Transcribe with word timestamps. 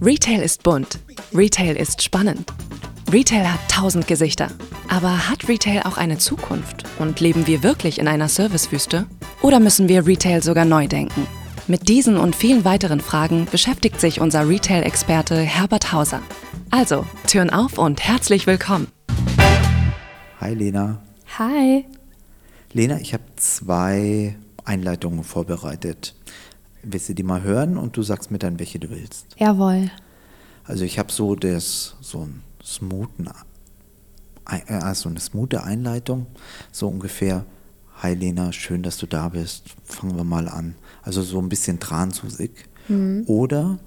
Retail 0.00 0.42
ist 0.42 0.62
bunt. 0.62 1.00
Retail 1.34 1.74
ist 1.76 2.02
spannend. 2.04 2.52
Retail 3.12 3.52
hat 3.52 3.58
tausend 3.68 4.06
Gesichter. 4.06 4.48
Aber 4.88 5.28
hat 5.28 5.48
Retail 5.48 5.82
auch 5.82 5.96
eine 5.96 6.18
Zukunft? 6.18 6.84
Und 7.00 7.18
leben 7.18 7.48
wir 7.48 7.64
wirklich 7.64 7.98
in 7.98 8.06
einer 8.06 8.28
Servicewüste? 8.28 9.06
Oder 9.42 9.58
müssen 9.58 9.88
wir 9.88 10.06
Retail 10.06 10.40
sogar 10.40 10.64
neu 10.64 10.86
denken? 10.86 11.26
Mit 11.66 11.88
diesen 11.88 12.16
und 12.16 12.36
vielen 12.36 12.64
weiteren 12.64 13.00
Fragen 13.00 13.48
beschäftigt 13.50 14.00
sich 14.00 14.20
unser 14.20 14.48
Retail-Experte 14.48 15.34
Herbert 15.34 15.92
Hauser. 15.92 16.22
Also, 16.70 17.04
Türen 17.26 17.50
auf 17.50 17.76
und 17.76 18.00
herzlich 18.00 18.46
willkommen. 18.46 18.86
Hi 20.40 20.54
Lena. 20.54 21.02
Hi. 21.38 21.84
Lena, 22.72 23.00
ich 23.00 23.14
habe 23.14 23.24
zwei 23.34 24.36
Einleitungen 24.64 25.24
vorbereitet. 25.24 26.14
Willst 26.82 27.08
du 27.08 27.14
die 27.14 27.22
mal 27.22 27.42
hören 27.42 27.76
und 27.76 27.96
du 27.96 28.02
sagst 28.02 28.30
mir 28.30 28.38
dann, 28.38 28.58
welche 28.58 28.78
du 28.78 28.90
willst? 28.90 29.26
Jawohl. 29.36 29.90
Also 30.64 30.84
ich 30.84 30.98
habe 30.98 31.10
so 31.10 31.34
das 31.34 31.96
so 32.00 32.20
ein 32.20 32.42
smoothen, 32.62 33.30
also 34.44 35.08
eine 35.08 35.20
smoothe 35.20 35.64
Einleitung, 35.64 36.26
so 36.70 36.88
ungefähr. 36.88 37.44
Hi 38.02 38.14
Lena, 38.14 38.52
schön, 38.52 38.82
dass 38.82 38.96
du 38.98 39.06
da 39.06 39.28
bist. 39.28 39.64
Fangen 39.84 40.16
wir 40.16 40.24
mal 40.24 40.48
an. 40.48 40.76
Also 41.02 41.22
so 41.22 41.40
ein 41.40 41.48
bisschen 41.48 41.80
Transusig. 41.80 42.52
Mhm. 42.86 43.24
Oder 43.26 43.78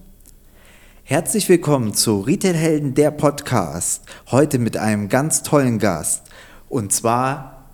Herzlich 1.04 1.50
willkommen 1.50 1.94
zu 1.94 2.22
Retail 2.22 2.54
Helden 2.54 2.94
der 2.94 3.12
Podcast. 3.12 4.06
Heute 4.30 4.60
mit 4.60 4.78
einem 4.78 5.10
ganz 5.10 5.44
tollen 5.44 5.78
Gast. 5.78 6.24
Und 6.70 6.94
zwar 6.94 7.70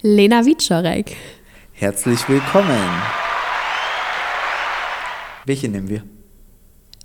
Lena 0.00 0.46
Wiczorek. 0.46 1.16
Herzlich 1.72 2.26
willkommen. 2.28 3.02
Welche 5.44 5.68
nehmen 5.68 5.88
wir? 5.88 6.04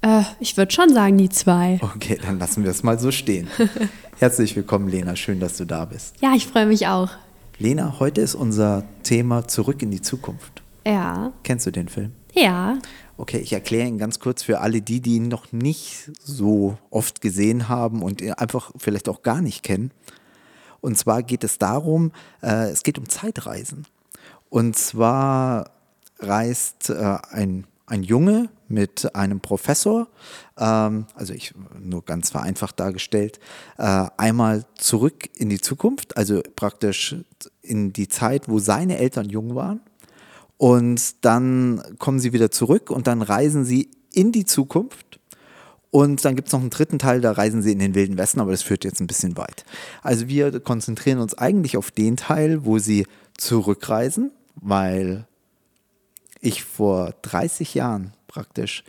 Äh, 0.02 0.22
ich 0.40 0.58
würde 0.58 0.72
schon 0.72 0.94
sagen, 0.94 1.18
die 1.18 1.30
zwei. 1.30 1.80
Okay, 1.82 2.20
dann 2.22 2.38
lassen 2.38 2.64
wir 2.64 2.70
es 2.70 2.84
mal 2.84 3.00
so 3.00 3.12
stehen. 3.12 3.48
Herzlich 4.20 4.56
willkommen, 4.56 4.88
Lena. 4.88 5.16
Schön, 5.16 5.40
dass 5.40 5.58
du 5.58 5.66
da 5.66 5.86
bist. 5.86 6.16
Ja, 6.22 6.34
ich 6.36 6.46
freue 6.46 6.68
mich 6.68 6.88
auch. 6.88 7.10
Lena, 7.58 8.00
heute 8.00 8.22
ist 8.22 8.36
unser 8.36 8.84
Thema 9.02 9.48
Zurück 9.48 9.82
in 9.82 9.90
die 9.90 10.02
Zukunft. 10.02 10.62
Ja. 10.86 11.34
Kennst 11.42 11.66
du 11.66 11.72
den 11.72 11.90
Film? 11.90 12.12
Ja. 12.34 12.78
Okay, 13.18 13.40
ich 13.40 13.54
erkläre 13.54 13.88
ihn 13.88 13.98
ganz 13.98 14.20
kurz 14.20 14.44
für 14.44 14.60
alle 14.60 14.82
die, 14.82 15.02
die 15.02 15.16
ihn 15.16 15.30
noch 15.30 15.52
nicht 15.52 16.12
so 16.22 16.78
oft 16.92 17.22
gesehen 17.22 17.68
haben 17.68 18.04
und 18.04 18.22
ihn 18.22 18.34
einfach 18.34 18.72
vielleicht 18.78 19.10
auch 19.10 19.24
gar 19.24 19.42
nicht 19.42 19.64
kennen. 19.64 19.90
Und 20.80 20.96
zwar 20.96 21.24
geht 21.24 21.44
es 21.44 21.58
darum, 21.58 22.12
äh, 22.44 22.70
es 22.70 22.84
geht 22.84 23.00
um 23.00 23.10
Zeitreisen. 23.10 23.88
Und 24.50 24.78
zwar 24.78 25.72
reist 26.20 26.92
äh, 26.92 27.18
ein 27.32 27.66
ein 27.88 28.04
Junge 28.04 28.50
mit 28.68 29.16
einem 29.16 29.40
Professor, 29.40 30.08
ähm, 30.58 31.06
also 31.16 31.34
ich 31.34 31.54
nur 31.80 32.04
ganz 32.04 32.30
vereinfacht 32.30 32.80
dargestellt, 32.80 33.40
äh, 33.78 34.06
einmal 34.18 34.66
zurück 34.78 35.30
in 35.36 35.50
die 35.50 35.62
Zukunft, 35.62 36.18
also 36.18 36.42
praktisch 36.56 37.16
in 37.62 37.94
die 37.94 38.10
Zeit, 38.10 38.50
wo 38.50 38.60
seine 38.60 38.98
Eltern 38.98 39.30
jung 39.30 39.56
waren. 39.56 39.80
Und 40.58 41.24
dann 41.24 41.82
kommen 41.98 42.20
sie 42.20 42.34
wieder 42.34 42.52
zurück 42.52 42.90
und 42.90 43.08
dann 43.08 43.22
reisen 43.22 43.64
sie 43.64 43.90
in 44.12 44.32
die 44.32 44.46
Zukunft. 44.46 45.20
Und 45.90 46.26
dann 46.26 46.36
gibt 46.36 46.48
es 46.48 46.54
noch 46.54 46.60
einen 46.60 46.70
dritten 46.70 47.00
Teil, 47.00 47.22
da 47.22 47.32
reisen 47.32 47.62
sie 47.62 47.72
in 47.72 47.80
den 47.80 47.96
Wilden 47.96 48.18
Westen, 48.18 48.42
aber 48.42 48.52
das 48.52 48.64
führt 48.64 48.84
jetzt 48.84 49.00
ein 49.00 49.08
bisschen 49.08 49.38
weit. 49.38 49.64
Also 50.02 50.28
wir 50.28 50.60
konzentrieren 50.60 51.20
uns 51.20 51.38
eigentlich 51.38 51.78
auf 51.78 51.92
den 51.92 52.18
Teil, 52.18 52.66
wo 52.66 52.80
sie 52.80 53.08
zurückreisen, 53.38 54.32
weil 54.56 55.27
ich 56.42 56.64
vor 56.64 57.14
30 57.22 57.74
Jahren 57.74 58.14
praktisch 58.28 58.84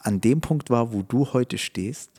an 0.00 0.20
dem 0.20 0.40
Punkt 0.40 0.70
war, 0.70 0.92
wo 0.92 1.02
du 1.02 1.32
heute 1.32 1.58
stehst. 1.58 2.10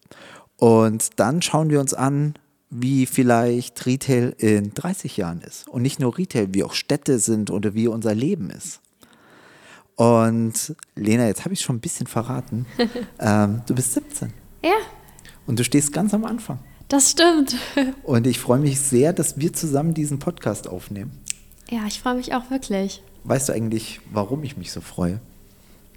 Und 0.58 1.20
dann 1.20 1.42
schauen 1.42 1.70
wir 1.70 1.80
uns 1.80 1.94
an, 1.94 2.34
wie 2.70 3.06
vielleicht 3.06 3.86
Retail 3.86 4.36
in 4.38 4.74
30 4.74 5.18
Jahren 5.18 5.42
ist. 5.42 5.68
Und 5.68 5.84
nicht 5.84 6.00
nur 6.00 6.18
Retail, 6.18 6.54
wie 6.54 6.64
auch 6.64 6.74
Städte 6.74 7.20
sind 7.20 7.50
oder 7.50 7.74
wie 7.74 7.88
unser 7.88 8.14
Leben 8.14 8.50
ist. 8.50 8.82
Und 9.96 10.76
Lena, 10.96 11.28
jetzt 11.28 11.44
habe 11.44 11.54
ich 11.54 11.62
schon 11.62 11.78
ein 11.78 11.82
bisschen 11.82 12.08
verraten. 12.08 12.66
ähm, 13.20 13.62
du 13.66 13.74
bist 13.74 13.94
17. 13.94 14.34
Ja. 14.64 14.76
Und 15.46 15.60
du 15.60 15.64
stehst 15.64 15.94
ganz 15.94 16.14
am 16.14 16.26
Anfang. 16.26 16.60
Das 16.88 17.12
stimmt. 17.12 17.56
Und 18.04 18.28
ich 18.28 18.40
freue 18.40 18.60
mich 18.60 18.80
sehr, 18.80 19.12
dass 19.12 19.40
wir 19.40 19.52
zusammen 19.54 19.94
diesen 19.94 20.20
Podcast 20.20 20.68
aufnehmen. 20.68 21.12
Ja, 21.70 21.82
ich 21.88 22.00
freue 22.00 22.16
mich 22.16 22.34
auch 22.34 22.50
wirklich. 22.50 23.02
Weißt 23.28 23.50
du 23.50 23.54
eigentlich, 23.54 24.00
warum 24.10 24.44
ich 24.44 24.56
mich 24.56 24.72
so 24.72 24.80
freue? 24.80 25.20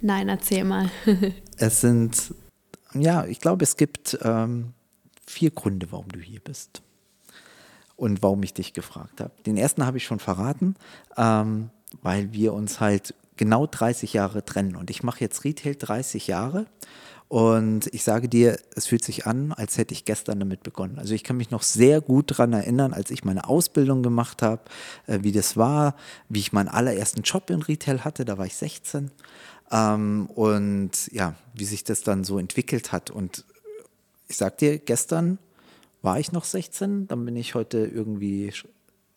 Nein, 0.03 0.29
erzähl 0.29 0.65
mal. 0.65 0.91
es 1.59 1.81
sind, 1.81 2.35
ja, 2.93 3.25
ich 3.25 3.39
glaube, 3.39 3.63
es 3.63 3.77
gibt 3.77 4.19
ähm, 4.23 4.73
vier 5.25 5.53
Gründe, 5.53 5.87
warum 5.93 6.09
du 6.09 6.19
hier 6.19 6.41
bist. 6.41 6.83
Und 7.95 8.25
warum 8.25 8.43
ich 8.43 8.53
dich 8.53 8.73
gefragt 8.73 9.21
habe. 9.21 9.31
Den 9.47 9.57
ersten 9.57 9.87
habe 9.87 9.99
ich 9.99 10.05
schon 10.05 10.19
verraten, 10.19 10.75
ähm, 11.17 11.71
weil 12.03 12.33
wir 12.33 12.53
uns 12.53 12.81
halt 12.81 13.15
genau 13.37 13.69
30 13.69 14.13
Jahre 14.13 14.45
trennen. 14.45 14.75
Und 14.75 14.91
ich 14.91 15.05
mache 15.05 15.21
jetzt 15.21 15.45
Retail 15.45 15.77
30 15.77 16.27
Jahre. 16.27 16.67
Und 17.31 17.87
ich 17.95 18.03
sage 18.03 18.29
dir, 18.29 18.59
es 18.75 18.87
fühlt 18.87 19.05
sich 19.05 19.25
an, 19.25 19.53
als 19.53 19.79
hätte 19.79 19.95
ich 19.95 20.05
gestern 20.05 20.41
damit 20.41 20.65
begonnen. 20.65 20.99
Also 20.99 21.15
ich 21.15 21.23
kann 21.23 21.37
mich 21.37 21.53
noch 21.53 21.63
sehr 21.63 22.01
gut 22.01 22.33
daran 22.33 22.53
erinnern, 22.53 22.93
als 22.93 23.13
ich 23.13 23.25
meine 23.25 23.49
Ausbildung 23.49 24.03
gemacht 24.03 24.43
habe, 24.43 24.63
äh, 25.07 25.21
wie 25.23 25.31
das 25.31 25.57
war, 25.57 25.95
wie 26.29 26.41
ich 26.41 26.53
meinen 26.53 26.67
allerersten 26.67 27.23
Job 27.23 27.49
in 27.51 27.63
Retail 27.63 28.01
hatte, 28.01 28.25
da 28.25 28.37
war 28.37 28.47
ich 28.47 28.57
16. 28.57 29.13
Ähm, 29.71 30.29
und 30.35 30.91
ja, 31.13 31.37
wie 31.55 31.67
sich 31.67 31.85
das 31.85 32.03
dann 32.03 32.25
so 32.25 32.37
entwickelt 32.37 32.91
hat. 32.91 33.13
Und 33.13 33.45
ich 34.27 34.37
sag 34.37 34.59
dir, 34.59 34.81
gestern 34.81 35.39
war 36.03 36.19
ich 36.19 36.33
noch 36.33 36.45
16, 36.45 37.07
dann 37.07 37.25
bin 37.25 37.37
ich 37.37 37.55
heute 37.55 37.79
irgendwie 37.79 38.53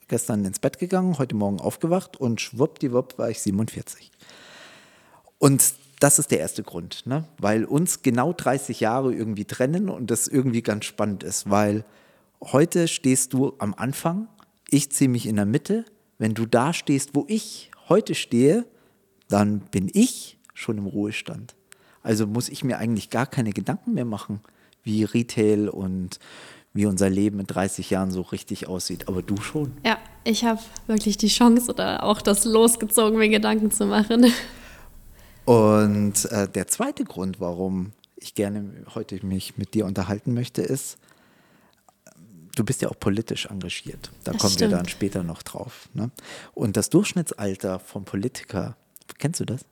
gestern 0.07 0.45
ins 0.45 0.59
Bett 0.59 0.77
gegangen, 0.77 1.17
heute 1.17 1.33
Morgen 1.33 1.59
aufgewacht 1.59 2.17
und 2.17 2.41
schwuppdiwupp 2.41 3.17
war 3.17 3.31
ich 3.31 3.41
47. 3.41 4.11
Und 5.39 5.73
das 6.03 6.19
ist 6.19 6.31
der 6.31 6.39
erste 6.41 6.63
Grund, 6.63 7.05
ne? 7.05 7.23
weil 7.37 7.63
uns 7.63 8.01
genau 8.01 8.33
30 8.33 8.81
Jahre 8.81 9.13
irgendwie 9.13 9.45
trennen 9.45 9.87
und 9.87 10.11
das 10.11 10.27
irgendwie 10.27 10.61
ganz 10.61 10.83
spannend 10.83 11.23
ist, 11.23 11.49
weil 11.49 11.85
heute 12.41 12.89
stehst 12.89 13.31
du 13.31 13.53
am 13.57 13.73
Anfang, 13.73 14.27
ich 14.69 14.91
ziehe 14.91 15.09
mich 15.09 15.27
in 15.27 15.37
der 15.37 15.45
Mitte. 15.45 15.85
Wenn 16.17 16.33
du 16.33 16.45
da 16.45 16.73
stehst, 16.73 17.15
wo 17.15 17.23
ich 17.29 17.71
heute 17.87 18.15
stehe, 18.15 18.65
dann 19.29 19.61
bin 19.71 19.89
ich 19.93 20.37
schon 20.53 20.77
im 20.77 20.87
Ruhestand. 20.87 21.55
Also 22.01 22.27
muss 22.27 22.49
ich 22.49 22.65
mir 22.65 22.79
eigentlich 22.79 23.09
gar 23.09 23.25
keine 23.25 23.51
Gedanken 23.51 23.93
mehr 23.93 24.03
machen, 24.03 24.41
wie 24.83 25.05
Retail 25.05 25.69
und 25.69 26.19
wie 26.73 26.85
unser 26.85 27.09
Leben 27.09 27.39
in 27.39 27.47
30 27.47 27.89
Jahren 27.89 28.11
so 28.11 28.23
richtig 28.23 28.67
aussieht. 28.67 29.07
Aber 29.07 29.21
du 29.21 29.37
schon. 29.37 29.71
Ja, 29.85 29.99
ich 30.25 30.43
habe 30.43 30.59
wirklich 30.85 31.15
die 31.15 31.29
Chance 31.29 31.71
oder 31.71 32.03
auch 32.03 32.21
das 32.21 32.43
losgezogen, 32.43 33.17
mir 33.17 33.29
Gedanken 33.29 33.71
zu 33.71 33.85
machen. 33.85 34.25
Und 35.45 36.25
äh, 36.31 36.47
der 36.47 36.67
zweite 36.67 37.03
Grund, 37.03 37.39
warum 37.39 37.93
ich 38.15 38.35
gerne 38.35 38.85
heute 38.95 39.25
mich 39.25 39.57
mit 39.57 39.73
dir 39.73 39.85
unterhalten 39.85 40.33
möchte, 40.33 40.61
ist, 40.61 40.97
du 42.55 42.63
bist 42.63 42.81
ja 42.81 42.89
auch 42.89 42.99
politisch 42.99 43.47
engagiert. 43.47 44.11
Da 44.23 44.31
das 44.31 44.41
kommen 44.41 44.53
stimmt. 44.53 44.71
wir 44.71 44.77
dann 44.77 44.87
später 44.87 45.23
noch 45.23 45.43
drauf. 45.43 45.89
Ne? 45.93 46.11
Und 46.53 46.77
das 46.77 46.89
Durchschnittsalter 46.89 47.79
vom 47.79 48.05
Politiker, 48.05 48.77
kennst 49.17 49.39
du 49.39 49.45
das? 49.45 49.65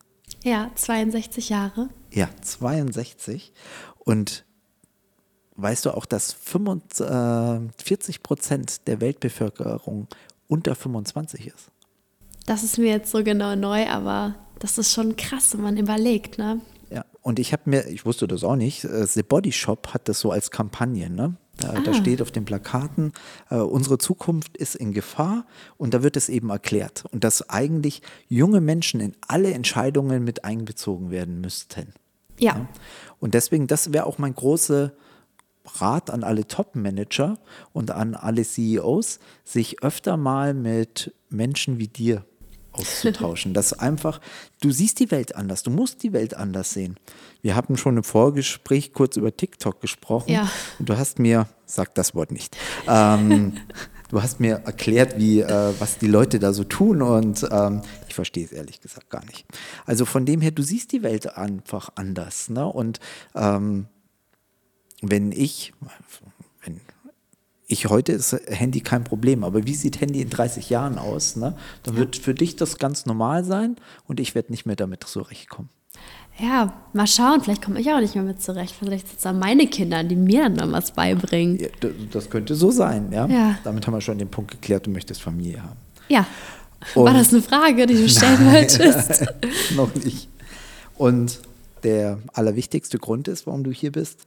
Ja, 0.43 0.71
62 0.75 1.49
Jahre. 1.49 1.89
Ja, 2.11 2.29
62. 2.41 3.53
Und 3.99 4.45
weißt 5.55 5.85
du 5.85 5.91
auch, 5.91 6.05
dass 6.05 6.33
45 6.33 8.15
äh, 8.15 8.19
Prozent 8.19 8.87
der 8.87 9.01
Weltbevölkerung 9.01 10.07
unter 10.47 10.75
25 10.75 11.47
ist? 11.47 11.71
Das 12.47 12.63
ist 12.63 12.77
mir 12.77 12.89
jetzt 12.89 13.11
so 13.11 13.23
genau 13.23 13.55
neu, 13.55 13.87
aber 13.87 14.35
das 14.61 14.77
ist 14.77 14.93
schon 14.93 15.15
krass, 15.15 15.53
wenn 15.53 15.61
man 15.61 15.77
überlegt, 15.77 16.37
ne? 16.37 16.61
Ja, 16.91 17.05
und 17.21 17.39
ich 17.39 17.51
habe 17.51 17.63
mir, 17.65 17.87
ich 17.87 18.05
wusste 18.05 18.27
das 18.27 18.43
auch 18.43 18.55
nicht, 18.55 18.83
äh, 18.83 19.07
The 19.07 19.23
Body 19.23 19.51
Shop 19.51 19.93
hat 19.93 20.07
das 20.07 20.19
so 20.19 20.31
als 20.31 20.51
Kampagne, 20.51 21.09
ne? 21.09 21.35
Da, 21.57 21.69
ah. 21.69 21.81
da 21.83 21.93
steht 21.93 22.21
auf 22.21 22.31
den 22.31 22.45
Plakaten, 22.45 23.11
äh, 23.49 23.55
unsere 23.55 23.97
Zukunft 23.97 24.57
ist 24.57 24.75
in 24.75 24.93
Gefahr 24.93 25.45
und 25.77 25.93
da 25.93 26.03
wird 26.03 26.15
es 26.15 26.29
eben 26.29 26.49
erklärt. 26.49 27.05
Und 27.11 27.23
dass 27.23 27.49
eigentlich 27.49 28.01
junge 28.29 28.61
Menschen 28.61 28.99
in 28.99 29.15
alle 29.27 29.53
Entscheidungen 29.53 30.23
mit 30.23 30.45
einbezogen 30.45 31.11
werden 31.11 31.41
müssten. 31.41 31.93
Ja. 32.39 32.55
ja? 32.55 32.67
Und 33.19 33.33
deswegen, 33.33 33.67
das 33.67 33.93
wäre 33.93 34.05
auch 34.05 34.17
mein 34.17 34.35
großer 34.35 34.93
Rat 35.75 36.09
an 36.09 36.23
alle 36.23 36.47
Top-Manager 36.47 37.37
und 37.73 37.91
an 37.91 38.15
alle 38.15 38.43
CEOs, 38.43 39.19
sich 39.43 39.83
öfter 39.83 40.17
mal 40.17 40.53
mit 40.53 41.13
Menschen 41.29 41.79
wie 41.79 41.87
dir 41.87 42.25
auszutauschen. 42.81 43.53
Das 43.53 43.73
einfach, 43.73 44.19
du 44.61 44.71
siehst 44.71 44.99
die 44.99 45.11
Welt 45.11 45.35
anders, 45.35 45.63
du 45.63 45.71
musst 45.71 46.03
die 46.03 46.13
Welt 46.13 46.35
anders 46.35 46.71
sehen. 46.71 46.97
Wir 47.41 47.55
hatten 47.55 47.77
schon 47.77 47.97
im 47.97 48.03
Vorgespräch 48.03 48.93
kurz 48.93 49.17
über 49.17 49.35
TikTok 49.35 49.81
gesprochen 49.81 50.31
ja. 50.31 50.49
und 50.79 50.89
du 50.89 50.97
hast 50.97 51.19
mir, 51.19 51.47
sag 51.65 51.95
das 51.95 52.13
Wort 52.15 52.31
nicht, 52.31 52.57
ähm, 52.87 53.53
du 54.09 54.21
hast 54.21 54.39
mir 54.39 54.61
erklärt, 54.65 55.17
wie, 55.17 55.41
äh, 55.41 55.73
was 55.79 55.97
die 55.97 56.07
Leute 56.07 56.39
da 56.39 56.53
so 56.53 56.63
tun 56.63 57.01
und 57.01 57.47
ähm, 57.51 57.81
ich 58.07 58.15
verstehe 58.15 58.45
es 58.45 58.51
ehrlich 58.51 58.81
gesagt 58.81 59.09
gar 59.09 59.25
nicht. 59.25 59.45
Also 59.85 60.05
von 60.05 60.25
dem 60.25 60.41
her, 60.41 60.51
du 60.51 60.63
siehst 60.63 60.91
die 60.91 61.01
Welt 61.01 61.37
einfach 61.37 61.89
anders. 61.95 62.49
Ne? 62.49 62.65
Und 62.65 62.99
ähm, 63.33 63.87
wenn 65.01 65.31
ich, 65.31 65.73
wenn 66.63 66.79
ich 67.71 67.87
heute 67.87 68.11
ist 68.11 68.33
Handy 68.47 68.81
kein 68.81 69.03
Problem, 69.03 69.43
aber 69.43 69.65
wie 69.65 69.75
sieht 69.75 70.01
Handy 70.01 70.21
in 70.21 70.29
30 70.29 70.69
Jahren 70.69 70.97
aus? 70.97 71.35
Ne? 71.35 71.55
Dann 71.83 71.95
wird 71.95 72.17
für 72.17 72.33
dich 72.33 72.55
das 72.55 72.77
ganz 72.77 73.05
normal 73.05 73.43
sein 73.43 73.75
und 74.07 74.19
ich 74.19 74.35
werde 74.35 74.51
nicht 74.51 74.65
mehr 74.65 74.75
damit 74.75 75.03
zurechtkommen. 75.03 75.69
Ja, 76.39 76.73
mal 76.93 77.07
schauen, 77.07 77.41
vielleicht 77.41 77.63
komme 77.63 77.79
ich 77.79 77.89
auch 77.91 77.99
nicht 77.99 78.15
mehr 78.15 78.23
mit 78.23 78.41
zurecht. 78.41 78.73
Vielleicht 78.79 79.07
sind 79.07 79.17
es 79.17 79.23
dann 79.23 79.37
meine 79.37 79.67
Kinder, 79.67 80.03
die 80.03 80.15
mir 80.15 80.43
dann 80.49 80.53
noch 80.55 80.71
was 80.71 80.91
beibringen. 80.91 81.59
Ja, 81.59 81.67
das 82.11 82.29
könnte 82.29 82.55
so 82.55 82.71
sein, 82.71 83.11
ja? 83.11 83.27
Ja. 83.27 83.57
Damit 83.63 83.85
haben 83.85 83.93
wir 83.93 84.01
schon 84.01 84.17
den 84.17 84.29
Punkt 84.29 84.51
geklärt, 84.51 84.85
du 84.87 84.89
möchtest 84.91 85.21
Familie 85.21 85.61
haben. 85.61 85.77
Ja. 86.07 86.25
Und- 86.95 87.05
War 87.05 87.13
das 87.13 87.31
eine 87.33 87.41
Frage, 87.41 87.85
die 87.85 87.95
du 87.95 88.09
stellen 88.09 88.39
wolltest? 88.51 89.25
noch 89.75 89.93
nicht. 89.95 90.29
Und 90.97 91.39
der 91.83 92.19
allerwichtigste 92.33 92.97
Grund 92.97 93.27
ist, 93.27 93.45
warum 93.45 93.63
du 93.63 93.71
hier 93.71 93.91
bist, 93.91 94.25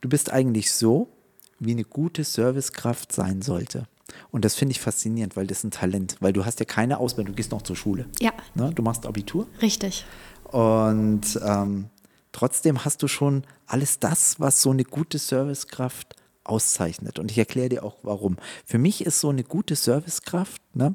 du 0.00 0.08
bist 0.08 0.30
eigentlich 0.32 0.72
so, 0.72 1.08
wie 1.58 1.72
eine 1.72 1.84
gute 1.84 2.24
Servicekraft 2.24 3.12
sein 3.12 3.42
sollte. 3.42 3.86
Und 4.30 4.44
das 4.44 4.54
finde 4.54 4.72
ich 4.72 4.80
faszinierend, 4.80 5.36
weil 5.36 5.46
das 5.46 5.58
ist 5.58 5.64
ein 5.64 5.70
Talent, 5.70 6.16
weil 6.20 6.32
du 6.32 6.44
hast 6.44 6.60
ja 6.60 6.66
keine 6.66 6.98
Ausbildung, 6.98 7.34
du 7.34 7.36
gehst 7.36 7.50
noch 7.50 7.62
zur 7.62 7.76
Schule. 7.76 8.06
Ja. 8.20 8.32
Ne? 8.54 8.72
Du 8.74 8.82
machst 8.82 9.06
Abitur 9.06 9.46
Richtig. 9.60 10.04
und 10.44 11.38
ähm, 11.44 11.90
trotzdem 12.32 12.84
hast 12.84 13.02
du 13.02 13.08
schon 13.08 13.44
alles 13.66 13.98
das, 13.98 14.40
was 14.40 14.62
so 14.62 14.70
eine 14.70 14.84
gute 14.84 15.18
Servicekraft 15.18 16.16
auszeichnet. 16.44 17.18
Und 17.18 17.30
ich 17.30 17.38
erkläre 17.38 17.68
dir 17.68 17.84
auch 17.84 17.96
warum. 18.02 18.36
Für 18.64 18.78
mich 18.78 19.04
ist 19.04 19.20
so 19.20 19.28
eine 19.28 19.44
gute 19.44 19.76
Servicekraft, 19.76 20.62
ne, 20.74 20.94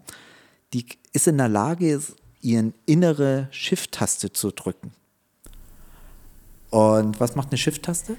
die 0.73 0.87
ist 1.11 1.27
in 1.27 1.37
der 1.37 1.49
Lage, 1.49 2.01
ihren 2.41 2.73
innere 2.85 3.47
Shift-Taste 3.51 4.33
zu 4.33 4.51
drücken. 4.51 4.91
Und 6.71 7.19
was 7.19 7.35
macht 7.35 7.49
eine 7.49 7.57
Shift-Taste? 7.57 8.17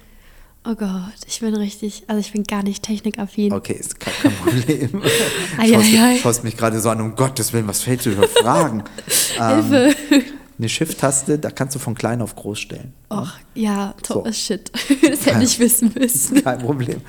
Oh 0.67 0.75
Gott, 0.75 1.13
ich 1.27 1.41
bin 1.41 1.55
richtig, 1.55 2.05
also 2.07 2.21
ich 2.21 2.33
bin 2.33 2.45
gar 2.45 2.63
nicht 2.63 2.83
technikaffin. 2.83 3.53
Okay, 3.53 3.75
ist 3.75 4.01
kein, 4.01 4.15
kein 4.23 4.33
Problem. 4.37 5.03
Ei, 5.59 6.19
schaust, 6.23 6.43
mich 6.43 6.57
gerade 6.57 6.81
so 6.81 6.89
an, 6.89 7.03
um 7.03 7.15
Gottes 7.17 7.53
Willen, 7.53 7.69
was 7.69 7.83
fällt 7.83 8.05
dir 8.05 8.13
für 8.13 8.29
Fragen? 8.29 8.83
ähm, 9.39 9.71
Hilfe. 9.71 9.97
eine 10.59 10.69
Shift-Taste, 10.69 11.39
da 11.39 11.51
kannst 11.51 11.75
du 11.75 11.79
von 11.79 11.95
klein 11.95 12.23
auf 12.23 12.35
groß 12.35 12.59
stellen. 12.59 12.95
Och, 13.11 13.33
ja, 13.55 13.95
top 14.03 14.27
So. 14.27 14.33
shit. 14.33 14.73
Das 15.03 15.27
hätte 15.27 15.45
ich 15.45 15.59
wissen 15.59 15.93
müssen. 15.99 16.43
Kein 16.43 16.61
Problem. 16.61 17.03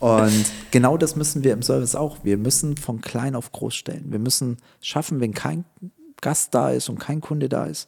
Und 0.00 0.44
genau 0.70 0.96
das 0.96 1.14
müssen 1.14 1.44
wir 1.44 1.52
im 1.52 1.62
Service 1.62 1.94
auch. 1.94 2.18
Wir 2.24 2.38
müssen 2.38 2.76
von 2.78 3.02
klein 3.02 3.34
auf 3.36 3.52
groß 3.52 3.74
stellen. 3.74 4.06
Wir 4.08 4.18
müssen 4.18 4.56
schaffen, 4.80 5.20
wenn 5.20 5.34
kein 5.34 5.64
Gast 6.22 6.54
da 6.54 6.70
ist 6.70 6.88
und 6.88 6.98
kein 6.98 7.20
Kunde 7.20 7.50
da 7.50 7.66
ist, 7.66 7.86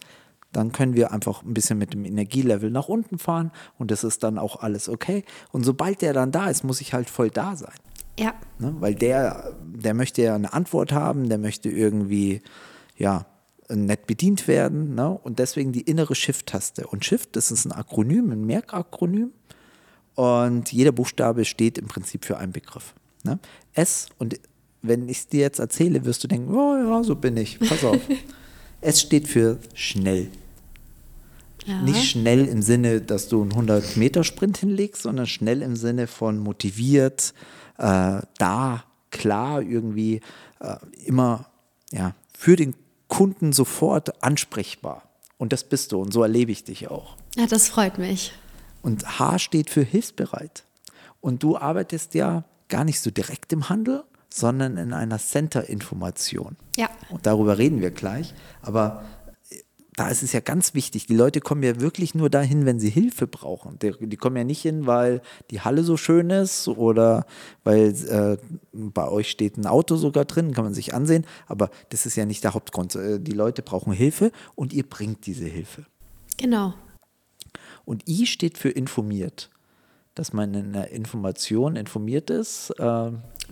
dann 0.53 0.73
können 0.73 0.95
wir 0.95 1.13
einfach 1.13 1.43
ein 1.43 1.55
bisschen 1.55 1.79
mit 1.79 1.93
dem 1.93 2.05
Energielevel 2.05 2.71
nach 2.71 2.89
unten 2.89 3.19
fahren 3.19 3.53
und 3.79 3.91
das 3.91 4.05
ist 4.05 4.23
dann 4.23 4.39
auch 4.39 4.61
alles 4.61 4.89
okay. 4.89 5.25
Und 5.53 5.65
sobald 5.65 6.03
der 6.03 6.13
dann 6.13 6.33
da 6.33 6.49
ist, 6.49 6.65
muss 6.65 6.81
ich 6.81 6.95
halt 6.95 7.11
voll 7.11 7.31
da 7.31 7.57
sein. 7.57 7.75
Ja, 8.19 8.35
Ne? 8.59 8.75
Weil 8.81 8.95
der, 8.95 9.55
der 9.63 9.95
möchte 9.95 10.23
ja 10.23 10.35
eine 10.35 10.53
Antwort 10.53 10.93
haben, 10.93 11.29
der 11.29 11.39
möchte 11.39 11.69
irgendwie, 11.69 12.43
ja, 12.97 13.27
nett 13.69 14.07
bedient 14.07 14.47
werden. 14.49 14.95
Ne? 14.95 15.11
Und 15.11 15.39
deswegen 15.39 15.73
die 15.73 15.83
innere 15.83 16.15
Shift-Taste. 16.15 16.87
Und 16.87 17.05
Shift, 17.05 17.35
das 17.37 17.51
ist 17.51 17.65
ein 17.65 17.73
Akronym, 17.73 18.31
ein 18.31 18.45
Merkakronym. 18.45 19.33
Und 20.15 20.73
jeder 20.73 20.93
Buchstabe 20.93 21.45
steht 21.45 21.77
im 21.77 21.89
Prinzip 21.89 22.25
für 22.25 22.39
einen 22.39 22.53
Begriff. 22.53 22.95
Ne? 23.25 23.39
S, 23.75 24.09
und 24.19 24.39
wenn 24.83 25.09
ich 25.09 25.19
es 25.19 25.27
dir 25.29 25.41
jetzt 25.41 25.59
erzähle, 25.59 26.05
wirst 26.05 26.23
du 26.23 26.29
denken, 26.29 26.55
oh 26.55 26.77
ja, 26.77 27.03
so 27.03 27.17
bin 27.17 27.37
ich. 27.37 27.59
Pass 27.59 27.85
auf. 27.85 28.01
S 28.81 29.01
steht 29.01 29.29
für 29.29 29.59
schnell. 29.75 30.29
ja. 31.65 31.81
Nicht 31.83 32.09
schnell 32.11 32.47
im 32.47 32.63
Sinne, 32.63 33.01
dass 33.01 33.29
du 33.29 33.43
einen 33.43 33.53
100-Meter-Sprint 33.53 34.59
hinlegst, 34.59 35.03
sondern 35.03 35.27
schnell 35.27 35.63
im 35.63 35.77
Sinne 35.77 36.07
von 36.07 36.39
motiviert, 36.39 37.35
äh, 37.79 38.21
da, 38.39 38.85
klar, 39.11 39.63
irgendwie 39.63 40.21
äh, 40.61 40.77
immer 41.05 41.47
ja, 41.93 42.15
für 42.37 42.57
den 42.57 42.75
Kunden 43.09 43.53
sofort 43.53 44.23
ansprechbar. 44.23 45.03
Und 45.39 45.53
das 45.53 45.65
bist 45.65 45.93
du 45.93 46.01
und 46.01 46.13
so 46.13 46.23
erlebe 46.23 46.53
ich 46.53 46.65
dich 46.65 46.89
auch. 46.89 47.17
ja, 47.37 47.47
das 47.47 47.69
freut 47.69 47.99
mich. 47.99 48.33
Und 48.83 49.19
H 49.19 49.39
steht 49.41 49.69
für 49.69 49.83
hilfsbereit. 49.83 50.65
Und 51.21 51.43
du 51.43 51.57
arbeitest 51.57 52.15
ja 52.15 52.45
gar 52.69 52.85
nicht 52.85 53.01
so 53.01 53.11
direkt 53.11 53.53
im 53.53 53.69
Handel, 53.69 54.05
sondern 54.29 54.77
in 54.77 54.93
einer 54.93 55.19
Center-Information. 55.19 56.57
Ja, 56.77 56.89
Und 57.11 57.27
darüber 57.27 57.59
reden 57.59 57.81
wir 57.81 57.91
gleich. 57.91 58.35
Aber 58.63 59.05
äh, 59.51 59.57
da 59.95 60.09
ist 60.09 60.23
es 60.23 60.33
ja 60.33 60.41
ganz 60.41 60.75
wichtig. 60.75 61.07
Die 61.07 61.17
Leute 61.17 61.41
kommen 61.41 61.63
ja 61.63 61.81
wirklich 61.81 62.15
nur 62.15 62.29
dahin, 62.29 62.67
wenn 62.67 62.79
sie 62.79 62.91
Hilfe 62.91 63.27
brauchen. 63.27 63.79
Die, 63.79 63.93
die 63.99 64.17
kommen 64.17 64.37
ja 64.37 64.45
nicht 64.45 64.61
hin, 64.63 64.87
weil 64.87 65.23
die 65.51 65.61
Halle 65.63 65.83
so 65.85 65.97
schön 65.97 66.29
ist 66.31 66.69
oder 66.69 67.25
weil 67.65 67.95
äh, 68.09 68.37
bei 68.73 69.09
euch 69.09 69.31
steht 69.31 69.57
ein 69.57 69.67
Auto 69.67 69.97
sogar 69.97 70.25
drin, 70.27 70.53
kann 70.53 70.65
man 70.65 70.75
sich 70.75 70.93
ansehen. 70.93 71.25
Aber 71.47 71.71
das 71.89 72.05
ist 72.05 72.17
ja 72.17 72.27
nicht 72.27 72.45
der 72.45 72.53
Hauptgrund. 72.55 72.95
Äh, 72.95 73.21
Die 73.21 73.33
Leute 73.33 73.63
brauchen 73.63 73.93
Hilfe 73.93 74.33
und 74.55 74.73
ihr 74.75 74.87
bringt 74.87 75.27
diese 75.27 75.47
Hilfe. 75.47 75.87
genau. 76.37 76.75
Und 77.85 78.09
I 78.09 78.27
steht 78.27 78.59
für 78.59 78.71
informiert. 78.71 79.49
Dass 80.17 80.33
man 80.33 80.55
in 80.55 80.73
der 80.73 80.91
Information 80.91 81.77
informiert 81.77 82.31
ist. 82.31 82.71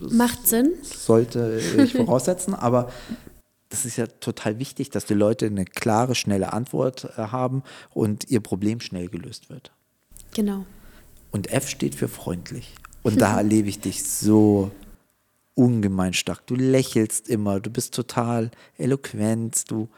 Äh, 0.00 0.14
Macht 0.14 0.46
Sinn. 0.46 0.72
sollte 0.82 1.60
ich 1.78 1.92
voraussetzen, 1.96 2.54
aber 2.54 2.90
das 3.68 3.84
ist 3.84 3.96
ja 3.96 4.06
total 4.06 4.58
wichtig, 4.58 4.90
dass 4.90 5.04
die 5.04 5.14
Leute 5.14 5.46
eine 5.46 5.64
klare, 5.64 6.14
schnelle 6.14 6.52
Antwort 6.52 7.08
äh, 7.16 7.22
haben 7.22 7.62
und 7.92 8.30
ihr 8.30 8.40
Problem 8.40 8.80
schnell 8.80 9.08
gelöst 9.08 9.50
wird. 9.50 9.72
Genau. 10.32 10.64
Und 11.30 11.50
F 11.50 11.68
steht 11.68 11.94
für 11.94 12.08
freundlich. 12.08 12.74
Und 13.02 13.20
da 13.20 13.36
erlebe 13.38 13.68
ich 13.68 13.80
dich 13.80 14.04
so 14.04 14.70
ungemein 15.54 16.14
stark. 16.14 16.46
Du 16.46 16.54
lächelst 16.54 17.28
immer, 17.28 17.60
du 17.60 17.70
bist 17.70 17.94
total 17.94 18.50
eloquent, 18.76 19.70
du 19.70 19.88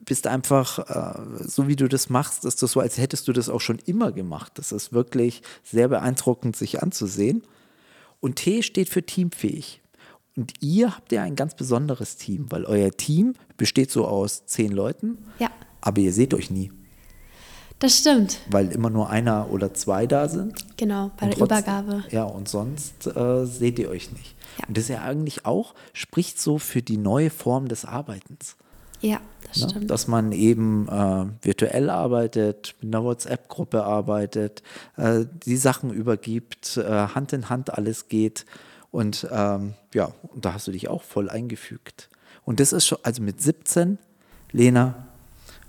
bist 0.00 0.26
einfach, 0.26 0.78
äh, 0.78 1.44
so 1.46 1.68
wie 1.68 1.76
du 1.76 1.88
das 1.88 2.10
machst, 2.10 2.44
ist 2.44 2.62
das 2.62 2.72
so, 2.72 2.80
als 2.80 2.98
hättest 2.98 3.26
du 3.28 3.32
das 3.32 3.48
auch 3.48 3.60
schon 3.60 3.78
immer 3.86 4.12
gemacht. 4.12 4.52
Das 4.56 4.72
ist 4.72 4.92
wirklich 4.92 5.42
sehr 5.62 5.88
beeindruckend, 5.88 6.56
sich 6.56 6.82
anzusehen. 6.82 7.42
Und 8.24 8.36
T 8.36 8.62
steht 8.62 8.88
für 8.88 9.02
teamfähig. 9.04 9.82
Und 10.34 10.54
ihr 10.60 10.96
habt 10.96 11.12
ja 11.12 11.22
ein 11.22 11.36
ganz 11.36 11.54
besonderes 11.54 12.16
Team, 12.16 12.46
weil 12.50 12.64
euer 12.64 12.90
Team 12.90 13.34
besteht 13.58 13.90
so 13.90 14.06
aus 14.06 14.46
zehn 14.46 14.72
Leuten, 14.72 15.18
Ja, 15.38 15.50
aber 15.82 16.00
ihr 16.00 16.12
seht 16.12 16.32
euch 16.32 16.50
nie, 16.50 16.72
das 17.78 17.98
stimmt. 17.98 18.38
weil 18.50 18.72
immer 18.72 18.88
nur 18.88 19.10
einer 19.10 19.50
oder 19.50 19.74
zwei 19.74 20.06
da 20.06 20.26
sind. 20.28 20.54
Genau, 20.78 21.10
bei 21.20 21.26
der 21.26 21.36
trotz- 21.36 21.44
Übergabe. 21.60 22.04
Ja, 22.10 22.24
und 22.24 22.48
sonst 22.48 23.06
äh, 23.06 23.44
seht 23.44 23.78
ihr 23.78 23.90
euch 23.90 24.10
nicht. 24.10 24.34
Ja. 24.58 24.66
Und 24.68 24.76
das 24.76 24.84
ist 24.84 24.90
ja 24.90 25.02
eigentlich 25.02 25.44
auch, 25.44 25.74
spricht 25.92 26.40
so 26.40 26.58
für 26.58 26.80
die 26.82 26.96
neue 26.96 27.28
Form 27.30 27.68
des 27.68 27.84
Arbeitens. 27.84 28.56
Ja, 29.04 29.20
das 29.48 29.60
Ne? 29.62 29.68
stimmt. 29.70 29.90
Dass 29.90 30.08
man 30.08 30.32
eben 30.32 30.88
äh, 30.88 31.26
virtuell 31.44 31.90
arbeitet, 31.90 32.74
mit 32.80 32.94
einer 32.94 33.04
WhatsApp-Gruppe 33.04 33.84
arbeitet, 33.84 34.62
äh, 34.96 35.26
die 35.44 35.56
Sachen 35.56 35.90
übergibt, 35.92 36.76
äh, 36.78 36.82
Hand 37.08 37.32
in 37.32 37.50
Hand 37.50 37.72
alles 37.74 38.08
geht. 38.08 38.46
Und 38.90 39.26
ähm, 39.30 39.74
ja, 39.92 40.12
und 40.22 40.44
da 40.44 40.54
hast 40.54 40.66
du 40.68 40.72
dich 40.72 40.88
auch 40.88 41.02
voll 41.02 41.28
eingefügt. 41.28 42.08
Und 42.44 42.60
das 42.60 42.72
ist 42.72 42.86
schon, 42.86 42.98
also 43.02 43.22
mit 43.22 43.40
17, 43.42 43.98
Lena, 44.52 45.08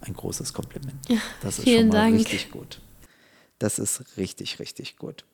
ein 0.02 0.14
großes 0.14 0.54
Kompliment. 0.54 1.10
Ja, 1.10 1.18
das 1.42 1.60
ist 1.60 1.68
schon 1.70 1.88
mal 1.88 1.94
Dank. 1.94 2.16
richtig 2.16 2.52
gut. 2.52 2.80
Das 3.60 3.80
ist 3.80 4.18
richtig, 4.18 4.60
richtig 4.60 4.98
gut. 4.98 5.26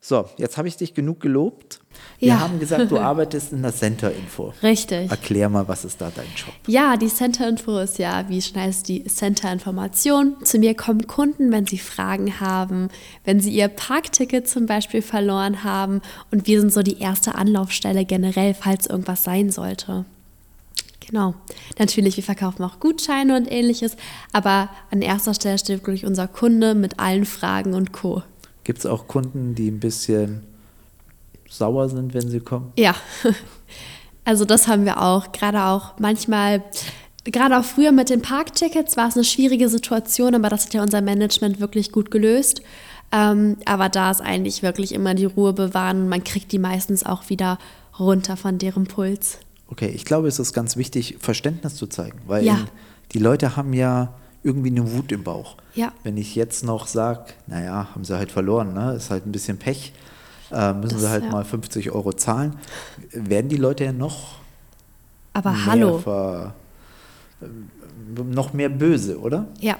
So, 0.00 0.26
jetzt 0.36 0.56
habe 0.56 0.68
ich 0.68 0.76
dich 0.76 0.94
genug 0.94 1.20
gelobt. 1.20 1.80
Wir 2.20 2.28
Ja. 2.28 2.40
haben 2.40 2.60
gesagt, 2.60 2.90
du 2.90 2.98
arbeitest 2.98 3.52
in 3.52 3.62
der 3.62 3.74
Center-Info. 3.74 4.54
Richtig. 4.62 5.10
Erklär 5.10 5.48
mal, 5.48 5.66
was 5.66 5.84
ist 5.84 6.00
da 6.00 6.12
dein 6.14 6.28
Job? 6.36 6.54
Ja, 6.68 6.96
die 6.96 7.08
Center 7.08 7.48
Info 7.48 7.76
ist 7.78 7.98
ja, 7.98 8.28
wie 8.28 8.40
schon 8.40 8.60
heißt, 8.60 8.88
die 8.88 9.04
Center 9.04 9.52
Information. 9.52 10.36
Zu 10.44 10.58
mir 10.58 10.74
kommen 10.74 11.06
Kunden, 11.08 11.50
wenn 11.50 11.66
sie 11.66 11.78
Fragen 11.78 12.38
haben, 12.38 12.88
wenn 13.24 13.40
sie 13.40 13.50
ihr 13.50 13.66
Parkticket 13.68 14.48
zum 14.48 14.66
Beispiel 14.66 15.02
verloren 15.02 15.64
haben. 15.64 16.00
Und 16.30 16.46
wir 16.46 16.60
sind 16.60 16.72
so 16.72 16.82
die 16.82 17.00
erste 17.00 17.34
Anlaufstelle 17.34 18.04
generell, 18.04 18.54
falls 18.54 18.86
irgendwas 18.86 19.24
sein 19.24 19.50
sollte. 19.50 20.04
Genau. 21.04 21.34
Natürlich, 21.78 22.16
wir 22.16 22.24
verkaufen 22.24 22.62
auch 22.64 22.78
Gutscheine 22.80 23.36
und 23.36 23.50
ähnliches, 23.50 23.96
aber 24.32 24.68
an 24.90 25.02
erster 25.02 25.34
Stelle 25.34 25.58
steht 25.58 25.80
wirklich 25.80 26.04
unser 26.06 26.28
Kunde 26.28 26.74
mit 26.74 27.00
allen 27.00 27.24
Fragen 27.24 27.74
und 27.74 27.92
Co. 27.92 28.22
Gibt 28.68 28.80
es 28.80 28.84
auch 28.86 29.08
Kunden, 29.08 29.54
die 29.54 29.70
ein 29.70 29.80
bisschen 29.80 30.42
sauer 31.48 31.88
sind, 31.88 32.12
wenn 32.12 32.28
sie 32.28 32.40
kommen? 32.40 32.70
Ja, 32.76 32.94
also 34.26 34.44
das 34.44 34.68
haben 34.68 34.84
wir 34.84 35.00
auch. 35.02 35.32
Gerade 35.32 35.62
auch 35.62 35.94
manchmal, 35.98 36.62
gerade 37.24 37.58
auch 37.58 37.64
früher 37.64 37.92
mit 37.92 38.10
den 38.10 38.20
Parktickets 38.20 38.98
war 38.98 39.08
es 39.08 39.14
eine 39.14 39.24
schwierige 39.24 39.70
Situation, 39.70 40.34
aber 40.34 40.50
das 40.50 40.66
hat 40.66 40.74
ja 40.74 40.82
unser 40.82 41.00
Management 41.00 41.60
wirklich 41.60 41.92
gut 41.92 42.10
gelöst. 42.10 42.60
Ähm, 43.10 43.56
aber 43.64 43.88
da 43.88 44.10
ist 44.10 44.20
eigentlich 44.20 44.62
wirklich 44.62 44.92
immer 44.92 45.14
die 45.14 45.24
Ruhe 45.24 45.54
bewahren. 45.54 46.10
Man 46.10 46.22
kriegt 46.22 46.52
die 46.52 46.58
meistens 46.58 47.06
auch 47.06 47.30
wieder 47.30 47.58
runter 47.98 48.36
von 48.36 48.58
deren 48.58 48.84
Puls. 48.86 49.38
Okay, 49.68 49.88
ich 49.88 50.04
glaube, 50.04 50.28
es 50.28 50.38
ist 50.38 50.52
ganz 50.52 50.76
wichtig, 50.76 51.16
Verständnis 51.20 51.74
zu 51.76 51.86
zeigen, 51.86 52.18
weil 52.26 52.44
Ja. 52.44 52.58
die 53.12 53.18
Leute 53.18 53.56
haben 53.56 53.72
ja 53.72 54.12
irgendwie 54.42 54.70
eine 54.70 54.92
Wut 54.92 55.10
im 55.12 55.24
Bauch. 55.24 55.56
Ja. 55.74 55.92
Wenn 56.04 56.16
ich 56.16 56.34
jetzt 56.34 56.64
noch 56.64 56.86
sage, 56.86 57.24
naja, 57.46 57.88
haben 57.94 58.04
sie 58.04 58.16
halt 58.16 58.30
verloren, 58.32 58.72
ne? 58.74 58.92
ist 58.94 59.10
halt 59.10 59.26
ein 59.26 59.32
bisschen 59.32 59.58
Pech, 59.58 59.92
äh, 60.50 60.72
müssen 60.72 60.94
Das- 60.94 61.02
sie 61.02 61.08
halt 61.10 61.24
ja. 61.24 61.30
mal 61.30 61.44
50 61.44 61.90
Euro 61.90 62.12
zahlen, 62.12 62.56
werden 63.12 63.48
die 63.48 63.56
Leute 63.56 63.84
ja 63.84 63.92
noch 63.92 64.36
Aber 65.32 65.66
hallo. 65.66 65.98
ver, 65.98 66.54
noch 68.30 68.52
mehr 68.52 68.68
böse, 68.68 69.18
oder? 69.18 69.46
Ja, 69.60 69.76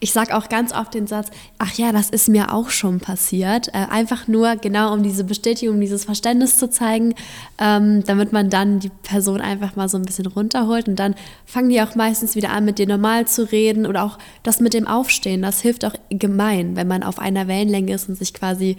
ich 0.00 0.12
sage 0.12 0.36
auch 0.36 0.48
ganz 0.48 0.72
oft 0.72 0.94
den 0.94 1.06
Satz, 1.06 1.28
ach 1.58 1.72
ja, 1.74 1.92
das 1.92 2.10
ist 2.10 2.28
mir 2.28 2.52
auch 2.52 2.70
schon 2.70 3.00
passiert. 3.00 3.68
Äh, 3.68 3.86
einfach 3.90 4.28
nur 4.28 4.56
genau, 4.56 4.92
um 4.92 5.02
diese 5.02 5.24
Bestätigung, 5.24 5.76
um 5.76 5.80
dieses 5.80 6.04
Verständnis 6.04 6.58
zu 6.58 6.70
zeigen, 6.70 7.14
ähm, 7.58 8.04
damit 8.04 8.32
man 8.32 8.50
dann 8.50 8.80
die 8.80 8.90
Person 9.02 9.40
einfach 9.40 9.76
mal 9.76 9.88
so 9.88 9.96
ein 9.98 10.04
bisschen 10.04 10.26
runterholt. 10.26 10.88
Und 10.88 10.96
dann 10.96 11.14
fangen 11.46 11.68
die 11.68 11.80
auch 11.82 11.94
meistens 11.94 12.34
wieder 12.36 12.50
an, 12.50 12.64
mit 12.64 12.78
dir 12.78 12.86
normal 12.86 13.26
zu 13.26 13.50
reden 13.50 13.86
oder 13.86 14.04
auch 14.04 14.18
das 14.42 14.60
mit 14.60 14.74
dem 14.74 14.86
Aufstehen. 14.86 15.42
Das 15.42 15.60
hilft 15.60 15.84
auch 15.84 15.94
gemein, 16.10 16.76
wenn 16.76 16.88
man 16.88 17.02
auf 17.02 17.18
einer 17.18 17.48
Wellenlänge 17.48 17.94
ist 17.94 18.08
und 18.08 18.16
sich 18.16 18.34
quasi 18.34 18.76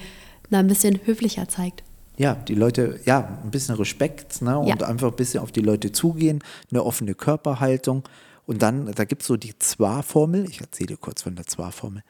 na, 0.50 0.60
ein 0.60 0.68
bisschen 0.68 1.00
höflicher 1.06 1.48
zeigt. 1.48 1.84
Ja, 2.18 2.36
die 2.36 2.56
Leute, 2.56 3.00
ja, 3.06 3.40
ein 3.44 3.52
bisschen 3.52 3.76
Respekt 3.76 4.42
ne? 4.42 4.60
und 4.60 4.68
Ja. 4.68 4.76
einfach 4.88 5.08
ein 5.08 5.16
bisschen 5.16 5.42
auf 5.42 5.52
die 5.52 5.62
Leute 5.62 5.92
zugehen, 5.92 6.44
eine 6.70 6.84
offene 6.84 7.16
Körperhaltung. 7.16 8.04
Und 8.52 8.62
dann, 8.62 8.92
da 8.92 9.06
gibt 9.06 9.22
es 9.22 9.30
so 9.30 9.38
die 9.38 9.58
Zwar-Formel, 9.58 10.44
ich 10.44 10.60
erzähle 10.60 10.98
kurz 10.98 11.22
von 11.22 11.38
der 11.38 11.48
Zwar-Formel. 11.48 12.04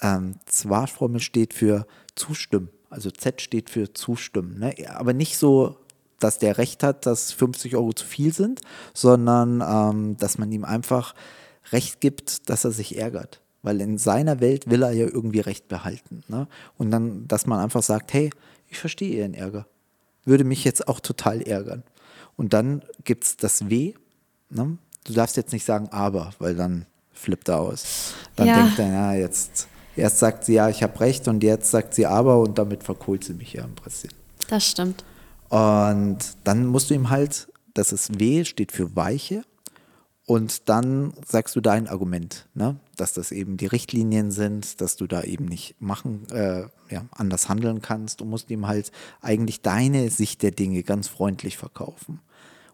Ähm, 0.00 0.36
Zwar-Formel 0.46 1.18
steht 1.18 1.52
für 1.52 1.88
zustimmen, 2.14 2.68
also 2.90 3.10
Z 3.10 3.42
steht 3.42 3.70
für 3.70 3.92
zustimmen. 3.92 4.60
Ne? 4.60 4.72
Aber 4.94 5.12
nicht 5.12 5.36
so, 5.36 5.76
dass 6.20 6.38
der 6.38 6.58
Recht 6.58 6.84
hat, 6.84 7.06
dass 7.06 7.32
50 7.32 7.74
Euro 7.74 7.92
zu 7.92 8.06
viel 8.06 8.32
sind, 8.32 8.60
sondern 8.92 9.64
ähm, 9.66 10.16
dass 10.16 10.38
man 10.38 10.52
ihm 10.52 10.64
einfach 10.64 11.12
Recht 11.72 12.00
gibt, 12.00 12.48
dass 12.48 12.64
er 12.64 12.70
sich 12.70 12.96
ärgert. 12.96 13.40
Weil 13.62 13.80
in 13.80 13.98
seiner 13.98 14.38
Welt 14.38 14.70
will 14.70 14.84
er 14.84 14.92
ja 14.92 15.06
irgendwie 15.06 15.40
Recht 15.40 15.66
behalten. 15.66 16.22
Ne? 16.28 16.46
Und 16.78 16.92
dann, 16.92 17.26
dass 17.26 17.48
man 17.48 17.58
einfach 17.58 17.82
sagt, 17.82 18.12
hey, 18.12 18.30
ich 18.68 18.78
verstehe 18.78 19.16
Ihren 19.16 19.34
Ärger. 19.34 19.66
Würde 20.24 20.44
mich 20.44 20.62
jetzt 20.62 20.86
auch 20.86 21.00
total 21.00 21.42
ärgern. 21.42 21.82
Und 22.36 22.52
dann 22.52 22.84
gibt 23.02 23.24
es 23.24 23.36
das 23.36 23.68
W. 23.68 23.94
Ne? 24.50 24.78
Du 25.04 25.12
darfst 25.12 25.36
jetzt 25.36 25.52
nicht 25.52 25.64
sagen 25.64 25.88
aber, 25.90 26.32
weil 26.38 26.54
dann 26.54 26.86
flippt 27.12 27.48
er 27.48 27.60
aus. 27.60 28.14
Dann 28.36 28.48
Ja. 28.48 28.54
denkt 28.62 28.78
er, 28.78 28.88
ja, 28.88 29.14
jetzt, 29.14 29.68
erst 29.96 30.18
sagt 30.18 30.44
sie 30.44 30.54
ja, 30.54 30.68
ich 30.68 30.82
habe 30.82 30.98
recht 31.00 31.28
und 31.28 31.42
jetzt 31.42 31.70
sagt 31.70 31.94
sie 31.94 32.06
aber 32.06 32.38
und 32.40 32.58
damit 32.58 32.82
verkohlt 32.82 33.24
sie 33.24 33.34
mich 33.34 33.52
ja 33.52 33.64
im 33.64 33.74
Prinzip. 33.74 34.10
Das 34.48 34.66
stimmt. 34.66 35.04
Und 35.48 36.18
dann 36.44 36.66
musst 36.66 36.90
du 36.90 36.94
ihm 36.94 37.10
halt, 37.10 37.48
das 37.74 37.92
ist 37.92 38.18
W, 38.18 38.44
steht 38.44 38.72
für 38.72 38.96
Weiche. 38.96 39.42
Und 40.26 40.70
dann 40.70 41.12
sagst 41.26 41.54
du 41.54 41.60
dein 41.60 41.86
Argument, 41.86 42.48
ne? 42.54 42.76
dass 42.96 43.12
das 43.12 43.30
eben 43.30 43.58
die 43.58 43.66
Richtlinien 43.66 44.30
sind, 44.30 44.80
dass 44.80 44.96
du 44.96 45.06
da 45.06 45.22
eben 45.22 45.44
nicht 45.44 45.74
machen, 45.80 46.26
äh, 46.32 46.62
ja, 46.90 47.04
anders 47.10 47.50
handeln 47.50 47.82
kannst. 47.82 48.20
Du 48.22 48.24
musst 48.24 48.50
ihm 48.50 48.66
halt 48.66 48.90
eigentlich 49.20 49.60
deine 49.60 50.08
Sicht 50.08 50.42
der 50.42 50.50
Dinge 50.50 50.82
ganz 50.82 51.08
freundlich 51.08 51.58
verkaufen. 51.58 52.20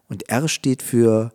Und 0.07 0.29
R 0.29 0.47
steht 0.47 0.81
für 0.81 1.33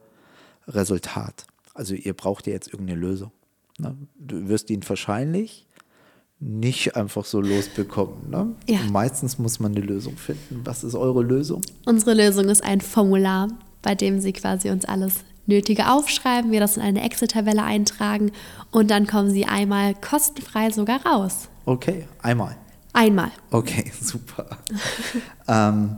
Resultat. 0.68 1.46
Also 1.74 1.94
ihr 1.94 2.14
braucht 2.14 2.46
ja 2.46 2.52
jetzt 2.52 2.72
irgendeine 2.72 2.98
Lösung. 2.98 3.30
Ne? 3.78 3.96
Du 4.18 4.48
wirst 4.48 4.70
ihn 4.70 4.80
wahrscheinlich 4.88 5.66
nicht 6.38 6.96
einfach 6.96 7.24
so 7.24 7.40
losbekommen. 7.40 8.30
Ne? 8.30 8.54
Ja. 8.68 8.80
Meistens 8.90 9.38
muss 9.38 9.58
man 9.58 9.72
eine 9.72 9.84
Lösung 9.84 10.16
finden. 10.16 10.60
Was 10.64 10.84
ist 10.84 10.94
eure 10.94 11.22
Lösung? 11.22 11.62
Unsere 11.86 12.14
Lösung 12.14 12.48
ist 12.48 12.62
ein 12.62 12.80
Formular, 12.80 13.48
bei 13.82 13.94
dem 13.94 14.20
Sie 14.20 14.32
quasi 14.32 14.70
uns 14.70 14.84
alles 14.84 15.24
Nötige 15.46 15.90
aufschreiben, 15.90 16.50
wir 16.50 16.60
das 16.60 16.76
in 16.76 16.82
eine 16.82 17.04
Excel-Tabelle 17.04 17.62
eintragen 17.62 18.32
und 18.72 18.90
dann 18.90 19.06
kommen 19.06 19.30
Sie 19.30 19.46
einmal 19.46 19.94
kostenfrei 19.94 20.70
sogar 20.70 21.06
raus. 21.06 21.48
Okay, 21.64 22.06
einmal. 22.20 22.56
Einmal. 22.92 23.30
Okay, 23.50 23.92
super. 24.00 24.58
ähm, 25.46 25.96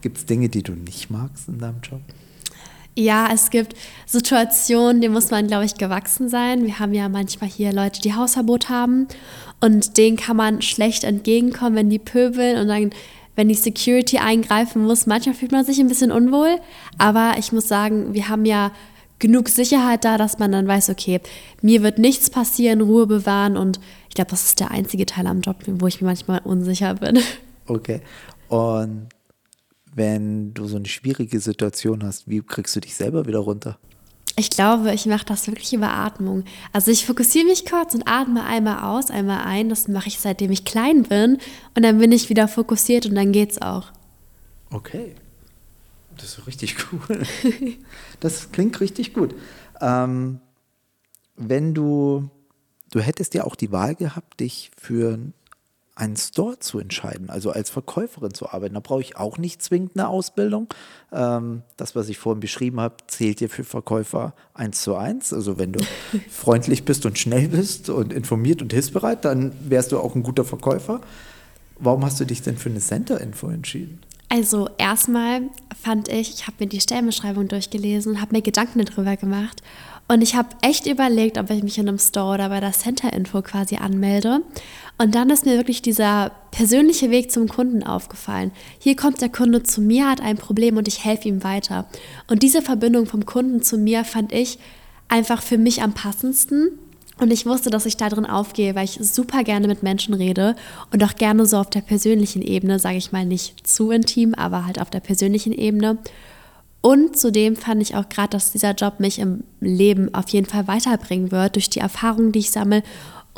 Gibt 0.00 0.18
es 0.18 0.26
Dinge, 0.26 0.48
die 0.48 0.62
du 0.62 0.72
nicht 0.72 1.10
magst 1.10 1.48
in 1.48 1.58
deinem 1.58 1.80
Job? 1.80 2.00
Ja, 2.98 3.28
es 3.32 3.50
gibt 3.50 3.76
Situationen, 4.06 5.00
denen 5.00 5.14
muss 5.14 5.30
man, 5.30 5.46
glaube 5.46 5.64
ich, 5.64 5.76
gewachsen 5.76 6.28
sein. 6.28 6.66
Wir 6.66 6.80
haben 6.80 6.92
ja 6.92 7.08
manchmal 7.08 7.48
hier 7.48 7.72
Leute, 7.72 8.00
die 8.00 8.14
Hausverbot 8.14 8.70
haben 8.70 9.06
und 9.60 9.96
denen 9.96 10.16
kann 10.16 10.36
man 10.36 10.62
schlecht 10.62 11.04
entgegenkommen, 11.04 11.76
wenn 11.76 11.90
die 11.90 12.00
pöbeln 12.00 12.58
und 12.58 12.66
dann, 12.66 12.90
wenn 13.36 13.46
die 13.46 13.54
Security 13.54 14.18
eingreifen 14.18 14.82
muss. 14.82 15.06
Manchmal 15.06 15.36
fühlt 15.36 15.52
man 15.52 15.64
sich 15.64 15.78
ein 15.78 15.86
bisschen 15.86 16.10
unwohl, 16.10 16.58
aber 16.98 17.34
ich 17.38 17.52
muss 17.52 17.68
sagen, 17.68 18.14
wir 18.14 18.28
haben 18.28 18.44
ja 18.44 18.72
genug 19.20 19.48
Sicherheit 19.48 20.04
da, 20.04 20.18
dass 20.18 20.40
man 20.40 20.50
dann 20.50 20.66
weiß, 20.66 20.90
okay, 20.90 21.20
mir 21.62 21.84
wird 21.84 22.00
nichts 22.00 22.30
passieren, 22.30 22.80
Ruhe 22.80 23.06
bewahren 23.06 23.56
und 23.56 23.78
ich 24.08 24.16
glaube, 24.16 24.32
das 24.32 24.42
ist 24.42 24.58
der 24.58 24.72
einzige 24.72 25.06
Teil 25.06 25.28
am 25.28 25.40
Job, 25.40 25.58
wo 25.66 25.86
ich 25.86 26.00
mir 26.00 26.08
manchmal 26.08 26.40
unsicher 26.42 26.94
bin. 26.94 27.20
Okay. 27.68 28.00
Und 28.48 29.06
wenn 29.98 30.54
du 30.54 30.66
so 30.66 30.76
eine 30.76 30.88
schwierige 30.88 31.40
Situation 31.40 32.02
hast, 32.02 32.28
wie 32.28 32.40
kriegst 32.40 32.74
du 32.74 32.80
dich 32.80 32.94
selber 32.94 33.26
wieder 33.26 33.40
runter? 33.40 33.78
Ich 34.36 34.50
glaube, 34.50 34.94
ich 34.94 35.04
mache 35.06 35.26
das 35.26 35.48
wirklich 35.48 35.74
über 35.74 35.90
Atmung. 35.90 36.44
Also 36.72 36.92
ich 36.92 37.04
fokussiere 37.04 37.44
mich 37.44 37.66
kurz 37.66 37.94
und 37.94 38.06
atme 38.06 38.44
einmal 38.44 38.84
aus, 38.84 39.10
einmal 39.10 39.44
ein. 39.44 39.68
Das 39.68 39.88
mache 39.88 40.06
ich 40.06 40.20
seitdem 40.20 40.52
ich 40.52 40.64
klein 40.64 41.02
bin. 41.02 41.38
Und 41.74 41.82
dann 41.82 41.98
bin 41.98 42.12
ich 42.12 42.30
wieder 42.30 42.46
fokussiert 42.46 43.04
und 43.04 43.16
dann 43.16 43.32
geht's 43.32 43.60
auch. 43.60 43.90
Okay. 44.70 45.16
Das 46.16 46.38
ist 46.38 46.46
richtig 46.46 46.76
cool. 46.92 47.22
Das 48.20 48.50
klingt 48.50 48.80
richtig 48.80 49.12
gut. 49.12 49.34
Ähm, 49.80 50.40
wenn 51.36 51.74
du, 51.74 52.30
du 52.90 53.00
hättest 53.00 53.34
ja 53.34 53.44
auch 53.44 53.54
die 53.54 53.70
Wahl 53.70 53.94
gehabt, 53.94 54.40
dich 54.40 54.70
für 54.76 55.18
einen 55.98 56.16
Store 56.16 56.60
zu 56.60 56.78
entscheiden, 56.78 57.28
also 57.28 57.50
als 57.50 57.70
Verkäuferin 57.70 58.32
zu 58.32 58.48
arbeiten. 58.48 58.74
Da 58.74 58.80
brauche 58.80 59.00
ich 59.00 59.16
auch 59.16 59.36
nicht 59.36 59.60
zwingend 59.62 59.92
eine 59.96 60.08
Ausbildung. 60.08 60.68
Ähm, 61.12 61.62
das, 61.76 61.96
was 61.96 62.08
ich 62.08 62.18
vorhin 62.18 62.38
beschrieben 62.38 62.80
habe, 62.80 62.94
zählt 63.08 63.40
dir 63.40 63.50
für 63.50 63.64
Verkäufer 63.64 64.32
eins 64.54 64.82
zu 64.82 64.94
eins. 64.94 65.32
Also 65.32 65.58
wenn 65.58 65.72
du 65.72 65.80
freundlich 66.30 66.84
bist 66.84 67.04
und 67.04 67.18
schnell 67.18 67.48
bist 67.48 67.90
und 67.90 68.12
informiert 68.12 68.62
und 68.62 68.72
hilfsbereit, 68.72 69.24
dann 69.24 69.52
wärst 69.68 69.90
du 69.90 69.98
auch 69.98 70.14
ein 70.14 70.22
guter 70.22 70.44
Verkäufer. 70.44 71.00
Warum 71.80 72.04
hast 72.04 72.20
du 72.20 72.24
dich 72.24 72.42
denn 72.42 72.56
für 72.56 72.70
eine 72.70 72.80
Center-Info 72.80 73.48
entschieden? 73.48 74.00
Also 74.28 74.68
erstmal 74.78 75.42
fand 75.82 76.08
ich, 76.08 76.34
ich 76.34 76.46
habe 76.46 76.58
mir 76.60 76.66
die 76.68 76.80
Stellenbeschreibung 76.80 77.48
durchgelesen 77.48 78.12
und 78.12 78.20
habe 78.20 78.36
mir 78.36 78.42
Gedanken 78.42 78.84
darüber 78.84 79.16
gemacht. 79.16 79.62
Und 80.06 80.22
ich 80.22 80.34
habe 80.34 80.48
echt 80.62 80.86
überlegt, 80.86 81.36
ob 81.36 81.50
ich 81.50 81.62
mich 81.62 81.76
in 81.76 81.88
einem 81.88 81.98
Store 81.98 82.34
oder 82.34 82.48
bei 82.48 82.60
der 82.60 82.72
Center 82.72 83.12
Info 83.12 83.42
quasi 83.42 83.76
anmelde. 83.76 84.40
Und 85.00 85.14
dann 85.14 85.30
ist 85.30 85.46
mir 85.46 85.56
wirklich 85.56 85.80
dieser 85.80 86.32
persönliche 86.50 87.10
Weg 87.10 87.30
zum 87.30 87.46
Kunden 87.46 87.84
aufgefallen. 87.84 88.50
Hier 88.80 88.96
kommt 88.96 89.20
der 89.20 89.28
Kunde 89.28 89.62
zu 89.62 89.80
mir, 89.80 90.10
hat 90.10 90.20
ein 90.20 90.36
Problem 90.36 90.76
und 90.76 90.88
ich 90.88 91.04
helfe 91.04 91.28
ihm 91.28 91.44
weiter. 91.44 91.86
Und 92.26 92.42
diese 92.42 92.62
Verbindung 92.62 93.06
vom 93.06 93.24
Kunden 93.24 93.62
zu 93.62 93.78
mir 93.78 94.04
fand 94.04 94.32
ich 94.32 94.58
einfach 95.06 95.40
für 95.40 95.56
mich 95.56 95.82
am 95.82 95.94
passendsten. 95.94 96.70
Und 97.20 97.32
ich 97.32 97.46
wusste, 97.46 97.70
dass 97.70 97.86
ich 97.86 97.96
da 97.96 98.08
drin 98.08 98.26
aufgehe, 98.26 98.74
weil 98.74 98.84
ich 98.84 98.98
super 99.00 99.44
gerne 99.44 99.68
mit 99.68 99.84
Menschen 99.84 100.14
rede 100.14 100.56
und 100.92 101.02
auch 101.04 101.14
gerne 101.14 101.46
so 101.46 101.58
auf 101.58 101.70
der 101.70 101.80
persönlichen 101.80 102.42
Ebene, 102.42 102.80
sage 102.80 102.96
ich 102.96 103.12
mal 103.12 103.24
nicht 103.24 103.66
zu 103.66 103.90
intim, 103.90 104.34
aber 104.34 104.66
halt 104.66 104.80
auf 104.80 104.90
der 104.90 105.00
persönlichen 105.00 105.52
Ebene. 105.52 105.98
Und 106.80 107.18
zudem 107.18 107.56
fand 107.56 107.82
ich 107.82 107.96
auch 107.96 108.08
gerade, 108.08 108.30
dass 108.30 108.52
dieser 108.52 108.72
Job 108.72 109.00
mich 109.00 109.18
im 109.18 109.42
Leben 109.60 110.14
auf 110.14 110.28
jeden 110.28 110.46
Fall 110.46 110.68
weiterbringen 110.68 111.32
wird, 111.32 111.56
durch 111.56 111.70
die 111.70 111.80
Erfahrungen, 111.80 112.30
die 112.30 112.38
ich 112.38 112.52
sammle 112.52 112.84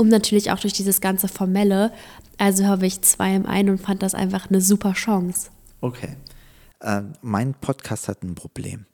und 0.00 0.09
natürlich 0.09 0.50
auch 0.50 0.59
durch 0.59 0.73
dieses 0.73 1.02
ganze 1.02 1.28
Formelle. 1.28 1.92
Also 2.38 2.64
habe 2.64 2.87
ich 2.87 3.02
zwei 3.02 3.35
im 3.37 3.45
einen 3.45 3.69
und 3.69 3.78
fand 3.83 4.02
das 4.02 4.14
einfach 4.14 4.49
eine 4.49 4.62
super 4.62 4.95
Chance. 4.95 5.50
Okay. 5.83 6.16
Ähm, 6.80 7.12
mein 7.21 7.52
Podcast 7.52 8.09
hat 8.09 8.23
ein 8.23 8.35
Problem. 8.35 8.87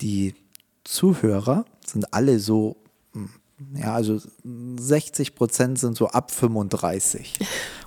Die 0.00 0.36
Zuhörer 0.84 1.64
sind 1.84 2.14
alle 2.14 2.38
so, 2.38 2.76
hm, 3.14 3.30
ja, 3.74 3.94
also 3.94 4.20
60 4.44 5.34
Prozent 5.34 5.80
sind 5.80 5.96
so 5.96 6.06
ab 6.06 6.30
35. 6.30 7.40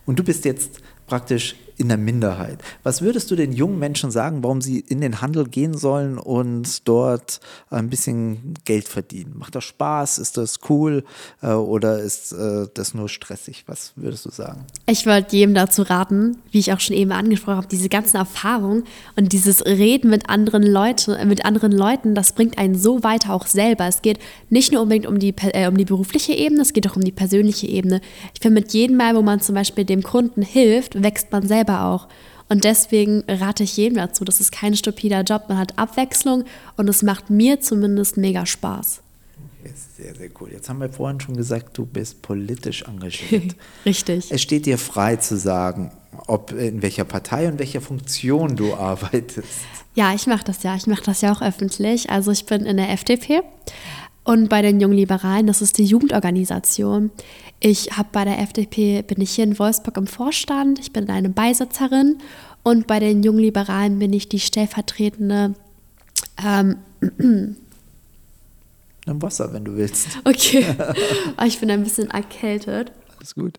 Und 0.05 0.19
du 0.19 0.23
bist 0.23 0.43
jetzt 0.43 0.81
praktisch 1.05 1.55
in 1.77 1.89
der 1.89 1.97
Minderheit. 1.97 2.59
Was 2.83 3.01
würdest 3.01 3.29
du 3.29 3.35
den 3.35 3.53
jungen 3.53 3.77
Menschen 3.77 4.09
sagen, 4.09 4.43
warum 4.43 4.61
sie 4.61 4.79
in 4.79 4.99
den 4.99 5.21
Handel 5.21 5.47
gehen 5.47 5.77
sollen 5.77 6.17
und 6.17 6.87
dort 6.87 7.39
ein 7.69 7.89
bisschen 7.89 8.55
Geld 8.65 8.87
verdienen? 8.87 9.33
Macht 9.37 9.55
das 9.55 9.63
Spaß? 9.63 10.17
Ist 10.17 10.37
das 10.37 10.59
cool? 10.69 11.03
Äh, 11.41 11.51
oder 11.51 11.99
ist 11.99 12.31
äh, 12.31 12.67
das 12.73 12.93
nur 12.93 13.09
stressig? 13.09 13.63
Was 13.67 13.93
würdest 13.95 14.25
du 14.25 14.31
sagen? 14.31 14.65
Ich 14.87 15.05
wollte 15.05 15.35
jedem 15.35 15.53
dazu 15.53 15.83
raten, 15.83 16.37
wie 16.51 16.59
ich 16.59 16.73
auch 16.73 16.79
schon 16.79 16.95
eben 16.95 17.11
angesprochen 17.11 17.57
habe, 17.57 17.67
diese 17.67 17.89
ganzen 17.89 18.17
Erfahrungen 18.17 18.83
und 19.15 19.31
dieses 19.31 19.65
Reden 19.65 20.09
mit 20.09 20.29
anderen 20.29 20.63
Leuten, 20.63 21.27
mit 21.27 21.45
anderen 21.45 21.71
Leuten, 21.71 22.15
das 22.15 22.31
bringt 22.31 22.57
einen 22.57 22.75
so 22.75 23.03
weiter 23.03 23.33
auch 23.33 23.45
selber. 23.45 23.85
Es 23.87 24.01
geht 24.01 24.19
nicht 24.49 24.71
nur 24.71 24.81
unbedingt 24.81 25.05
um 25.05 25.19
die, 25.19 25.35
äh, 25.53 25.67
um 25.67 25.77
die 25.77 25.85
berufliche 25.85 26.33
Ebene, 26.33 26.61
es 26.61 26.73
geht 26.73 26.89
auch 26.89 26.95
um 26.95 27.03
die 27.03 27.11
persönliche 27.11 27.67
Ebene. 27.67 28.01
Ich 28.33 28.41
finde, 28.41 28.61
mit 28.61 28.73
jedem 28.73 28.97
Mal, 28.97 29.15
wo 29.15 29.21
man 29.21 29.41
zum 29.41 29.53
Beispiel 29.53 29.85
dem 29.85 30.01
Kunden 30.01 30.41
hilft, 30.41 31.01
wächst 31.01 31.31
man 31.31 31.47
selber 31.47 31.66
auch. 31.69 32.07
Und 32.49 32.63
deswegen 32.63 33.23
rate 33.27 33.63
ich 33.63 33.75
jedem 33.75 33.97
dazu, 33.97 34.23
das 34.23 34.39
ist 34.39 34.51
kein 34.51 34.75
stupider 34.75 35.21
Job, 35.21 35.45
man 35.49 35.57
hat 35.57 35.77
Abwechslung 35.77 36.45
und 36.77 36.87
es 36.87 37.03
macht 37.03 37.29
mir 37.29 37.59
zumindest 37.59 38.17
mega 38.17 38.45
Spaß. 38.45 39.01
Sehr, 39.97 40.15
sehr 40.15 40.29
cool. 40.39 40.51
Jetzt 40.51 40.69
haben 40.69 40.79
wir 40.79 40.89
vorhin 40.89 41.19
schon 41.19 41.35
gesagt, 41.35 41.77
du 41.77 41.85
bist 41.85 42.21
politisch 42.21 42.83
engagiert. 42.83 43.55
Richtig. 43.85 44.31
Es 44.31 44.41
steht 44.41 44.65
dir 44.65 44.77
frei 44.77 45.15
zu 45.15 45.35
sagen, 45.37 45.91
ob 46.27 46.51
in 46.51 46.81
welcher 46.81 47.03
Partei 47.03 47.47
und 47.47 47.59
welcher 47.59 47.81
Funktion 47.81 48.55
du 48.55 48.75
arbeitest. 48.75 49.47
Ja, 49.95 50.13
ich 50.13 50.27
mache 50.27 50.43
das 50.43 50.61
ja. 50.61 50.75
Ich 50.75 50.85
mache 50.85 51.01
das 51.03 51.21
ja 51.21 51.31
auch 51.33 51.41
öffentlich. 51.41 52.11
Also 52.11 52.31
ich 52.31 52.45
bin 52.45 52.65
in 52.65 52.77
der 52.77 52.91
FDP 52.91 53.41
und 54.27 54.49
bei 54.49 54.61
den 54.61 54.81
Jungen 54.81 54.97
Liberalen, 54.97 55.47
das 55.47 55.61
ist 55.61 55.77
die 55.77 55.85
Jugendorganisation. 55.85 57.11
Ich 57.61 57.97
habe 57.97 58.09
bei 58.11 58.25
der 58.25 58.39
FDP, 58.39 59.01
bin 59.01 59.21
ich 59.21 59.31
hier 59.31 59.45
in 59.45 59.57
Wolfsburg 59.57 59.95
im 59.95 60.05
Vorstand, 60.05 60.79
ich 60.79 60.91
bin 60.91 61.09
eine 61.09 61.29
Beisitzerin 61.29 62.17
und 62.61 62.87
bei 62.87 62.99
den 62.99 63.23
Jungen 63.23 63.39
Liberalen 63.39 63.99
bin 63.99 64.11
ich 64.11 64.27
die 64.27 64.41
stellvertretende 64.41 65.53
ähm, 66.45 66.75
Nimm 69.05 69.21
Wasser, 69.21 69.53
wenn 69.53 69.63
du 69.63 69.77
willst. 69.77 70.07
Okay. 70.25 70.65
Oh, 71.39 71.45
ich 71.45 71.59
bin 71.61 71.71
ein 71.71 71.85
bisschen 71.85 72.09
erkältet. 72.11 72.91
Alles 73.17 73.33
gut. 73.33 73.57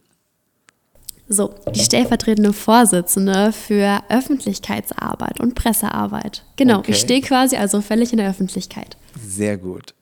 So, 1.30 1.54
die 1.75 1.80
stellvertretende 1.80 2.52
Vorsitzende 2.52 3.52
für 3.52 4.02
Öffentlichkeitsarbeit 4.10 5.40
und 5.40 5.54
Pressearbeit. 5.54 6.44
Genau, 6.56 6.78
Okay. 6.80 6.92
ich 6.92 6.98
stehe 6.98 7.22
quasi 7.22 7.56
also 7.56 7.80
völlig 7.80 8.12
in 8.12 8.18
der 8.18 8.28
Öffentlichkeit. 8.28 8.98
Sehr 9.18 9.56
gut. 9.56 9.94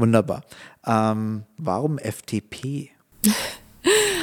Wunderbar. 0.00 0.42
Ähm, 0.86 1.44
warum 1.58 1.98
FDP? 1.98 2.90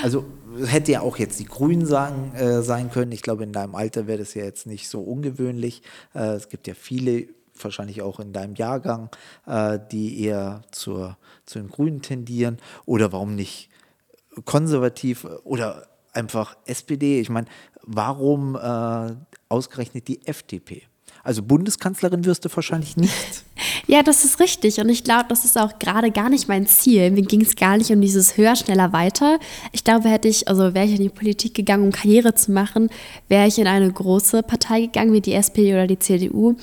Also 0.04 0.26
hätte 0.64 0.92
ja 0.92 1.02
auch 1.02 1.18
jetzt 1.18 1.40
die 1.40 1.46
Grünen 1.46 1.88
sagen, 1.88 2.32
äh, 2.36 2.62
sein 2.62 2.92
können. 2.92 3.12
Ich 3.12 3.24
glaube, 3.24 3.44
in 3.44 3.52
deinem 3.52 3.74
Alter 3.74 4.06
wäre 4.06 4.20
das 4.20 4.36
ja 4.36 4.44
jetzt 4.44 4.68
nicht 4.68 4.88
so 4.90 5.02
ungewöhnlich. 5.02 5.82
Äh, 6.14 6.34
es 6.34 6.50
gibt 6.50 6.68
ja 6.68 6.76
viele, 6.76 7.28
wahrscheinlich 7.60 8.04
auch 8.04 8.20
in 8.20 8.32
deinem 8.32 8.54
Jahrgang, 8.54 9.10
äh, 9.48 9.80
die 9.92 10.22
eher 10.24 10.62
zur, 10.72 11.18
zu 11.48 11.58
den 11.58 11.70
Grünen 11.70 12.04
tendieren. 12.04 12.58
Oder 12.86 13.12
warum 13.12 13.34
nicht 13.34 13.70
konservativ 14.46 15.26
oder 15.44 15.88
einfach 16.14 16.56
SPD? 16.66 17.20
Ich 17.20 17.32
meine, 17.32 17.48
warum 17.82 18.56
äh, 18.56 19.16
ausgerechnet 19.50 20.08
die 20.08 20.28
FDP? 20.28 20.84
Also 21.28 21.44
Bundeskanzlerin 21.44 22.24
wirst 22.24 22.46
du 22.46 22.50
wahrscheinlich 22.56 22.96
nicht. 22.96 23.14
Ja, 23.90 24.04
das 24.04 24.26
ist 24.26 24.42
richtig. 24.42 24.82
Und 24.82 24.90
ich 24.90 25.06
glaube, 25.06 25.26
das 25.30 25.46
ist 25.46 25.58
auch 25.58 25.80
gerade 25.80 26.12
gar 26.12 26.30
nicht 26.30 26.50
mein 26.50 26.68
Ziel. 26.68 27.10
Mir 27.10 27.22
ging 27.22 27.42
es 27.42 27.56
gar 27.56 27.78
nicht 27.78 27.90
um 27.90 28.02
dieses 28.02 28.36
höher, 28.36 28.56
schneller, 28.58 28.92
weiter. 28.92 29.40
Ich 29.72 29.86
glaube, 29.86 30.10
hätte 30.10 30.28
ich, 30.28 30.50
also 30.50 30.74
wäre 30.74 30.86
ich 30.86 30.96
in 30.96 31.04
die 31.04 31.10
Politik 31.10 31.54
gegangen, 31.54 31.86
um 31.86 31.92
Karriere 31.94 32.36
zu 32.36 32.52
machen, 32.52 32.90
wäre 33.30 33.48
ich 33.48 33.58
in 33.58 33.66
eine 33.66 33.90
große 33.90 34.44
Partei 34.44 34.82
gegangen, 34.82 35.14
wie 35.14 35.22
die 35.22 35.34
SPD 35.34 35.74
oder 35.74 35.88
die 35.88 36.00
CDU. 36.00 36.56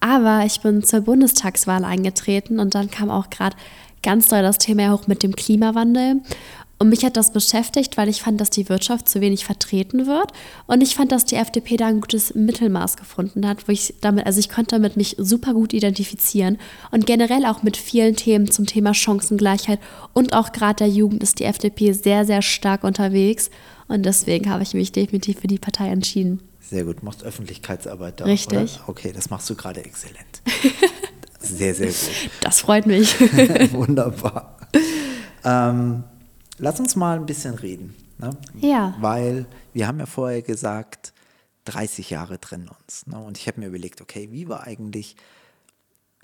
Aber 0.00 0.44
ich 0.44 0.60
bin 0.60 0.82
zur 0.82 1.02
Bundestagswahl 1.02 1.84
eingetreten 1.84 2.58
und 2.58 2.74
dann 2.74 2.90
kam 2.90 3.10
auch 3.10 3.30
gerade 3.30 3.56
ganz 4.02 4.28
doll 4.28 4.42
das 4.42 4.58
Thema 4.58 4.92
hoch 4.92 5.06
mit 5.06 5.22
dem 5.22 5.36
Klimawandel. 5.36 6.20
Und 6.82 6.88
mich 6.88 7.04
hat 7.04 7.16
das 7.16 7.32
beschäftigt, 7.32 7.96
weil 7.96 8.08
ich 8.08 8.22
fand, 8.22 8.40
dass 8.40 8.50
die 8.50 8.68
Wirtschaft 8.68 9.08
zu 9.08 9.20
wenig 9.20 9.44
vertreten 9.44 10.08
wird. 10.08 10.32
Und 10.66 10.82
ich 10.82 10.96
fand, 10.96 11.12
dass 11.12 11.24
die 11.24 11.36
FDP 11.36 11.76
da 11.76 11.86
ein 11.86 12.00
gutes 12.00 12.34
Mittelmaß 12.34 12.96
gefunden 12.96 13.46
hat, 13.46 13.68
wo 13.68 13.72
ich 13.72 13.94
damit, 14.00 14.26
also 14.26 14.40
ich 14.40 14.48
konnte 14.48 14.74
damit 14.74 14.96
mich 14.96 15.14
super 15.16 15.54
gut 15.54 15.74
identifizieren. 15.74 16.58
Und 16.90 17.06
generell 17.06 17.46
auch 17.46 17.62
mit 17.62 17.76
vielen 17.76 18.16
Themen 18.16 18.50
zum 18.50 18.66
Thema 18.66 18.94
Chancengleichheit 18.94 19.78
und 20.12 20.32
auch 20.32 20.50
gerade 20.50 20.78
der 20.78 20.88
Jugend 20.88 21.22
ist 21.22 21.38
die 21.38 21.44
FDP 21.44 21.92
sehr, 21.92 22.24
sehr 22.24 22.42
stark 22.42 22.82
unterwegs. 22.82 23.48
Und 23.86 24.04
deswegen 24.04 24.50
habe 24.50 24.64
ich 24.64 24.74
mich 24.74 24.90
definitiv 24.90 25.38
für 25.38 25.46
die 25.46 25.60
Partei 25.60 25.86
entschieden. 25.86 26.42
Sehr 26.58 26.82
gut, 26.82 27.04
machst 27.04 27.22
Öffentlichkeitsarbeit 27.22 28.18
da. 28.18 28.24
Richtig. 28.24 28.58
Oder? 28.58 28.88
Okay, 28.88 29.12
das 29.14 29.30
machst 29.30 29.48
du 29.48 29.54
gerade 29.54 29.84
exzellent. 29.84 30.42
Sehr, 31.38 31.74
sehr 31.74 31.88
gut. 31.88 32.30
Das 32.40 32.60
freut 32.60 32.86
mich. 32.86 33.20
Wunderbar. 33.72 34.56
Ähm, 35.44 36.04
lass 36.62 36.80
uns 36.80 36.96
mal 36.96 37.18
ein 37.18 37.26
bisschen 37.26 37.54
reden. 37.54 37.94
Ne? 38.18 38.30
Ja. 38.54 38.94
Weil 39.00 39.46
wir 39.74 39.86
haben 39.86 39.98
ja 39.98 40.06
vorher 40.06 40.42
gesagt, 40.42 41.12
30 41.64 42.08
Jahre 42.10 42.40
trennen 42.40 42.68
uns. 42.68 43.06
Ne? 43.06 43.18
Und 43.18 43.36
ich 43.36 43.46
habe 43.48 43.60
mir 43.60 43.66
überlegt, 43.66 44.00
okay, 44.00 44.28
wie 44.30 44.48
war 44.48 44.62
eigentlich, 44.62 45.16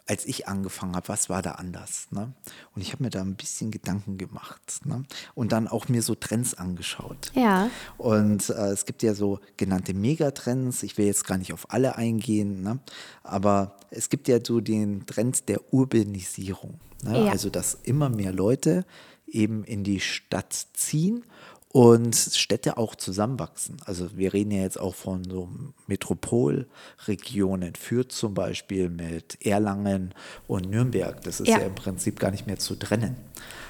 als 0.07 0.25
ich 0.25 0.47
angefangen 0.47 0.95
habe, 0.95 1.09
was 1.09 1.29
war 1.29 1.43
da 1.43 1.53
anders? 1.53 2.07
Ne? 2.13 2.33
Und 2.75 2.83
ich 2.83 2.93
habe 2.93 3.03
mir 3.03 3.11
da 3.11 3.21
ein 3.21 3.35
bisschen 3.35 3.73
Gedanken 3.73 4.17
gemacht. 4.17 4.81
Ne? 4.85 5.03
Und 5.35 5.51
dann 5.51 5.67
auch 5.67 5.89
mir 5.89 6.03
so 6.03 6.15
Trends 6.15 6.55
angeschaut. 6.55 7.33
Ja. 7.35 7.69
Und 7.97 8.49
äh, 8.51 8.71
es 8.71 8.85
gibt 8.85 9.03
ja 9.03 9.15
so 9.15 9.41
genannte 9.57 9.93
Megatrends. 9.93 10.85
Ich 10.85 10.99
will 10.99 11.07
jetzt 11.07 11.27
gar 11.27 11.37
nicht 11.37 11.53
auf 11.53 11.73
alle 11.73 11.97
eingehen, 11.97 12.63
ne? 12.63 12.79
aber 13.25 13.77
es 13.91 14.09
gibt 14.09 14.29
ja 14.29 14.39
so 14.45 14.61
den 14.61 15.05
Trend 15.05 15.49
der 15.49 15.75
Urbanisierung. 15.75 16.79
Ne? 17.03 17.25
Ja. 17.25 17.33
Also, 17.33 17.51
dass 17.51 17.75
immer 17.83 18.09
mehr 18.09 18.33
Leute 18.33 18.85
eben 19.31 19.65
in 19.65 19.85
die 19.85 20.01
Stadt 20.01 20.67
ziehen 20.73 21.25
und 21.71 22.17
Städte 22.17 22.79
auch 22.79 22.95
zusammenwachsen. 22.95 23.77
Also 23.85 24.17
wir 24.17 24.33
reden 24.33 24.51
ja 24.53 24.63
jetzt 24.63 24.81
auch 24.81 24.95
von 24.95 25.25
so 25.25 25.49
Metropolregionen, 25.87 27.75
Fürth 27.75 28.13
zum 28.13 28.35
Beispiel 28.35 28.89
mit 28.89 29.45
Erlangen 29.45 30.15
und 30.47 30.71
Nürnberg. 30.71 31.21
Das 31.23 31.41
ist 31.41 31.49
ja, 31.49 31.59
Ja. 31.61 31.67
im 31.67 31.75
Prinzip 31.75 32.19
gar 32.19 32.31
nicht 32.31 32.47
mehr 32.47 32.59
zu 32.59 32.75
trennen. 32.75 33.17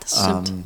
Das 0.01 0.21
stimmt. 0.23 0.49
Ähm, 0.51 0.65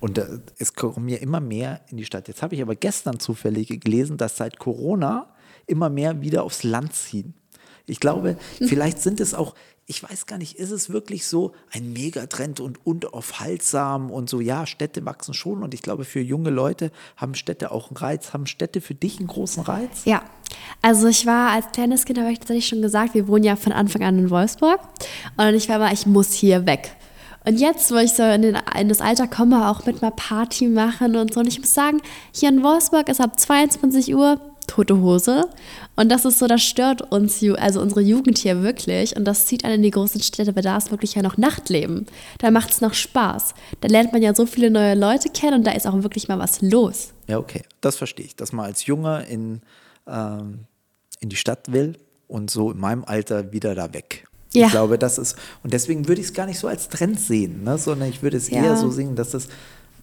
und 0.00 0.20
es 0.58 0.74
kommen 0.74 1.08
ja 1.08 1.16
immer 1.16 1.40
mehr 1.40 1.80
in 1.88 1.96
die 1.96 2.04
Stadt. 2.04 2.28
Jetzt 2.28 2.42
habe 2.42 2.54
ich 2.54 2.60
aber 2.62 2.76
gestern 2.76 3.18
zufällig 3.18 3.68
gelesen, 3.80 4.18
dass 4.18 4.36
seit 4.36 4.58
Corona 4.58 5.34
immer 5.66 5.88
mehr 5.88 6.20
wieder 6.20 6.42
aufs 6.44 6.62
Land 6.62 6.92
ziehen. 6.94 7.32
Ich 7.86 8.00
glaube, 8.00 8.36
Hm. 8.58 8.68
vielleicht 8.68 9.00
sind 9.00 9.20
es 9.20 9.32
auch, 9.32 9.54
ich 9.86 10.02
weiß 10.02 10.26
gar 10.26 10.38
nicht, 10.38 10.56
ist 10.56 10.70
es 10.70 10.90
wirklich 10.90 11.26
so 11.26 11.52
ein 11.70 11.92
Megatrend 11.92 12.60
und 12.60 12.86
unaufhaltsam 12.86 14.10
und 14.10 14.30
so, 14.30 14.40
ja, 14.40 14.66
Städte 14.66 15.04
wachsen 15.04 15.34
schon 15.34 15.62
und 15.62 15.74
ich 15.74 15.82
glaube, 15.82 16.04
für 16.04 16.20
junge 16.20 16.50
Leute 16.50 16.90
haben 17.16 17.34
Städte 17.34 17.70
auch 17.70 17.90
einen 17.90 17.96
Reiz. 17.98 18.32
Haben 18.32 18.46
Städte 18.46 18.80
für 18.80 18.94
dich 18.94 19.18
einen 19.18 19.26
großen 19.26 19.62
Reiz? 19.62 20.04
Ja, 20.06 20.22
also 20.80 21.08
ich 21.08 21.26
war 21.26 21.50
als 21.50 21.70
kleines 21.72 22.06
Kind, 22.06 22.18
habe 22.18 22.32
ich 22.32 22.38
tatsächlich 22.38 22.66
schon 22.66 22.82
gesagt, 22.82 23.14
wir 23.14 23.28
wohnen 23.28 23.44
ja 23.44 23.56
von 23.56 23.72
Anfang 23.72 24.02
an 24.02 24.18
in 24.18 24.30
Wolfsburg. 24.30 24.80
Und 25.36 25.54
ich 25.54 25.68
war 25.68 25.78
mal, 25.78 25.92
ich 25.92 26.06
muss 26.06 26.32
hier 26.32 26.66
weg. 26.66 26.96
Und 27.46 27.60
jetzt, 27.60 27.90
wo 27.92 27.96
ich 27.96 28.12
so 28.12 28.22
in, 28.22 28.40
den, 28.40 28.58
in 28.78 28.88
das 28.88 29.02
Alter 29.02 29.28
komme, 29.28 29.68
auch 29.68 29.84
mit 29.84 30.00
mal 30.00 30.12
Party 30.12 30.66
machen 30.66 31.14
und 31.16 31.34
so. 31.34 31.40
Und 31.40 31.46
ich 31.46 31.60
muss 31.60 31.74
sagen, 31.74 32.00
hier 32.32 32.48
in 32.48 32.62
Wolfsburg 32.62 33.08
ist 33.10 33.20
ab 33.20 33.38
22 33.38 34.14
Uhr 34.14 34.40
tote 34.66 35.00
Hose. 35.00 35.48
Und 35.96 36.10
das 36.10 36.24
ist 36.24 36.38
so, 36.38 36.46
das 36.46 36.62
stört 36.62 37.00
uns, 37.12 37.42
also 37.58 37.80
unsere 37.80 38.00
Jugend 38.00 38.38
hier 38.38 38.62
wirklich. 38.62 39.16
Und 39.16 39.24
das 39.24 39.46
zieht 39.46 39.64
einen 39.64 39.74
in 39.76 39.82
die 39.82 39.90
großen 39.90 40.20
Städte, 40.22 40.54
weil 40.56 40.62
da 40.62 40.76
ist 40.76 40.90
wirklich 40.90 41.14
ja 41.14 41.22
noch 41.22 41.36
Nachtleben. 41.36 42.06
Da 42.38 42.50
macht 42.50 42.70
es 42.70 42.80
noch 42.80 42.94
Spaß. 42.94 43.54
Da 43.80 43.88
lernt 43.88 44.12
man 44.12 44.22
ja 44.22 44.34
so 44.34 44.46
viele 44.46 44.70
neue 44.70 44.94
Leute 44.94 45.28
kennen 45.28 45.58
und 45.58 45.66
da 45.66 45.72
ist 45.72 45.86
auch 45.86 46.02
wirklich 46.02 46.28
mal 46.28 46.38
was 46.38 46.60
los. 46.62 47.12
Ja, 47.26 47.38
okay, 47.38 47.62
das 47.80 47.96
verstehe 47.96 48.26
ich. 48.26 48.36
Dass 48.36 48.52
man 48.52 48.66
als 48.66 48.86
Junge 48.86 49.24
in, 49.26 49.60
ähm, 50.06 50.60
in 51.20 51.28
die 51.28 51.36
Stadt 51.36 51.72
will 51.72 51.96
und 52.28 52.50
so 52.50 52.70
in 52.72 52.78
meinem 52.78 53.04
Alter 53.04 53.52
wieder 53.52 53.74
da 53.74 53.92
weg. 53.94 54.26
Ja. 54.52 54.66
Ich 54.66 54.72
glaube, 54.72 54.98
das 54.98 55.18
ist, 55.18 55.36
und 55.64 55.72
deswegen 55.72 56.06
würde 56.06 56.20
ich 56.20 56.28
es 56.28 56.32
gar 56.32 56.46
nicht 56.46 56.58
so 56.60 56.68
als 56.68 56.88
Trend 56.88 57.18
sehen, 57.18 57.64
ne? 57.64 57.76
sondern 57.76 58.08
ich 58.08 58.22
würde 58.22 58.36
es 58.36 58.48
Ja. 58.50 58.62
eher 58.62 58.76
so 58.76 58.88
sehen, 58.90 59.16
dass 59.16 59.34
es 59.34 59.48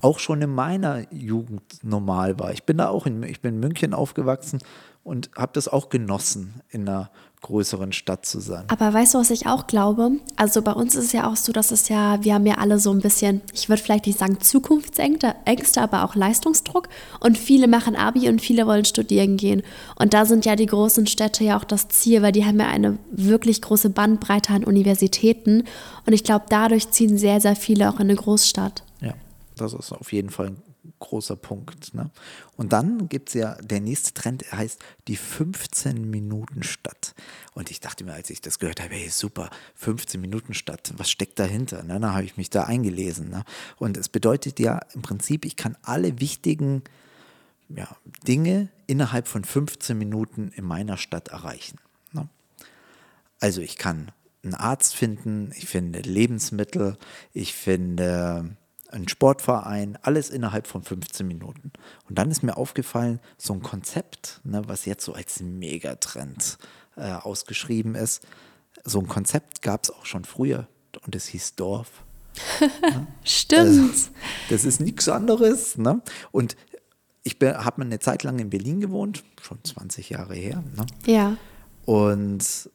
auch 0.02 0.20
schon 0.20 0.42
in 0.42 0.54
meiner 0.54 1.12
Jugend 1.14 1.84
normal 1.84 2.40
war. 2.40 2.52
Ich 2.52 2.64
bin 2.64 2.78
da 2.78 2.90
auch 2.90 3.06
in, 3.06 3.24
ich 3.24 3.42
bin 3.42 3.56
in 3.56 3.60
München 3.60 3.94
aufgewachsen 3.94 4.60
und 5.04 5.32
habe 5.36 5.52
das 5.54 5.68
auch 5.68 5.90
genossen, 5.90 6.62
in 6.70 6.88
einer 6.88 7.10
größeren 7.42 7.92
Stadt 7.92 8.24
zu 8.26 8.40
sein. 8.40 8.66
Aber 8.68 8.94
weißt 8.94 9.16
du, 9.16 9.18
was 9.18 9.32
ich 9.32 9.48
auch 9.48 9.66
glaube? 9.66 10.12
Also 10.36 10.62
bei 10.62 10.74
uns 10.74 10.94
ist 10.94 11.06
es 11.06 11.12
ja 11.12 11.28
auch 11.28 11.36
so, 11.36 11.52
dass 11.52 11.72
es 11.72 11.90
ja, 11.90 12.24
wir 12.24 12.36
haben 12.36 12.46
ja 12.46 12.60
alle 12.60 12.78
so 12.78 12.92
ein 12.92 13.02
bisschen, 13.02 13.42
ich 13.52 13.68
würde 13.68 13.82
vielleicht 13.82 14.06
nicht 14.06 14.20
sagen 14.20 14.40
Zukunftsängste, 14.40 15.34
Ängste, 15.46 15.82
aber 15.82 16.04
auch 16.04 16.14
Leistungsdruck. 16.14 16.88
Und 17.20 17.40
viele 17.40 17.68
machen 17.68 17.96
Abi 17.96 18.30
und 18.30 18.42
viele 18.42 18.68
wollen 18.68 18.86
studieren 18.86 19.38
gehen. 19.38 19.64
Und 19.96 20.14
da 20.14 20.26
sind 20.26 20.46
ja 20.46 20.56
die 20.56 20.68
großen 20.68 21.08
Städte 21.08 21.44
ja 21.44 21.58
auch 21.58 21.64
das 21.64 21.88
Ziel, 21.88 22.22
weil 22.22 22.32
die 22.32 22.46
haben 22.46 22.60
ja 22.60 22.68
eine 22.68 23.00
wirklich 23.12 23.60
große 23.64 23.90
Bandbreite 23.90 24.54
an 24.54 24.64
Universitäten. 24.64 25.64
Und 26.06 26.14
ich 26.14 26.24
glaube, 26.24 26.46
dadurch 26.48 26.92
ziehen 26.92 27.18
sehr, 27.18 27.42
sehr 27.42 27.56
viele 27.56 27.90
auch 27.90 27.96
in 27.96 28.02
eine 28.02 28.16
Großstadt. 28.16 28.84
Das 29.62 29.74
ist 29.74 29.92
auf 29.92 30.12
jeden 30.12 30.30
Fall 30.30 30.48
ein 30.48 30.64
großer 31.00 31.36
Punkt. 31.36 31.94
Ne? 31.94 32.10
Und 32.58 32.74
dann 32.74 33.08
gibt 33.10 33.30
es 33.30 33.36
ja, 33.36 33.56
der 33.56 33.80
nächste 33.80 34.14
Trend 34.14 34.52
heißt 34.52 34.80
die 35.08 35.18
15-Minuten-Stadt. 35.18 37.14
Und 37.54 37.72
ich 37.72 37.80
dachte 37.80 38.04
mir, 38.04 38.14
als 38.14 38.30
ich 38.30 38.42
das 38.42 38.60
gehört 38.60 38.82
habe, 38.82 38.94
hey, 38.96 39.10
super, 39.10 39.50
15-Minuten-Stadt, 39.82 40.94
was 40.98 41.10
steckt 41.10 41.40
dahinter? 41.40 41.84
Ne? 41.84 42.00
Dann 42.00 42.14
habe 42.14 42.24
ich 42.24 42.38
mich 42.38 42.50
da 42.50 42.64
eingelesen. 42.64 43.30
Ne? 43.30 43.44
Und 43.78 43.98
es 43.98 44.10
bedeutet 44.10 44.60
ja 44.60 44.80
im 44.94 45.02
Prinzip, 45.02 45.46
ich 45.46 45.56
kann 45.56 45.78
alle 45.84 46.20
wichtigen 46.20 46.84
ja, 47.70 47.88
Dinge 48.28 48.70
innerhalb 48.88 49.28
von 49.28 49.44
15 49.44 49.98
Minuten 49.98 50.52
in 50.56 50.66
meiner 50.66 50.98
Stadt 50.98 51.30
erreichen. 51.30 51.78
Ne? 52.12 52.28
Also 53.40 53.62
ich 53.62 53.78
kann 53.78 54.12
einen 54.44 54.56
Arzt 54.56 54.96
finden, 54.96 55.52
ich 55.56 55.66
finde 55.66 56.00
Lebensmittel, 56.00 56.98
ich 57.34 57.54
finde 57.54 58.58
ein 58.92 59.08
Sportverein, 59.08 59.98
alles 60.02 60.30
innerhalb 60.30 60.68
von 60.68 60.84
15 60.84 61.28
Minuten. 61.28 61.72
Und 62.08 62.18
dann 62.18 62.32
ist 62.32 62.44
mir 62.44 62.58
aufgefallen, 62.58 63.20
so 63.38 63.54
ein 63.54 63.62
Konzept, 63.62 64.42
ne, 64.44 64.62
was 64.68 64.86
jetzt 64.86 65.06
so 65.06 65.14
als 65.14 65.42
Megatrend 65.42 66.58
äh, 66.96 67.12
ausgeschrieben 67.12 67.96
ist, 67.96 68.26
so 68.84 69.00
ein 69.00 69.08
Konzept 69.08 69.62
gab 69.62 69.84
es 69.84 69.92
auch 69.92 70.06
schon 70.06 70.26
früher 70.26 70.68
und 71.06 71.16
es 71.16 71.28
hieß 71.28 71.56
Dorf. 71.56 72.04
ne? 72.82 73.08
Stimmt. 73.24 73.92
Das, 73.92 74.12
das 74.50 74.66
ist 74.66 74.80
nichts 74.82 75.10
anderes. 75.10 75.78
Ne? 75.78 76.02
Und 76.32 76.56
ich 77.24 77.38
habe 77.42 77.82
eine 77.82 78.00
Zeit 78.00 78.24
lang 78.24 78.40
in 78.40 78.50
Berlin 78.50 78.80
gewohnt, 78.80 79.24
schon 79.42 79.60
20 79.64 80.10
Jahre 80.10 80.36
her. 80.36 80.64
Ne? 80.76 80.86
Ja. 81.06 81.38
Und 81.86 82.70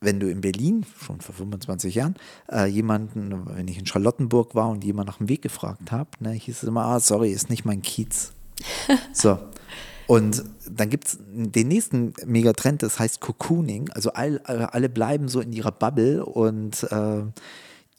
wenn 0.00 0.20
du 0.20 0.30
in 0.30 0.40
Berlin, 0.40 0.84
schon 1.04 1.20
vor 1.20 1.34
25 1.34 1.94
Jahren, 1.94 2.14
äh, 2.50 2.66
jemanden, 2.66 3.46
wenn 3.46 3.68
ich 3.68 3.78
in 3.78 3.86
Charlottenburg 3.86 4.54
war 4.54 4.68
und 4.68 4.84
jemand 4.84 5.08
nach 5.08 5.18
dem 5.18 5.28
Weg 5.28 5.42
gefragt 5.42 5.90
habe, 5.90 6.10
ne, 6.20 6.32
hieß 6.32 6.62
es 6.62 6.68
immer, 6.68 6.84
ah, 6.84 7.00
sorry, 7.00 7.30
ist 7.32 7.50
nicht 7.50 7.64
mein 7.64 7.82
Kiez. 7.82 8.32
so. 9.12 9.38
Und 10.06 10.42
dann 10.66 10.88
gibt 10.88 11.06
es 11.06 11.18
den 11.20 11.68
nächsten 11.68 12.14
Megatrend, 12.24 12.82
das 12.82 12.98
heißt 12.98 13.20
Cocooning. 13.20 13.90
Also 13.90 14.12
all, 14.12 14.38
alle 14.38 14.88
bleiben 14.88 15.28
so 15.28 15.40
in 15.40 15.52
ihrer 15.52 15.70
Bubble 15.70 16.24
und 16.24 16.82
äh, 16.84 17.24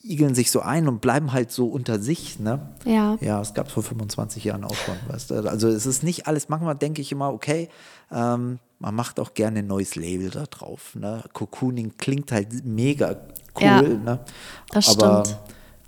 igeln 0.02 0.34
sich 0.34 0.50
so 0.50 0.62
ein 0.62 0.88
und 0.88 1.02
bleiben 1.02 1.34
halt 1.34 1.52
so 1.52 1.68
unter 1.68 2.00
sich. 2.00 2.40
Ne? 2.40 2.68
Ja. 2.86 3.18
Ja, 3.22 3.42
es 3.42 3.54
gab 3.54 3.68
es 3.68 3.74
vor 3.74 3.84
25 3.84 4.44
Jahren 4.44 4.64
auch 4.64 4.74
schon. 4.74 4.96
Weißt 5.08 5.30
du? 5.30 5.36
Also 5.48 5.68
es 5.68 5.86
ist 5.86 6.04
nicht 6.04 6.26
alles, 6.26 6.50
manchmal 6.50 6.76
denke 6.76 7.02
ich 7.02 7.12
immer, 7.12 7.32
okay, 7.32 7.70
ähm, 8.12 8.58
man 8.80 8.96
macht 8.96 9.20
auch 9.20 9.34
gerne 9.34 9.60
ein 9.60 9.68
neues 9.68 9.96
Label 9.96 10.30
da 10.30 10.46
drauf. 10.46 10.96
Ne? 10.96 11.24
Cocooning 11.34 11.98
klingt 11.98 12.32
halt 12.32 12.66
mega 12.66 13.12
cool. 13.56 13.64
Ja, 13.64 13.82
ne? 13.82 14.20
das 14.72 14.98
Aber 14.98 15.26
stimmt. 15.26 15.40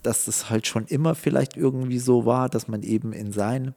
dass 0.04 0.27
es 0.27 0.49
halt 0.49 0.67
schon 0.67 0.86
immer 0.88 1.15
vielleicht 1.15 1.56
irgendwie 1.56 1.99
so 1.99 2.25
war, 2.25 2.49
dass 2.49 2.67
man 2.67 2.84
eben 2.84 3.13
in 3.13 3.32
seinem 3.32 3.73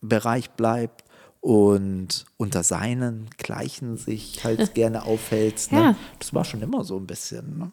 Bereich 0.00 0.50
bleibt 0.50 1.04
und 1.40 2.24
unter 2.36 2.62
seinen 2.62 3.30
Gleichen 3.38 3.96
sich 3.96 4.42
halt 4.44 4.74
gerne 4.74 5.04
aufhält. 5.04 5.70
Ne? 5.70 5.80
Ja. 5.80 5.94
Das 6.18 6.34
war 6.34 6.44
schon 6.44 6.62
immer 6.62 6.84
so 6.84 6.96
ein 6.96 7.06
bisschen. 7.06 7.58
Ne? 7.58 7.72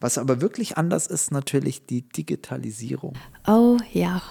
Was 0.00 0.18
aber 0.18 0.40
wirklich 0.40 0.78
anders 0.78 1.08
ist, 1.08 1.32
natürlich 1.32 1.86
die 1.86 2.02
Digitalisierung. 2.02 3.14
Oh 3.48 3.78
ja. 3.92 4.22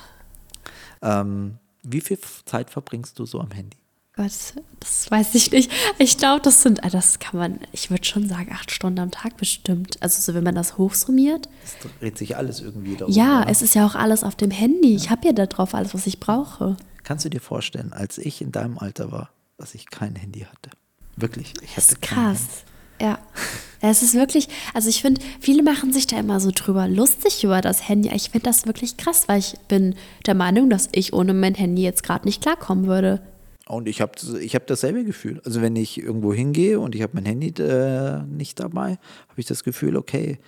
Ähm, 1.02 1.58
wie 1.82 2.02
viel 2.02 2.20
Zeit 2.46 2.70
verbringst 2.70 3.20
du 3.20 3.26
so 3.26 3.42
am 3.42 3.52
Handy? 3.52 3.83
Gott, 4.16 4.32
das 4.80 5.10
weiß 5.10 5.34
ich 5.34 5.52
nicht. 5.52 5.72
Ich 5.98 6.18
glaube, 6.20 6.40
das 6.42 6.62
sind, 6.62 6.84
ah, 6.84 6.90
das 6.90 7.18
kann 7.18 7.40
man, 7.40 7.60
ich 7.72 7.90
würde 7.90 8.04
schon 8.04 8.30
sagen, 8.30 8.52
acht 8.54 8.70
Stunden 8.70 9.00
am 9.00 9.10
Tag 9.10 9.38
bestimmt. 9.38 9.98
Also 10.02 10.22
so, 10.22 10.36
wenn 10.36 10.44
man 10.44 10.54
das 10.54 10.78
hochsummiert. 10.78 11.50
Es 11.66 11.76
dreht 12.00 12.18
sich 12.20 12.38
alles 12.38 12.62
irgendwie 12.62 12.96
darum. 12.96 13.12
Ja, 13.12 13.42
oder? 13.42 13.50
es 13.50 13.64
ist 13.64 13.74
ja 13.74 13.86
auch 13.88 13.96
alles 13.96 14.24
auf 14.24 14.36
dem 14.36 14.52
Handy. 14.52 14.96
Ich 14.96 15.10
habe 15.10 15.26
ja 15.26 15.34
da 15.34 15.48
drauf 15.48 15.74
alles, 15.74 15.96
was 15.96 16.06
ich 16.06 16.20
brauche. 16.20 16.78
Kannst 17.04 17.26
du 17.26 17.30
dir 17.30 17.42
vorstellen, 17.42 17.92
als 17.92 18.20
ich 18.20 18.42
in 18.42 18.52
deinem 18.52 18.78
Alter 18.78 19.12
war, 19.12 19.32
dass 19.58 19.74
ich 19.74 19.90
kein 19.90 20.16
Handy 20.16 20.42
hatte? 20.42 20.70
Wirklich, 21.16 21.54
ich 21.64 21.74
Das 21.74 21.86
hatte 21.88 21.96
ist 21.96 22.02
kein 22.04 22.18
Handy. 22.20 22.38
krass. 22.38 22.48
Ja. 23.02 23.18
Es 23.82 24.04
ist 24.04 24.14
wirklich, 24.14 24.48
also 24.76 24.88
ich 24.90 25.02
finde, 25.02 25.22
viele 25.42 25.64
machen 25.64 25.92
sich 25.92 26.06
da 26.08 26.18
immer 26.20 26.40
so 26.40 26.52
drüber 26.54 26.88
lustig 26.88 27.44
über 27.44 27.62
das 27.62 27.90
Handy. 27.90 28.10
Ich 28.14 28.30
finde 28.30 28.46
das 28.46 28.68
wirklich 28.68 28.96
krass, 28.96 29.28
weil 29.28 29.40
ich 29.40 29.56
bin 29.68 29.96
der 30.28 30.36
Meinung, 30.36 30.70
dass 30.70 30.88
ich 30.92 31.14
ohne 31.14 31.34
mein 31.34 31.56
Handy 31.56 31.82
jetzt 31.82 32.04
gerade 32.04 32.26
nicht 32.26 32.42
klarkommen 32.44 32.86
würde. 32.86 33.22
Und 33.68 33.88
ich 33.88 34.02
habe 34.02 34.12
ich 34.42 34.56
hab 34.56 34.68
dasselbe 34.68 35.06
Gefühl. 35.06 35.42
Also 35.46 35.62
wenn 35.62 35.76
ich 35.76 35.98
irgendwo 35.98 36.34
hingehe 36.34 36.80
und 36.80 36.96
ich 36.96 37.02
habe 37.02 37.14
mein 37.16 37.26
Handy 37.26 37.48
äh, 37.62 38.22
nicht 38.24 38.60
dabei, 38.60 39.00
habe 39.30 39.38
ich 39.38 39.46
das 39.46 39.64
Gefühl, 39.64 39.96
okay, 39.96 40.40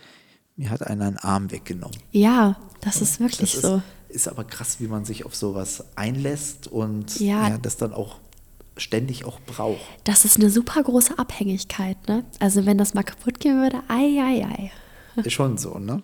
mir 0.57 0.69
hat 0.69 0.85
einer 0.85 1.05
einen 1.05 1.17
Arm 1.17 1.51
weggenommen. 1.51 1.97
Ja, 2.11 2.57
das 2.81 3.01
ist 3.01 3.19
wirklich 3.19 3.51
Das 3.53 3.61
so. 3.61 3.81
ist, 4.09 4.15
ist 4.15 4.27
aber 4.27 4.43
krass, 4.43 4.77
wie 4.79 4.87
man 4.87 5.05
sich 5.05 5.25
auf 5.25 5.35
sowas 5.35 5.83
einlässt 5.95 6.67
und 6.67 7.19
Ja. 7.19 7.49
ja, 7.49 7.57
das 7.57 7.77
dann 7.77 7.93
auch 7.93 8.19
ständig 8.77 9.23
auch 9.23 9.39
braucht. 9.45 9.79
Das 10.03 10.25
ist 10.25 10.37
eine 10.37 10.49
super 10.49 10.83
große 10.83 11.17
Abhängigkeit, 11.17 11.97
ne? 12.09 12.25
Also 12.39 12.65
wenn 12.65 12.77
das 12.77 12.93
mal 12.93 13.03
kaputt 13.03 13.39
gehen 13.39 13.61
würde, 13.61 13.81
ei, 13.87 14.19
ei, 14.21 14.45
ei. 14.45 14.71
Ist 15.21 15.31
schon 15.31 15.57
so, 15.57 15.79
ne? 15.79 16.03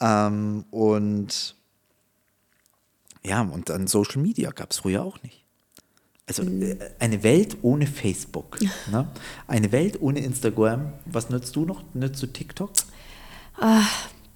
Ähm, 0.00 0.66
und 0.70 1.56
ja, 3.24 3.40
und 3.42 3.70
dann 3.70 3.86
Social 3.86 4.20
Media 4.20 4.50
gab 4.50 4.70
es 4.72 4.78
früher 4.78 5.02
auch 5.02 5.22
nicht. 5.22 5.44
Also 6.28 6.42
äh, 6.44 6.76
eine 7.00 7.22
Welt 7.24 7.56
ohne 7.62 7.86
Facebook. 7.86 8.58
Ne? 8.90 9.06
Eine 9.46 9.72
Welt 9.72 10.00
ohne 10.00 10.20
Instagram. 10.20 10.92
Was 11.04 11.30
nutzt 11.30 11.56
du 11.56 11.64
noch? 11.64 11.82
Nutzt 11.94 12.22
du 12.22 12.26
TikTok? 12.26 12.70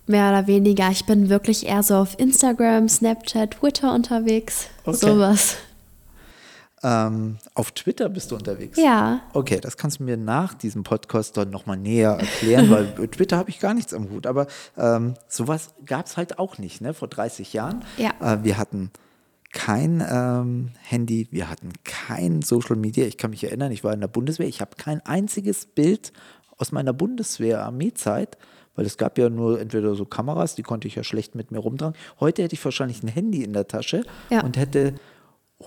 Mehr 0.07 0.29
oder 0.29 0.47
weniger. 0.47 0.91
Ich 0.91 1.07
bin 1.07 1.29
wirklich 1.29 1.67
eher 1.67 1.83
so 1.83 1.95
auf 1.97 2.19
Instagram, 2.19 2.89
Snapchat, 2.89 3.53
Twitter 3.53 3.95
unterwegs. 3.95 4.67
Okay. 4.85 4.97
Sowas. 4.97 5.57
Ähm, 6.83 7.39
auf 7.55 7.71
Twitter 7.71 8.09
bist 8.09 8.33
du 8.33 8.35
unterwegs? 8.35 8.77
Ja. 8.77 9.21
Okay, 9.33 9.61
das 9.61 9.77
kannst 9.77 10.01
du 10.01 10.03
mir 10.03 10.17
nach 10.17 10.55
diesem 10.55 10.83
Podcast 10.83 11.37
dann 11.37 11.51
nochmal 11.51 11.77
näher 11.77 12.19
erklären, 12.19 12.69
weil 12.71 12.87
Twitter 13.09 13.37
habe 13.37 13.51
ich 13.51 13.61
gar 13.61 13.73
nichts 13.73 13.95
am 13.95 14.11
Hut. 14.11 14.27
Aber 14.27 14.49
ähm, 14.77 15.15
sowas 15.29 15.75
gab 15.87 16.07
es 16.07 16.17
halt 16.17 16.41
auch 16.41 16.59
nicht, 16.59 16.81
ne? 16.81 16.93
Vor 16.93 17.07
30 17.07 17.53
Jahren. 17.53 17.85
Ja. 17.97 18.11
Äh, 18.21 18.43
wir 18.43 18.59
hatten 18.59 18.91
kein 19.53 20.03
ähm, 20.11 20.71
Handy, 20.83 21.29
wir 21.31 21.49
hatten 21.51 21.71
kein 21.85 22.43
Social 22.43 22.77
Media. 22.77 23.07
Ich 23.07 23.19
kann 23.19 23.31
mich 23.31 23.45
erinnern, 23.45 23.71
ich 23.73 23.85
war 23.85 23.93
in 23.93 24.01
der 24.01 24.09
Bundeswehr, 24.09 24.49
ich 24.49 24.61
habe 24.61 24.73
kein 24.77 25.01
einziges 25.07 25.67
Bild 25.67 26.13
aus 26.59 26.73
meiner 26.73 26.93
Bundeswehr-Armeezeit, 26.93 28.39
weil 28.75 28.87
es 28.87 28.97
gab 28.97 29.19
ja 29.19 29.29
nur 29.29 29.61
entweder 29.61 29.95
so 29.95 30.05
Kameras, 30.05 30.55
die 30.55 30.63
konnte 30.63 30.89
ich 30.89 30.95
ja 30.95 31.05
schlecht 31.05 31.35
mit 31.35 31.51
mir 31.51 31.59
rumtragen. 31.59 31.95
Heute 32.21 32.43
hätte 32.43 32.55
ich 32.55 32.65
wahrscheinlich 32.65 33.03
ein 33.03 33.09
Handy 33.09 33.43
in 33.45 33.53
der 33.53 33.69
Tasche 33.69 34.05
Ja. 34.31 34.43
und 34.43 34.57
hätte 34.57 34.95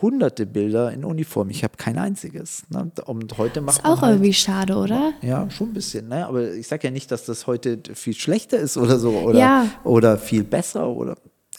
hunderte 0.02 0.46
Bilder 0.46 0.92
in 0.92 1.06
Uniform. 1.06 1.50
Ich 1.50 1.64
habe 1.64 1.78
kein 1.78 1.98
einziges. 1.98 2.64
Ne? 2.70 2.92
Und 3.06 3.38
heute 3.38 3.62
macht 3.62 3.78
Ist 3.80 3.86
auch 3.86 4.02
halt, 4.02 4.16
irgendwie 4.16 4.34
schade, 4.34 4.76
oder? 4.76 5.14
ja, 5.22 5.50
schon 5.50 5.70
ein 5.70 5.74
bisschen. 5.74 6.10
Ne? 6.10 6.26
Aber 6.28 6.52
ich 6.54 6.68
sage 6.68 6.88
ja 6.88 6.92
nicht, 6.92 7.12
dass 7.12 7.26
das 7.26 7.48
heute 7.48 7.80
viel 7.94 8.14
schlechter 8.14 8.58
ist 8.58 8.76
oder 8.78 9.00
so 9.00 9.12
oder, 9.12 9.40
Ja. 9.40 9.68
oder 9.86 10.18
viel 10.18 10.44
besser 10.44 10.88
oder 10.90 11.16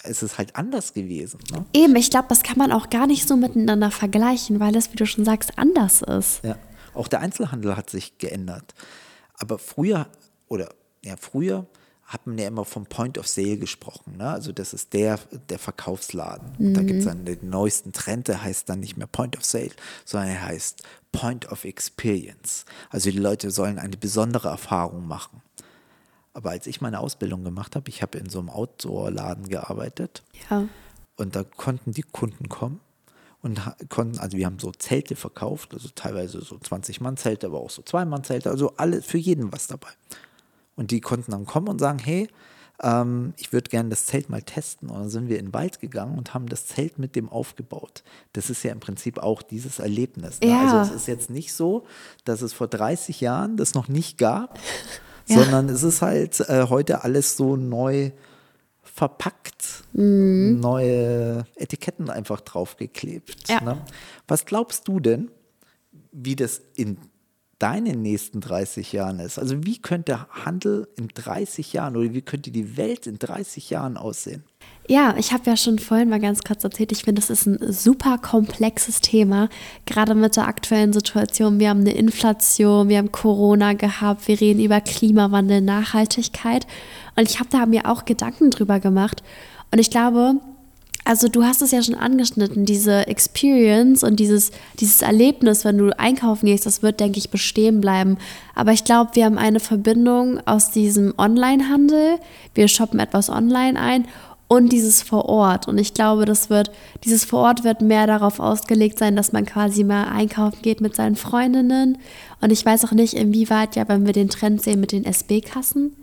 es 0.08 0.22
ist 0.22 0.38
halt 0.38 0.56
anders 0.56 0.94
gewesen. 0.94 1.40
Ne? 1.50 1.64
Eben, 1.72 1.96
ich 1.96 2.10
glaube, 2.10 2.26
das 2.28 2.42
kann 2.42 2.58
man 2.58 2.72
auch 2.72 2.90
gar 2.90 3.06
nicht 3.06 3.26
so 3.26 3.36
miteinander 3.36 3.90
vergleichen, 3.90 4.60
weil 4.60 4.76
es, 4.76 4.92
wie 4.92 4.96
du 4.96 5.06
schon 5.06 5.24
sagst, 5.24 5.58
anders 5.58 6.02
ist. 6.02 6.40
Ja. 6.42 6.56
Auch 6.94 7.08
der 7.08 7.20
Einzelhandel 7.20 7.76
hat 7.76 7.90
sich 7.90 8.18
geändert. 8.18 8.74
Aber 9.34 9.58
früher, 9.58 10.08
oder 10.48 10.70
ja, 11.04 11.16
früher 11.16 11.66
hat 12.06 12.26
man 12.26 12.38
ja 12.38 12.46
immer 12.46 12.64
vom 12.64 12.86
Point 12.86 13.18
of 13.18 13.26
Sale 13.26 13.58
gesprochen. 13.58 14.16
Ne? 14.16 14.28
Also 14.28 14.52
das 14.52 14.72
ist 14.72 14.92
der, 14.92 15.18
der 15.50 15.58
Verkaufsladen. 15.58 16.52
Und 16.58 16.74
da 16.74 16.82
gibt 16.82 17.00
es 17.00 17.06
dann 17.06 17.24
den 17.24 17.50
neuesten 17.50 17.92
Trend, 17.92 18.28
der 18.28 18.42
heißt 18.42 18.68
dann 18.68 18.80
nicht 18.80 18.96
mehr 18.96 19.08
Point 19.08 19.36
of 19.36 19.44
Sale, 19.44 19.72
sondern 20.04 20.30
er 20.30 20.44
heißt 20.44 20.84
Point 21.10 21.50
of 21.50 21.64
Experience. 21.64 22.64
Also 22.90 23.10
die 23.10 23.18
Leute 23.18 23.50
sollen 23.50 23.78
eine 23.78 23.96
besondere 23.96 24.48
Erfahrung 24.48 25.06
machen. 25.08 25.42
Aber 26.36 26.50
als 26.50 26.66
ich 26.66 26.82
meine 26.82 27.00
Ausbildung 27.00 27.44
gemacht 27.44 27.76
habe, 27.76 27.88
ich 27.88 28.02
habe 28.02 28.18
in 28.18 28.28
so 28.28 28.40
einem 28.40 28.50
Outdoor-Laden 28.50 29.48
gearbeitet. 29.48 30.22
Ja. 30.50 30.68
Und 31.16 31.34
da 31.34 31.44
konnten 31.44 31.92
die 31.92 32.02
Kunden 32.02 32.50
kommen 32.50 32.80
und 33.40 33.58
konnten, 33.88 34.18
also 34.18 34.36
wir 34.36 34.44
haben 34.44 34.58
so 34.58 34.70
Zelte 34.70 35.16
verkauft, 35.16 35.72
also 35.72 35.88
teilweise 35.94 36.42
so 36.42 36.56
20-Mann-Zelte, 36.56 37.46
aber 37.46 37.60
auch 37.60 37.70
so 37.70 37.80
Zwei-Mann-Zelte, 37.80 38.50
also 38.50 38.74
alle, 38.76 39.00
für 39.00 39.16
jeden 39.16 39.50
was 39.50 39.66
dabei. 39.66 39.88
Und 40.74 40.90
die 40.90 41.00
konnten 41.00 41.30
dann 41.30 41.46
kommen 41.46 41.68
und 41.68 41.78
sagen, 41.78 41.98
hey, 42.00 42.28
ähm, 42.82 43.32
ich 43.38 43.54
würde 43.54 43.70
gerne 43.70 43.88
das 43.88 44.04
Zelt 44.04 44.28
mal 44.28 44.42
testen. 44.42 44.90
Und 44.90 44.98
dann 44.98 45.08
sind 45.08 45.30
wir 45.30 45.38
in 45.38 45.46
den 45.46 45.54
Wald 45.54 45.80
gegangen 45.80 46.18
und 46.18 46.34
haben 46.34 46.50
das 46.50 46.66
Zelt 46.66 46.98
mit 46.98 47.16
dem 47.16 47.30
aufgebaut. 47.30 48.04
Das 48.34 48.50
ist 48.50 48.62
ja 48.62 48.72
im 48.72 48.80
Prinzip 48.80 49.16
auch 49.16 49.40
dieses 49.40 49.78
Erlebnis. 49.78 50.40
Ne? 50.42 50.48
Ja. 50.48 50.60
Also 50.60 50.92
es 50.92 51.00
ist 51.02 51.08
jetzt 51.08 51.30
nicht 51.30 51.54
so, 51.54 51.86
dass 52.26 52.42
es 52.42 52.52
vor 52.52 52.68
30 52.68 53.22
Jahren 53.22 53.56
das 53.56 53.72
noch 53.72 53.88
nicht 53.88 54.18
gab, 54.18 54.58
Ja. 55.26 55.42
sondern 55.42 55.68
es 55.68 55.82
ist 55.82 56.02
halt 56.02 56.40
äh, 56.40 56.66
heute 56.68 57.02
alles 57.04 57.36
so 57.36 57.56
neu 57.56 58.12
verpackt, 58.82 59.84
neue 59.92 61.44
Etiketten 61.56 62.08
einfach 62.08 62.40
draufgeklebt. 62.40 63.48
Ja. 63.48 63.60
Ne? 63.60 63.84
Was 64.26 64.46
glaubst 64.46 64.88
du 64.88 65.00
denn, 65.00 65.30
wie 66.12 66.36
das 66.36 66.62
in 66.76 66.98
deinen 67.58 68.02
nächsten 68.02 68.40
30 68.40 68.92
Jahren 68.92 69.18
ist? 69.20 69.38
Also 69.38 69.64
wie 69.64 69.78
könnte 69.78 70.26
Handel 70.44 70.88
in 70.96 71.08
30 71.08 71.72
Jahren 71.72 71.96
oder 71.96 72.12
wie 72.12 72.22
könnte 72.22 72.50
die 72.50 72.76
Welt 72.76 73.06
in 73.06 73.18
30 73.18 73.70
Jahren 73.70 73.96
aussehen? 73.96 74.44
Ja, 74.88 75.16
ich 75.18 75.32
habe 75.32 75.44
ja 75.46 75.56
schon 75.56 75.78
vorhin 75.78 76.08
mal 76.08 76.20
ganz 76.20 76.42
kurz 76.42 76.62
erzählt, 76.62 76.92
ich 76.92 77.04
finde, 77.04 77.20
das 77.20 77.30
ist 77.30 77.46
ein 77.46 77.72
super 77.72 78.18
komplexes 78.18 79.00
Thema, 79.00 79.48
gerade 79.84 80.14
mit 80.14 80.36
der 80.36 80.46
aktuellen 80.46 80.92
Situation. 80.92 81.58
Wir 81.58 81.70
haben 81.70 81.80
eine 81.80 81.94
Inflation, 81.94 82.88
wir 82.88 82.98
haben 82.98 83.10
Corona 83.10 83.72
gehabt, 83.72 84.28
wir 84.28 84.40
reden 84.40 84.62
über 84.62 84.80
Klimawandel, 84.80 85.60
Nachhaltigkeit. 85.60 86.66
Und 87.16 87.28
ich 87.28 87.40
habe 87.40 87.48
da 87.50 87.66
mir 87.66 87.86
auch 87.86 88.04
Gedanken 88.04 88.50
drüber 88.50 88.78
gemacht. 88.78 89.24
Und 89.72 89.80
ich 89.80 89.90
glaube, 89.90 90.40
also 91.06 91.28
du 91.28 91.44
hast 91.44 91.62
es 91.62 91.70
ja 91.70 91.82
schon 91.82 91.94
angeschnitten, 91.94 92.64
diese 92.64 93.06
Experience 93.06 94.02
und 94.02 94.16
dieses, 94.16 94.50
dieses 94.80 95.02
Erlebnis, 95.02 95.64
wenn 95.64 95.78
du 95.78 95.96
einkaufen 95.98 96.46
gehst, 96.46 96.66
das 96.66 96.82
wird, 96.82 96.98
denke 96.98 97.18
ich, 97.18 97.30
bestehen 97.30 97.80
bleiben. 97.80 98.18
Aber 98.56 98.72
ich 98.72 98.82
glaube, 98.82 99.12
wir 99.14 99.24
haben 99.24 99.38
eine 99.38 99.60
Verbindung 99.60 100.40
aus 100.46 100.72
diesem 100.72 101.14
Online-Handel. 101.16 102.18
Wir 102.54 102.66
shoppen 102.66 102.98
etwas 102.98 103.30
online 103.30 103.78
ein 103.78 104.06
und 104.48 104.72
dieses 104.72 105.02
vor 105.02 105.26
Ort. 105.26 105.68
Und 105.68 105.78
ich 105.78 105.94
glaube, 105.94 106.24
das 106.24 106.50
wird, 106.50 106.72
dieses 107.04 107.24
vor 107.24 107.40
Ort 107.40 107.62
wird 107.62 107.82
mehr 107.82 108.08
darauf 108.08 108.40
ausgelegt 108.40 108.98
sein, 108.98 109.14
dass 109.14 109.32
man 109.32 109.46
quasi 109.46 109.84
mal 109.84 110.08
einkaufen 110.08 110.58
geht 110.60 110.80
mit 110.80 110.96
seinen 110.96 111.16
Freundinnen. 111.16 111.98
Und 112.40 112.50
ich 112.50 112.66
weiß 112.66 112.84
auch 112.84 112.92
nicht, 112.92 113.14
inwieweit, 113.14 113.76
ja, 113.76 113.88
wenn 113.88 114.06
wir 114.06 114.12
den 114.12 114.28
Trend 114.28 114.60
sehen 114.60 114.80
mit 114.80 114.90
den 114.90 115.04
SB-Kassen. 115.04 115.96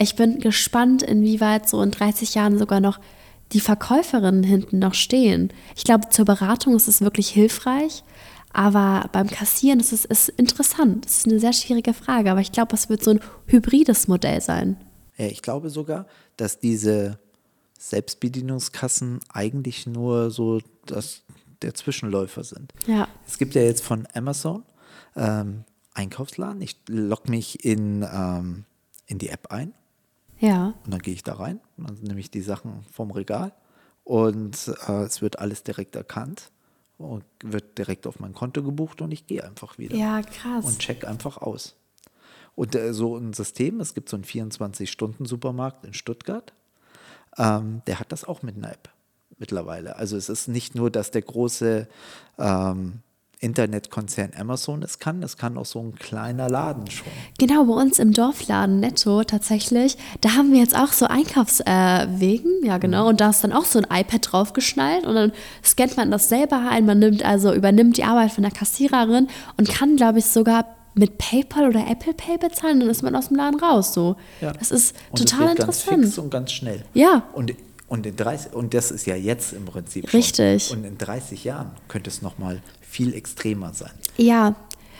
Ich 0.00 0.16
bin 0.16 0.40
gespannt, 0.40 1.04
inwieweit 1.04 1.68
so 1.68 1.80
in 1.80 1.92
30 1.92 2.34
Jahren 2.34 2.58
sogar 2.58 2.80
noch 2.80 2.98
die 3.52 3.60
Verkäuferinnen 3.60 4.42
hinten 4.42 4.78
noch 4.78 4.94
stehen. 4.94 5.52
Ich 5.74 5.84
glaube, 5.84 6.08
zur 6.10 6.24
Beratung 6.24 6.76
ist 6.76 6.88
es 6.88 7.00
wirklich 7.00 7.28
hilfreich. 7.28 8.04
Aber 8.52 9.08
beim 9.12 9.28
Kassieren 9.28 9.78
ist 9.78 9.92
es 9.92 10.04
ist 10.04 10.30
interessant. 10.30 11.06
Es 11.06 11.18
ist 11.18 11.26
eine 11.26 11.38
sehr 11.38 11.52
schwierige 11.52 11.92
Frage, 11.92 12.30
aber 12.30 12.40
ich 12.40 12.50
glaube, 12.50 12.74
es 12.74 12.88
wird 12.88 13.04
so 13.04 13.10
ein 13.12 13.20
hybrides 13.46 14.08
Modell 14.08 14.40
sein. 14.40 14.76
Ich 15.16 15.42
glaube 15.42 15.68
sogar, 15.68 16.06
dass 16.36 16.58
diese 16.58 17.18
Selbstbedienungskassen 17.78 19.20
eigentlich 19.32 19.86
nur 19.86 20.30
so 20.30 20.60
das, 20.86 21.22
der 21.62 21.74
Zwischenläufer 21.74 22.42
sind. 22.42 22.72
Ja. 22.86 23.08
Es 23.26 23.38
gibt 23.38 23.54
ja 23.54 23.62
jetzt 23.62 23.84
von 23.84 24.08
Amazon 24.14 24.64
ähm, 25.14 25.64
Einkaufsladen. 25.94 26.62
Ich 26.62 26.76
logge 26.88 27.30
mich 27.30 27.64
in, 27.64 28.02
ähm, 28.02 28.64
in 29.06 29.18
die 29.18 29.28
App 29.28 29.52
ein 29.52 29.74
Ja. 30.40 30.74
und 30.84 30.92
dann 30.92 31.00
gehe 31.00 31.14
ich 31.14 31.22
da 31.22 31.34
rein. 31.34 31.60
Und 31.76 31.88
dann 31.90 31.96
nehme 32.02 32.20
ich 32.20 32.30
die 32.30 32.40
Sachen 32.42 32.84
vom 32.92 33.10
Regal 33.10 33.52
und 34.04 34.68
äh, 34.88 35.02
es 35.02 35.20
wird 35.22 35.38
alles 35.38 35.62
direkt 35.62 35.96
erkannt 35.96 36.50
und 36.98 37.24
wird 37.42 37.78
direkt 37.78 38.06
auf 38.06 38.18
mein 38.20 38.34
Konto 38.34 38.62
gebucht 38.62 39.00
und 39.00 39.12
ich 39.12 39.26
gehe 39.26 39.44
einfach 39.44 39.78
wieder 39.78 39.96
Ja, 39.96 40.22
krass. 40.22 40.64
und 40.64 40.78
check 40.78 41.06
einfach 41.06 41.38
aus. 41.38 41.76
Und 42.54 42.74
äh, 42.74 42.92
so 42.92 43.16
ein 43.16 43.32
System, 43.34 43.80
es 43.80 43.94
gibt 43.94 44.08
so 44.08 44.16
einen 44.16 44.24
24-Stunden-Supermarkt 44.24 45.84
in 45.84 45.94
Stuttgart, 45.94 46.52
ähm, 47.36 47.82
der 47.86 48.00
hat 48.00 48.10
das 48.12 48.24
auch 48.24 48.42
mit 48.42 48.56
einer 48.56 48.72
App 48.72 48.88
mittlerweile. 49.38 49.94
Also 49.96 50.16
es 50.16 50.28
ist 50.28 50.48
nicht 50.48 50.74
nur, 50.74 50.90
dass 50.90 51.10
der 51.12 51.22
große 51.22 51.86
ähm, 52.38 53.00
Internetkonzern 53.40 54.32
Amazon 54.38 54.82
es 54.82 54.98
kann, 54.98 55.20
das 55.20 55.36
kann 55.36 55.56
auch 55.56 55.66
so 55.66 55.80
ein 55.80 55.94
kleiner 55.94 56.48
Laden 56.48 56.90
schon. 56.90 57.06
Genau, 57.38 57.64
bei 57.64 57.74
uns 57.74 57.98
im 57.98 58.12
Dorfladen 58.12 58.80
Netto 58.80 59.22
tatsächlich, 59.24 59.96
da 60.20 60.34
haben 60.34 60.52
wir 60.52 60.58
jetzt 60.60 60.76
auch 60.76 60.92
so 60.92 61.06
Einkaufswegen, 61.06 62.64
ja 62.64 62.78
genau, 62.78 63.08
und 63.08 63.20
da 63.20 63.30
ist 63.30 63.44
dann 63.44 63.52
auch 63.52 63.64
so 63.64 63.78
ein 63.78 63.86
iPad 63.90 64.32
draufgeschnallt 64.32 65.06
und 65.06 65.14
dann 65.14 65.32
scannt 65.64 65.96
man 65.96 66.10
das 66.10 66.28
selber 66.28 66.68
ein, 66.68 66.86
man 66.86 66.98
nimmt 66.98 67.24
also, 67.24 67.52
übernimmt 67.52 67.96
die 67.96 68.04
Arbeit 68.04 68.32
von 68.32 68.42
der 68.42 68.52
Kassiererin 68.52 69.28
und 69.56 69.68
kann, 69.68 69.96
glaube 69.96 70.18
ich, 70.18 70.26
sogar 70.26 70.64
mit 70.94 71.18
PayPal 71.18 71.68
oder 71.68 71.86
Apple 71.88 72.12
Pay 72.14 72.38
bezahlen, 72.38 72.80
dann 72.80 72.90
ist 72.90 73.02
man 73.02 73.14
aus 73.14 73.28
dem 73.28 73.36
Laden 73.36 73.60
raus. 73.60 73.94
So. 73.94 74.16
Ja. 74.40 74.52
Das 74.52 74.70
ist 74.70 74.96
Und 75.10 75.20
es 75.20 75.26
total 75.26 75.54
Ganz 75.54 75.60
interessant. 75.60 76.04
fix 76.04 76.18
und 76.18 76.30
ganz 76.30 76.52
schnell. 76.52 76.84
Ja. 76.92 77.22
Und, 77.32 77.54
und, 77.86 78.04
in 78.04 78.16
30, 78.16 78.52
und 78.52 78.74
das 78.74 78.90
ist 78.90 79.06
ja 79.06 79.14
jetzt 79.14 79.52
im 79.52 79.64
Prinzip 79.64 80.12
Richtig. 80.12 80.66
schon. 80.66 80.78
Und 80.78 80.84
in 80.84 80.98
30 80.98 81.44
Jahren 81.44 81.70
könnte 81.86 82.10
es 82.10 82.20
nochmal 82.20 82.60
viel 82.88 83.14
extremer 83.14 83.74
sein. 83.74 83.92
Ja, 84.16 84.56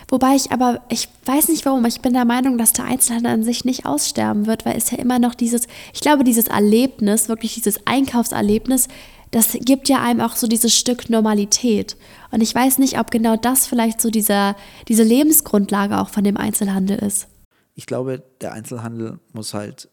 wobei 0.08 0.36
ich 0.36 0.52
aber, 0.52 0.82
ich 0.88 1.08
weiß 1.24 1.48
nicht 1.48 1.64
warum, 1.66 1.84
ich 1.86 2.00
bin 2.00 2.12
der 2.12 2.24
Meinung, 2.24 2.58
dass 2.58 2.72
der 2.72 2.84
Einzelhandel 2.84 3.32
an 3.32 3.42
sich 3.42 3.64
nicht 3.64 3.86
aussterben 3.86 4.46
wird, 4.46 4.66
weil 4.66 4.76
es 4.76 4.90
ja 4.90 4.98
immer 4.98 5.18
noch 5.18 5.34
dieses, 5.34 5.66
ich 5.92 6.00
glaube, 6.00 6.24
dieses 6.24 6.48
Erlebnis, 6.48 7.28
wirklich 7.28 7.54
dieses 7.54 7.86
Einkaufserlebnis, 7.86 8.88
das 9.30 9.52
gibt 9.60 9.88
ja 9.88 10.02
einem 10.02 10.20
auch 10.20 10.36
so 10.36 10.46
dieses 10.46 10.74
Stück 10.74 11.10
Normalität. 11.10 11.96
Und 12.30 12.42
ich 12.42 12.54
weiß 12.54 12.78
nicht, 12.78 12.98
ob 12.98 13.10
genau 13.10 13.36
das 13.36 13.66
vielleicht 13.66 14.00
so 14.00 14.10
dieser, 14.10 14.56
diese 14.88 15.02
Lebensgrundlage 15.02 15.98
auch 15.98 16.08
von 16.08 16.24
dem 16.24 16.36
Einzelhandel 16.36 16.98
ist. 16.98 17.28
Ich 17.74 17.86
glaube, 17.86 18.22
der 18.40 18.52
Einzelhandel 18.52 19.18
muss 19.32 19.54
halt 19.54 19.88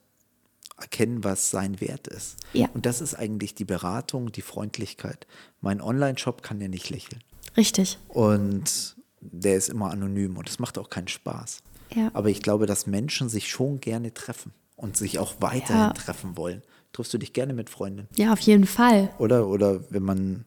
erkennen, 0.78 1.24
was 1.24 1.52
sein 1.52 1.80
Wert 1.82 2.08
ist. 2.08 2.38
Ja. 2.54 2.68
Und 2.74 2.86
das 2.86 3.02
ist 3.02 3.14
eigentlich 3.14 3.56
die 3.56 3.66
Beratung, 3.66 4.32
die 4.32 4.42
Freundlichkeit. 4.42 5.28
Mein 5.62 5.82
Online-Shop 5.82 6.42
kann 6.42 6.60
ja 6.60 6.68
nicht 6.68 6.90
lächeln. 6.90 7.22
Richtig. 7.58 7.98
Und 8.10 8.96
der 9.22 9.56
ist 9.56 9.70
immer 9.70 9.92
anonym 9.92 10.38
und 10.38 10.50
es 10.50 10.60
macht 10.60 10.78
auch 10.78 10.90
keinen 10.90 11.08
Spaß. 11.08 11.60
Ja. 11.96 12.10
Aber 12.14 12.30
ich 12.30 12.42
glaube, 12.42 12.66
dass 12.66 12.88
Menschen 12.88 13.30
sich 13.30 13.50
schon 13.50 13.80
gerne 13.80 14.14
treffen 14.14 14.52
und 14.76 14.98
sich 14.98 15.20
auch 15.20 15.36
weiterhin 15.40 15.84
Ja. 15.88 15.94
treffen 15.94 16.38
wollen. 16.38 16.62
Triffst 16.94 17.14
du 17.14 17.18
dich 17.18 17.34
gerne 17.34 17.54
mit 17.54 17.70
Freundinnen? 17.70 18.08
Ja, 18.16 18.34
auf 18.34 18.40
jeden 18.40 18.66
Fall. 18.66 19.10
Oder, 19.18 19.48
oder 19.48 19.82
wenn 19.92 20.04
man, 20.04 20.46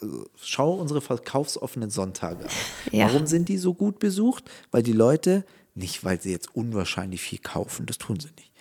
also 0.00 0.26
schau 0.36 0.74
unsere 0.74 1.00
verkaufsoffenen 1.00 1.90
Sonntage 1.90 2.44
an. 2.44 2.50
Ja. 2.92 3.06
Warum 3.08 3.26
sind 3.26 3.48
die 3.48 3.58
so 3.58 3.74
gut 3.74 3.98
besucht? 3.98 4.50
Weil 4.70 4.82
die 4.82 4.92
Leute, 4.92 5.44
nicht 5.74 6.04
weil 6.04 6.20
sie 6.20 6.30
jetzt 6.32 6.54
unwahrscheinlich 6.54 7.20
viel 7.22 7.38
kaufen, 7.38 7.86
das 7.86 7.98
tun 7.98 8.18
sie 8.18 8.30
nicht, 8.36 8.52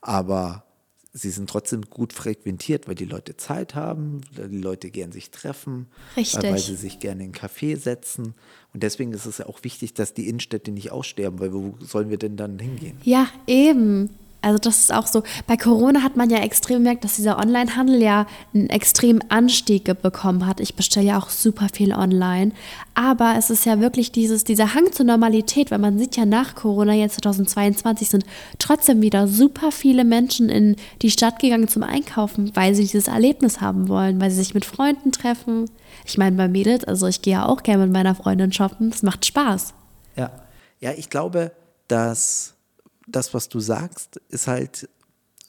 aber 0.00 0.64
sie 1.12 1.30
sind 1.30 1.48
trotzdem 1.48 1.82
gut 1.82 2.12
frequentiert, 2.12 2.88
weil 2.88 2.94
die 2.94 3.04
Leute 3.04 3.36
Zeit 3.36 3.74
haben, 3.74 4.22
weil 4.34 4.48
die 4.48 4.58
Leute 4.58 4.90
gern 4.90 5.12
sich 5.12 5.30
treffen, 5.30 5.86
Richtig. 6.16 6.42
weil 6.42 6.58
sie 6.58 6.76
sich 6.76 7.00
gerne 7.00 7.24
in 7.24 7.32
einen 7.32 7.34
Café 7.34 7.76
setzen. 7.76 8.34
Und 8.72 8.82
deswegen 8.82 9.12
ist 9.12 9.26
es 9.26 9.38
ja 9.38 9.46
auch 9.46 9.62
wichtig, 9.62 9.92
dass 9.94 10.14
die 10.14 10.28
Innenstädte 10.28 10.70
nicht 10.70 10.90
aussterben, 10.90 11.38
weil 11.38 11.52
wo 11.52 11.74
sollen 11.80 12.08
wir 12.08 12.18
denn 12.18 12.36
dann 12.36 12.58
hingehen? 12.58 12.96
Ja, 13.02 13.28
eben. 13.46 14.10
Also 14.42 14.58
das 14.58 14.80
ist 14.80 14.92
auch 14.92 15.06
so. 15.06 15.22
Bei 15.46 15.56
Corona 15.56 16.02
hat 16.02 16.16
man 16.16 16.28
ja 16.28 16.38
extrem 16.38 16.78
gemerkt, 16.78 17.04
dass 17.04 17.16
dieser 17.16 17.38
Onlinehandel 17.38 18.02
ja 18.02 18.26
einen 18.52 18.68
extremen 18.68 19.22
Anstieg 19.30 19.84
bekommen 20.02 20.46
hat. 20.46 20.60
Ich 20.60 20.74
bestelle 20.74 21.06
ja 21.06 21.18
auch 21.18 21.30
super 21.30 21.68
viel 21.72 21.94
online. 21.94 22.52
Aber 22.94 23.36
es 23.38 23.50
ist 23.50 23.64
ja 23.64 23.80
wirklich 23.80 24.12
dieses, 24.12 24.44
dieser 24.44 24.74
Hang 24.74 24.92
zur 24.92 25.06
Normalität, 25.06 25.70
weil 25.70 25.78
man 25.78 25.98
sieht 25.98 26.16
ja 26.16 26.26
nach 26.26 26.54
Corona 26.56 26.92
jetzt 26.92 27.22
2022 27.22 28.10
sind 28.10 28.26
trotzdem 28.58 29.00
wieder 29.00 29.28
super 29.28 29.72
viele 29.72 30.04
Menschen 30.04 30.48
in 30.48 30.76
die 31.00 31.10
Stadt 31.10 31.38
gegangen 31.38 31.68
zum 31.68 31.84
Einkaufen, 31.84 32.50
weil 32.54 32.74
sie 32.74 32.82
dieses 32.82 33.08
Erlebnis 33.08 33.60
haben 33.60 33.88
wollen, 33.88 34.20
weil 34.20 34.30
sie 34.30 34.38
sich 34.38 34.54
mit 34.54 34.64
Freunden 34.64 35.12
treffen. 35.12 35.70
Ich 36.04 36.18
meine, 36.18 36.36
bei 36.36 36.48
Mädels, 36.48 36.84
also 36.84 37.06
ich 37.06 37.22
gehe 37.22 37.34
ja 37.34 37.46
auch 37.46 37.62
gerne 37.62 37.84
mit 37.84 37.92
meiner 37.92 38.14
Freundin 38.14 38.52
shoppen. 38.52 38.90
Das 38.90 39.02
macht 39.02 39.24
Spaß. 39.24 39.72
Ja, 40.16 40.30
ja, 40.80 40.92
ich 40.92 41.08
glaube, 41.08 41.52
dass 41.86 42.54
das, 43.06 43.34
was 43.34 43.48
du 43.48 43.60
sagst, 43.60 44.20
ist 44.28 44.46
halt 44.46 44.88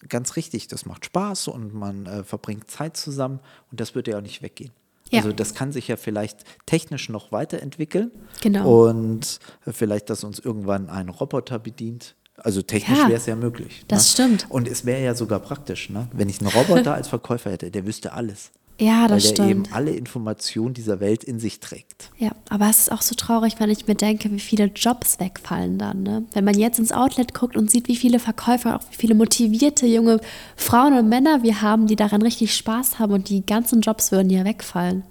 ganz 0.10 0.36
richtig. 0.36 0.68
Das 0.68 0.86
macht 0.86 1.06
Spaß 1.06 1.48
und 1.48 1.74
man 1.74 2.06
äh, 2.06 2.24
verbringt 2.24 2.70
Zeit 2.70 2.98
zusammen 2.98 3.40
und 3.72 3.80
das 3.80 3.96
wird 3.96 4.08
ja 4.08 4.18
auch 4.18 4.22
nicht 4.22 4.42
weggehen. 4.42 4.72
Ja. 5.10 5.20
Also 5.20 5.32
das 5.32 5.54
kann 5.54 5.72
sich 5.72 5.88
ja 5.88 5.96
vielleicht 5.96 6.44
technisch 6.66 7.10
noch 7.10 7.32
weiterentwickeln. 7.32 8.12
Genau. 8.42 8.88
Und 8.90 9.40
äh, 9.66 9.72
vielleicht, 9.72 10.10
dass 10.10 10.24
uns 10.24 10.40
irgendwann 10.40 10.90
ein 10.90 11.10
Roboter 11.10 11.60
bedient. 11.60 12.16
Also 12.36 12.64
technisch 12.64 12.98
Ja, 12.98 13.08
wäre 13.08 13.18
es 13.18 13.28
ja 13.28 13.36
möglich. 13.36 13.86
das 13.88 14.06
ne? 14.06 14.12
stimmt. 14.12 14.48
Und 14.50 14.68
es 14.68 14.86
wäre 14.86 15.04
ja 15.04 15.14
sogar 15.14 15.40
praktisch, 15.40 15.90
ne? 15.90 16.08
wenn 16.14 16.30
ich 16.30 16.42
einen 16.42 16.50
Roboter 16.50 16.94
als 16.96 17.08
Verkäufer 17.08 17.52
hätte, 17.52 17.70
der 17.70 17.86
wüsste 17.86 18.14
alles. 18.14 18.52
Ja, 18.84 19.04
weil 19.04 19.20
das 19.20 19.34
der 19.34 19.46
eben 19.46 19.66
stimmt. 19.66 19.76
alle 19.76 19.92
Informationen 19.92 20.74
dieser 20.74 21.00
Welt 21.00 21.24
in 21.24 21.40
sich 21.40 21.60
trägt. 21.60 22.12
Ja, 22.18 22.32
aber 22.50 22.70
es 22.70 22.80
ist 22.80 22.92
auch 22.92 23.02
so 23.02 23.16
traurig, 23.16 23.56
wenn 23.60 23.70
ich 23.70 23.88
mir 23.88 23.96
denke, 23.96 24.32
wie 24.32 24.40
viele 24.40 24.66
Jobs 24.66 25.20
wegfallen 25.20 25.78
dann. 25.78 26.04
Ne? 26.04 26.26
Wenn 26.34 26.44
man 26.44 26.58
jetzt 26.58 26.80
ins 26.80 26.92
Outlet 26.92 27.34
guckt 27.34 27.56
und 27.56 27.72
sieht, 27.72 27.88
wie 27.88 27.96
viele 27.96 28.20
Verkäufer, 28.20 28.76
auch 28.76 28.84
wie 28.92 28.96
viele 28.96 29.16
motivierte 29.16 29.86
junge 29.86 30.20
Frauen 30.56 30.98
und 30.98 31.10
Männer 31.10 31.44
wir 31.44 31.62
haben, 31.62 31.88
die 31.88 31.96
daran 31.96 32.22
richtig 32.22 32.56
Spaß 32.56 33.00
haben 33.00 33.14
und 33.14 33.30
die 33.30 33.46
ganzen 33.46 33.82
Jobs 33.82 34.12
würden 34.12 34.30
ja 34.30 34.44
wegfallen. 34.44 35.04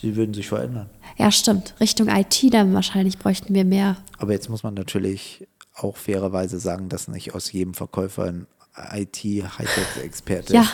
Sie 0.00 0.14
würden 0.14 0.34
sich 0.34 0.48
verändern. 0.48 0.90
Ja, 1.16 1.30
stimmt. 1.32 1.74
Richtung 1.80 2.08
IT 2.08 2.52
dann 2.52 2.74
wahrscheinlich 2.74 3.18
bräuchten 3.18 3.54
wir 3.54 3.64
mehr. 3.64 3.96
Aber 4.18 4.32
jetzt 4.32 4.50
muss 4.50 4.62
man 4.62 4.74
natürlich 4.74 5.46
auch 5.74 5.96
fairerweise 5.96 6.58
sagen, 6.58 6.88
dass 6.88 7.08
nicht 7.08 7.34
aus 7.34 7.50
jedem 7.52 7.74
Verkäufer 7.74 8.24
ein 8.24 8.46
IT-Hightech-Experte 8.92 10.54
Ja, 10.54 10.66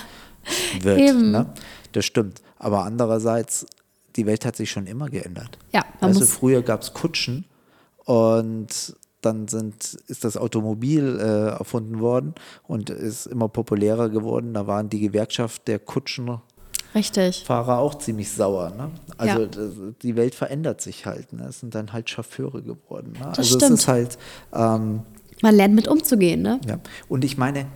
wird. 0.81 0.99
eben. 0.99 1.31
Ne? 1.31 1.47
Das 1.93 2.05
stimmt. 2.05 2.43
Aber 2.59 2.85
andererseits, 2.85 3.67
die 4.17 4.27
Welt 4.27 4.45
hat 4.45 4.57
sich 4.57 4.71
schon 4.71 4.87
immer 4.87 5.09
geändert. 5.09 5.59
Ja, 5.73 5.85
man 6.01 6.13
muss- 6.15 6.31
früher 6.33 6.63
gab 6.63 6.83
es 6.83 6.93
Kutschen 6.95 7.45
und 8.05 8.97
dann 9.21 9.47
sind, 9.47 9.95
ist 10.09 10.25
das 10.25 10.37
Automobil 10.37 11.19
äh, 11.21 11.51
erfunden 11.59 12.01
worden 12.01 12.35
und 12.67 12.91
ist 12.91 13.27
immer 13.27 13.49
populärer 13.49 14.09
geworden. 14.09 14.53
Da 14.55 14.67
waren 14.67 14.89
die 14.89 14.99
Gewerkschaft 14.99 15.69
der 15.69 15.79
Kutschenfahrer 15.79 16.43
Richtig. 16.95 17.49
auch 17.49 17.95
ziemlich 17.99 18.33
sauer. 18.33 18.71
Ne? 18.77 18.91
Also 19.17 19.41
Ja. 19.43 19.47
das, 19.47 19.71
die 20.03 20.17
Welt 20.17 20.35
verändert 20.35 20.81
sich 20.81 21.07
halt. 21.07 21.33
Ne? 21.33 21.45
Es 21.49 21.61
sind 21.61 21.75
dann 21.77 21.93
halt 21.93 22.11
Chauffeure 22.11 22.63
geworden. 22.63 23.13
Ne? 23.13 23.27
Das 23.29 23.39
also 23.39 23.59
stimmt. 23.59 23.73
es 23.75 23.81
ist 23.83 23.89
halt 23.89 24.19
ähm, 24.53 25.03
Man 25.41 25.55
lernt 25.55 25.75
mit 25.77 25.87
umzugehen, 25.87 26.43
ne? 26.43 26.61
ja. 26.67 26.79
Und 27.09 27.25
ich 27.25 27.39
meine, 27.39 27.67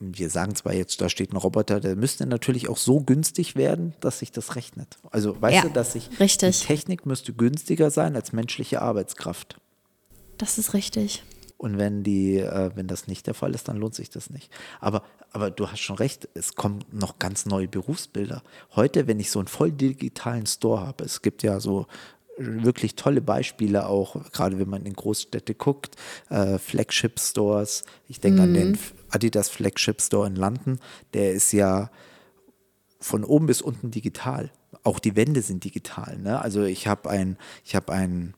wir 0.00 0.30
sagen 0.30 0.54
zwar 0.54 0.74
jetzt, 0.74 1.00
da 1.00 1.08
steht 1.08 1.32
ein 1.32 1.36
Roboter, 1.36 1.80
der 1.80 1.96
müsste 1.96 2.26
natürlich 2.26 2.68
auch 2.68 2.76
so 2.76 3.00
günstig 3.00 3.56
werden, 3.56 3.94
dass 4.00 4.18
sich 4.20 4.32
das 4.32 4.56
rechnet. 4.56 4.98
Also 5.10 5.40
weißt 5.40 5.56
Ja, 5.56 5.62
du, 5.62 5.70
dass 5.70 5.92
sich 5.92 6.08
richtig. 6.20 6.60
die 6.60 6.66
Technik 6.66 7.06
müsste 7.06 7.32
günstiger 7.32 7.90
sein 7.90 8.16
als 8.16 8.32
menschliche 8.32 8.82
Arbeitskraft. 8.82 9.56
Das 10.38 10.58
ist 10.58 10.74
richtig. 10.74 11.22
Und 11.56 11.78
wenn 11.78 12.02
die, 12.02 12.38
äh, 12.38 12.70
wenn 12.74 12.88
das 12.88 13.06
nicht 13.06 13.28
der 13.28 13.34
Fall 13.34 13.54
ist, 13.54 13.68
dann 13.68 13.76
lohnt 13.76 13.94
sich 13.94 14.10
das 14.10 14.30
nicht. 14.30 14.50
Aber, 14.80 15.04
aber 15.30 15.50
du 15.52 15.68
hast 15.70 15.78
schon 15.78 15.94
recht, 15.94 16.28
es 16.34 16.56
kommen 16.56 16.84
noch 16.90 17.20
ganz 17.20 17.46
neue 17.46 17.68
Berufsbilder. 17.68 18.42
Heute, 18.74 19.06
wenn 19.06 19.20
ich 19.20 19.30
so 19.30 19.38
einen 19.38 19.46
voll 19.46 19.70
digitalen 19.70 20.46
Store 20.46 20.84
habe, 20.84 21.04
es 21.04 21.22
gibt 21.22 21.44
ja 21.44 21.60
so 21.60 21.86
wirklich 22.38 22.96
tolle 22.96 23.20
Beispiele 23.20 23.86
auch, 23.86 24.16
gerade 24.32 24.58
wenn 24.58 24.68
man 24.68 24.86
in 24.86 24.94
Großstädte 24.94 25.54
guckt, 25.54 25.96
äh, 26.30 26.58
Flagship 26.58 27.20
Stores. 27.20 27.84
Ich 28.08 28.20
denke 28.20 28.42
an 28.42 28.54
den 28.54 28.78
Adidas 29.10 29.48
Flagship 29.48 30.00
Store 30.00 30.26
in 30.26 30.36
London, 30.36 30.78
der 31.14 31.32
ist 31.32 31.52
ja 31.52 31.90
von 33.00 33.24
oben 33.24 33.46
bis 33.46 33.60
unten 33.60 33.90
digital. 33.90 34.50
Auch 34.84 34.98
die 34.98 35.16
Wände 35.16 35.42
sind 35.42 35.64
digital. 35.64 36.18
Ne? 36.18 36.40
Also 36.40 36.62
ich 36.62 36.86
habe 36.86 37.10
ein, 37.10 37.36
ich 37.64 37.74
habe 37.74 37.92
ein 37.92 38.34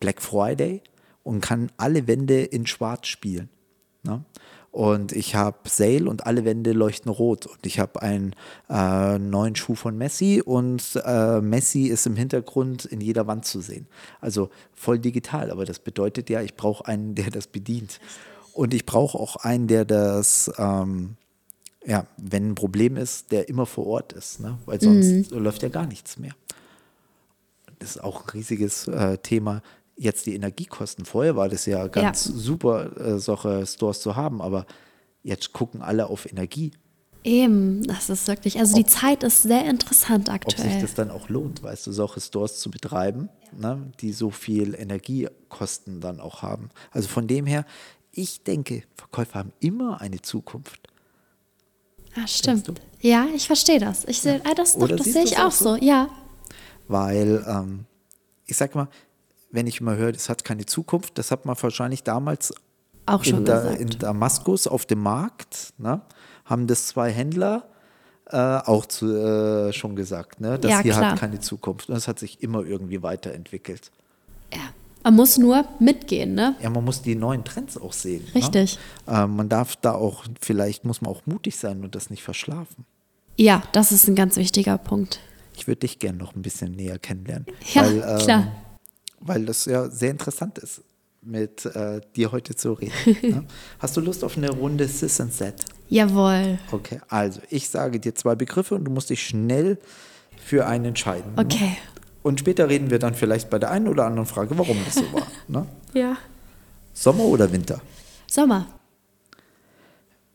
Black 0.00 0.22
Friday 0.22 0.82
und 1.22 1.40
kann 1.40 1.70
alle 1.76 2.06
Wände 2.06 2.42
in 2.42 2.66
Schwarz 2.66 3.06
spielen. 3.08 3.48
Ne? 4.02 4.24
Und 4.72 5.12
ich 5.12 5.34
habe 5.34 5.58
Sale 5.68 6.08
und 6.08 6.26
alle 6.26 6.46
Wände 6.46 6.72
leuchten 6.72 7.12
rot. 7.12 7.44
Und 7.44 7.66
ich 7.66 7.78
habe 7.78 8.00
einen 8.00 8.34
äh, 8.70 9.18
neuen 9.18 9.54
Schuh 9.54 9.74
von 9.74 9.98
Messi 9.98 10.42
und 10.42 10.98
äh, 11.04 11.42
Messi 11.42 11.88
ist 11.88 12.06
im 12.06 12.16
Hintergrund 12.16 12.86
in 12.86 13.02
jeder 13.02 13.26
Wand 13.26 13.44
zu 13.44 13.60
sehen. 13.60 13.86
Also 14.22 14.48
voll 14.72 14.98
digital. 14.98 15.50
Aber 15.50 15.66
das 15.66 15.78
bedeutet 15.78 16.30
ja, 16.30 16.40
ich 16.40 16.56
brauche 16.56 16.86
einen, 16.86 17.14
der 17.14 17.30
das 17.30 17.48
bedient. 17.48 18.00
Und 18.54 18.72
ich 18.72 18.86
brauche 18.86 19.18
auch 19.18 19.36
einen, 19.36 19.66
der 19.66 19.84
das, 19.84 20.50
ähm, 20.56 21.16
ja, 21.84 22.06
wenn 22.16 22.52
ein 22.52 22.54
Problem 22.54 22.96
ist, 22.96 23.30
der 23.30 23.50
immer 23.50 23.66
vor 23.66 23.86
Ort 23.86 24.14
ist. 24.14 24.40
Ne? 24.40 24.58
Weil 24.64 24.80
sonst 24.80 25.32
mhm. 25.32 25.38
läuft 25.38 25.62
ja 25.62 25.68
gar 25.68 25.86
nichts 25.86 26.18
mehr. 26.18 26.32
Das 27.78 27.96
ist 27.96 28.02
auch 28.02 28.24
ein 28.24 28.30
riesiges 28.30 28.88
äh, 28.88 29.18
Thema 29.18 29.60
jetzt 29.96 30.26
die 30.26 30.34
Energiekosten. 30.34 31.04
Vorher 31.04 31.36
war 31.36 31.48
das 31.48 31.66
ja 31.66 31.86
ganz 31.88 32.26
ja. 32.26 32.32
super, 32.34 32.96
äh, 32.96 33.18
solche 33.18 33.66
Stores 33.66 34.00
zu 34.00 34.16
haben, 34.16 34.40
aber 34.40 34.66
jetzt 35.22 35.52
gucken 35.52 35.82
alle 35.82 36.06
auf 36.06 36.30
Energie. 36.30 36.72
Eben, 37.24 37.84
das 37.84 38.10
ist 38.10 38.26
wirklich, 38.26 38.58
also 38.58 38.76
ob, 38.76 38.84
die 38.84 38.86
Zeit 38.86 39.22
ist 39.22 39.42
sehr 39.42 39.64
interessant 39.66 40.28
aktuell. 40.28 40.66
Ob 40.66 40.72
sich 40.72 40.82
das 40.82 40.94
dann 40.94 41.10
auch 41.10 41.28
lohnt, 41.28 41.62
weißt 41.62 41.86
du, 41.86 41.92
solche 41.92 42.20
Stores 42.20 42.58
zu 42.58 42.70
betreiben, 42.70 43.28
ja. 43.60 43.76
ne, 43.76 43.92
die 44.00 44.12
so 44.12 44.30
viel 44.30 44.74
Energiekosten 44.74 46.00
dann 46.00 46.18
auch 46.18 46.42
haben. 46.42 46.70
Also 46.90 47.08
von 47.08 47.28
dem 47.28 47.46
her, 47.46 47.64
ich 48.10 48.42
denke, 48.42 48.82
Verkäufer 48.96 49.38
haben 49.38 49.52
immer 49.60 50.00
eine 50.00 50.20
Zukunft. 50.20 50.88
Ja, 52.16 52.26
stimmt. 52.26 52.72
Ja, 53.00 53.26
ich 53.34 53.46
verstehe 53.46 53.78
das. 53.78 54.04
Ich 54.04 54.20
seh, 54.20 54.40
ja. 54.44 54.54
das, 54.54 54.76
das 54.76 55.04
sehe 55.04 55.24
ich 55.24 55.38
auch 55.38 55.52
so, 55.52 55.76
ja. 55.76 56.08
Weil, 56.88 57.44
ähm, 57.48 57.84
ich 58.46 58.56
sag 58.56 58.74
mal, 58.74 58.88
wenn 59.52 59.66
ich 59.66 59.80
immer 59.80 59.96
höre, 59.96 60.12
das 60.12 60.28
hat 60.28 60.44
keine 60.44 60.66
Zukunft, 60.66 61.18
das 61.18 61.30
hat 61.30 61.46
man 61.46 61.56
wahrscheinlich 61.60 62.02
damals 62.02 62.52
auch 63.06 63.22
schon 63.22 63.40
in, 63.40 63.44
da, 63.44 63.70
in 63.70 63.90
Damaskus 63.90 64.66
auf 64.66 64.86
dem 64.86 65.00
Markt, 65.00 65.74
ne, 65.78 66.00
haben 66.44 66.66
das 66.66 66.88
zwei 66.88 67.12
Händler 67.12 67.68
äh, 68.26 68.36
auch 68.36 68.86
zu, 68.86 69.06
äh, 69.14 69.72
schon 69.72 69.94
gesagt, 69.94 70.40
ne, 70.40 70.58
das 70.58 70.70
ja, 70.70 70.80
hier 70.80 70.92
klar. 70.92 71.12
hat 71.12 71.20
keine 71.20 71.40
Zukunft. 71.40 71.88
Und 71.88 71.94
das 71.94 72.08
hat 72.08 72.18
sich 72.18 72.42
immer 72.42 72.64
irgendwie 72.64 73.02
weiterentwickelt. 73.02 73.90
Ja. 74.52 74.60
Man 75.04 75.16
muss 75.16 75.36
nur 75.36 75.64
mitgehen, 75.80 76.36
ne? 76.36 76.54
Ja, 76.62 76.70
man 76.70 76.84
muss 76.84 77.02
die 77.02 77.16
neuen 77.16 77.42
Trends 77.42 77.76
auch 77.76 77.92
sehen. 77.92 78.24
Ne? 78.26 78.36
Richtig. 78.36 78.78
Ne? 79.08 79.12
Äh, 79.12 79.26
man 79.26 79.48
darf 79.48 79.74
da 79.74 79.94
auch, 79.94 80.24
vielleicht 80.40 80.84
muss 80.84 81.02
man 81.02 81.10
auch 81.10 81.22
mutig 81.26 81.56
sein 81.56 81.82
und 81.82 81.96
das 81.96 82.08
nicht 82.08 82.22
verschlafen. 82.22 82.86
Ja, 83.36 83.64
das 83.72 83.90
ist 83.90 84.06
ein 84.06 84.14
ganz 84.14 84.36
wichtiger 84.36 84.78
Punkt. 84.78 85.18
Ich 85.56 85.66
würde 85.66 85.80
dich 85.80 85.98
gerne 85.98 86.18
noch 86.18 86.36
ein 86.36 86.42
bisschen 86.42 86.70
näher 86.72 87.00
kennenlernen. 87.00 87.46
Ja, 87.74 87.82
weil, 87.82 87.96
ähm, 87.96 88.18
klar 88.18 88.52
weil 89.22 89.46
das 89.46 89.64
ja 89.64 89.88
sehr 89.88 90.10
interessant 90.10 90.58
ist, 90.58 90.82
mit 91.22 91.64
äh, 91.66 92.00
dir 92.16 92.32
heute 92.32 92.54
zu 92.54 92.72
reden. 92.72 92.92
ja? 93.22 93.44
Hast 93.78 93.96
du 93.96 94.00
Lust 94.00 94.24
auf 94.24 94.36
eine 94.36 94.50
Runde 94.50 94.86
Sis 94.88 95.20
and 95.20 95.32
Set? 95.32 95.64
Jawohl. 95.88 96.58
Okay, 96.70 97.00
also 97.08 97.40
ich 97.50 97.68
sage 97.68 98.00
dir 98.00 98.14
zwei 98.14 98.34
Begriffe 98.34 98.74
und 98.74 98.84
du 98.84 98.90
musst 98.90 99.10
dich 99.10 99.24
schnell 99.24 99.78
für 100.36 100.66
einen 100.66 100.86
entscheiden. 100.86 101.34
Ne? 101.34 101.42
Okay. 101.42 101.64
Ne? 101.64 101.76
Und 102.22 102.40
später 102.40 102.68
reden 102.68 102.90
wir 102.90 102.98
dann 102.98 103.14
vielleicht 103.14 103.50
bei 103.50 103.58
der 103.58 103.70
einen 103.70 103.88
oder 103.88 104.04
anderen 104.04 104.26
Frage, 104.26 104.56
warum 104.56 104.78
das 104.84 104.94
so 104.94 105.12
war. 105.12 105.26
Ne? 105.48 105.66
Ja. 105.94 106.16
Sommer 106.94 107.24
oder 107.24 107.52
Winter? 107.52 107.82
Sommer. 108.26 108.66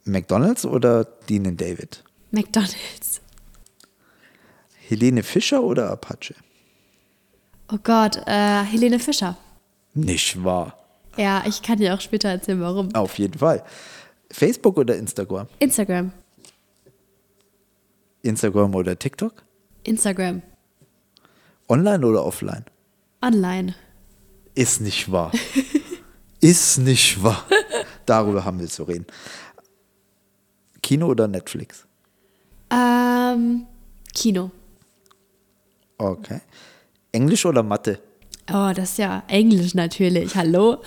McDonalds 0.03 0.65
oder 0.65 1.03
Dean 1.03 1.57
David? 1.57 2.03
McDonalds. 2.29 3.21
Helene 4.87 5.23
Fischer 5.23 5.63
oder 5.63 5.89
Apache? 5.89 6.35
Oh 7.71 7.77
Gott, 7.83 8.17
äh, 8.25 8.63
Helene 8.63 8.99
Fischer. 8.99 9.35
Nicht 9.93 10.43
wahr? 10.43 10.77
Ja, 11.17 11.43
ich 11.45 11.61
kann 11.61 11.79
dir 11.79 11.93
auch 11.93 12.01
später 12.01 12.29
erzählen, 12.29 12.61
warum. 12.61 12.93
Auf 12.95 13.17
jeden 13.17 13.39
Fall. 13.39 13.63
Facebook 14.31 14.77
oder 14.77 14.95
Instagram? 14.95 15.47
Instagram. 15.59 16.11
Instagram 18.21 18.75
oder 18.75 18.97
TikTok? 18.97 19.43
Instagram. 19.83 20.41
Online 21.67 22.05
oder 22.05 22.23
offline? 22.25 22.65
Online. 23.21 23.75
Ist 24.55 24.81
nicht 24.81 25.11
wahr. 25.11 25.31
Ist 26.39 26.77
nicht 26.77 27.21
wahr. 27.23 27.45
Darüber 28.05 28.45
haben 28.45 28.59
wir 28.59 28.67
zu 28.67 28.83
reden. 28.83 29.07
Kino 30.81 31.07
oder 31.07 31.27
Netflix? 31.27 31.85
Ähm, 32.69 33.65
Kino. 34.13 34.51
Okay. 35.97 36.41
Englisch 37.11 37.45
oder 37.45 37.63
Mathe? 37.63 37.99
Oh, 38.49 38.71
das 38.73 38.91
ist 38.91 38.97
ja 38.97 39.23
Englisch 39.27 39.73
natürlich. 39.73 40.35
Hallo? 40.35 40.81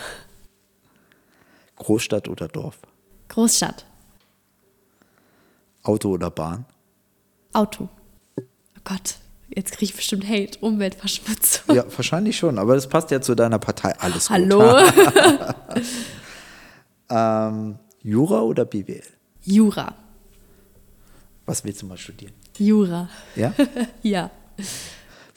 Großstadt 1.76 2.28
oder 2.28 2.48
Dorf? 2.48 2.78
Großstadt. 3.28 3.86
Auto 5.82 6.10
oder 6.10 6.30
Bahn? 6.30 6.64
Auto. 7.52 7.88
Oh 8.38 8.42
Gott, 8.84 9.16
jetzt 9.48 9.72
kriege 9.72 9.90
ich 9.90 9.96
bestimmt 9.96 10.28
Hate, 10.28 10.58
Umweltverschmutzung. 10.60 11.74
Ja, 11.74 11.84
wahrscheinlich 11.96 12.36
schon, 12.36 12.58
aber 12.58 12.74
das 12.74 12.88
passt 12.88 13.10
ja 13.10 13.20
zu 13.20 13.34
deiner 13.34 13.58
Partei. 13.58 13.94
Alles 13.98 14.28
gut. 14.28 14.36
Hallo? 14.36 14.78
ähm, 17.10 17.78
Jura 18.02 18.40
oder 18.42 18.64
BWL? 18.64 19.02
Jura. 19.42 19.94
Was 21.46 21.64
willst 21.64 21.82
du 21.82 21.86
mal 21.86 21.98
studieren? 21.98 22.32
Jura. 22.58 23.08
Ja? 23.36 23.52
ja. 24.02 24.30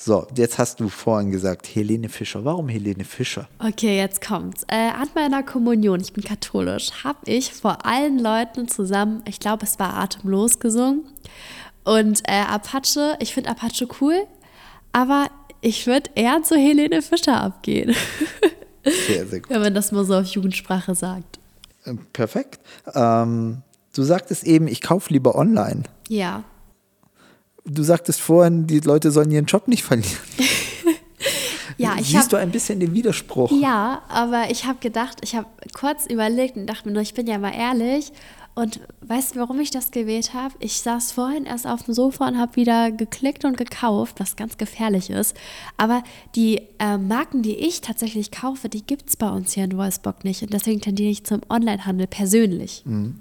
So, 0.06 0.28
jetzt 0.36 0.58
hast 0.58 0.82
du 0.82 0.90
vorhin 0.90 1.32
gesagt, 1.32 1.66
Helene 1.74 2.10
Fischer. 2.10 2.44
Warum 2.44 2.68
Helene 2.68 3.06
Fischer? 3.06 3.48
Okay, 3.60 3.96
jetzt 3.96 4.20
kommt's. 4.22 4.64
Äh, 4.68 4.90
an 4.90 5.08
meiner 5.16 5.44
Kommunion, 5.44 6.02
ich 6.02 6.12
bin 6.12 6.26
katholisch, 6.26 6.92
habe 7.06 7.20
ich 7.24 7.54
vor 7.54 7.86
allen 7.86 8.20
Leuten 8.20 8.68
zusammen, 8.68 9.24
ich 9.26 9.40
glaube, 9.40 9.64
es 9.64 9.80
war 9.80 9.94
atemlos 9.94 10.60
gesungen. 10.60 11.06
Und 11.86 12.22
äh, 12.28 12.42
Apache, 12.42 13.16
ich 13.22 13.34
finde 13.34 13.52
Apache 13.52 13.88
cool, 14.02 14.28
aber 14.92 15.28
ich 15.62 15.88
würde 15.88 16.10
eher 16.16 16.44
zu 16.44 16.56
Helene 16.58 17.02
Fischer 17.02 17.40
abgehen. 17.40 17.96
Sehr, 19.08 19.26
sehr 19.26 19.40
gut. 19.40 19.50
Wenn 19.50 19.62
man 19.62 19.74
das 19.74 19.94
mal 19.94 20.04
so 20.04 20.16
auf 20.16 20.26
Jugendsprache 20.26 20.96
sagt. 20.96 21.40
Äh, 21.86 21.94
perfekt. 22.12 22.60
Ähm, 22.94 23.62
du 23.96 24.04
sagtest 24.04 24.44
eben, 24.44 24.68
ich 24.68 24.82
kaufe 24.82 25.14
lieber 25.14 25.36
online. 25.36 25.84
Ja. 26.10 26.44
Du 27.66 27.84
sagtest 27.84 28.20
vorhin, 28.20 28.68
die 28.68 28.80
Leute 28.80 29.12
sollen 29.12 29.32
ihren 29.32 29.46
Job 29.46 29.68
nicht 29.68 29.84
verlieren. 29.84 30.12
ja, 31.78 31.96
ich 31.98 32.08
Siehst 32.08 32.24
hab, 32.24 32.30
du 32.30 32.38
ein 32.38 32.52
bisschen 32.52 32.80
den 32.80 32.94
Widerspruch? 32.94 33.52
Ja, 33.52 34.02
aber 34.10 34.52
ich 34.52 34.66
habe 34.66 34.80
gedacht, 34.80 35.20
ich 35.22 35.36
habe 35.36 35.48
kurz 35.74 36.06
überlegt 36.06 36.58
und 36.58 36.68
dachte 36.68 36.88
mir 36.88 36.94
nur, 36.94 37.02
ich 37.02 37.14
bin 37.14 37.28
ja 37.28 37.38
mal 37.38 37.54
ehrlich. 37.54 38.12
Und 38.56 38.82
weißt 39.02 39.34
du, 39.36 39.40
warum 39.40 39.60
ich 39.60 39.72
das 39.72 39.90
gewählt 39.90 40.34
habe? 40.36 40.54
Ich 40.60 40.82
saß 40.82 41.12
vorhin 41.14 41.46
erst 41.46 41.66
auf 41.66 41.84
dem 41.84 41.94
Sofa 41.96 42.28
und 42.28 42.38
habe 42.38 42.56
wieder 42.56 42.92
geklickt 42.92 43.46
und 43.46 43.58
gekauft, 43.58 44.20
was 44.20 44.36
ganz 44.36 44.58
gefährlich 44.58 45.10
ist. 45.10 45.36
Aber 45.78 46.04
die 46.36 46.62
äh, 46.78 46.98
Marken, 46.98 47.42
die 47.42 47.56
ich 47.56 47.82
tatsächlich 47.82 48.30
kaufe, 48.30 48.70
die 48.70 48.86
gibt 48.86 49.10
es 49.10 49.18
bei 49.18 49.30
uns 49.30 49.54
hier 49.54 49.64
in 49.64 49.76
Wolfsburg 49.76 50.24
nicht. 50.24 50.44
Und 50.44 50.54
deswegen 50.54 50.82
tendiere 50.82 51.10
ich 51.10 51.26
zum 51.26 51.42
Onlinehandel 51.50 52.06
persönlich. 52.06 52.84
Mhm. 52.86 53.16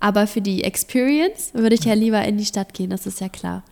Aber 0.00 0.26
für 0.26 0.40
die 0.40 0.64
Experience 0.64 1.54
würde 1.54 1.74
ich 1.74 1.84
ja 1.84 1.94
lieber 1.94 2.22
in 2.24 2.36
die 2.36 2.44
Stadt 2.44 2.74
gehen, 2.74 2.90
das 2.90 3.06
ist 3.06 3.20
ja 3.20 3.28
klar. 3.28 3.64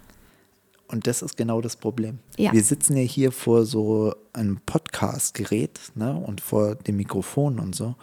Und 0.88 1.06
das 1.06 1.22
ist 1.22 1.36
genau 1.36 1.60
das 1.60 1.76
Problem. 1.76 2.18
Ja. 2.36 2.52
Wir 2.52 2.62
sitzen 2.62 2.96
ja 2.96 3.02
hier 3.02 3.32
vor 3.32 3.64
so 3.64 4.14
einem 4.32 4.60
Podcast-Gerät 4.64 5.80
ne, 5.94 6.14
und 6.14 6.40
vor 6.40 6.76
dem 6.76 6.96
Mikrofon 6.96 7.58
und 7.58 7.74
so. 7.74 7.96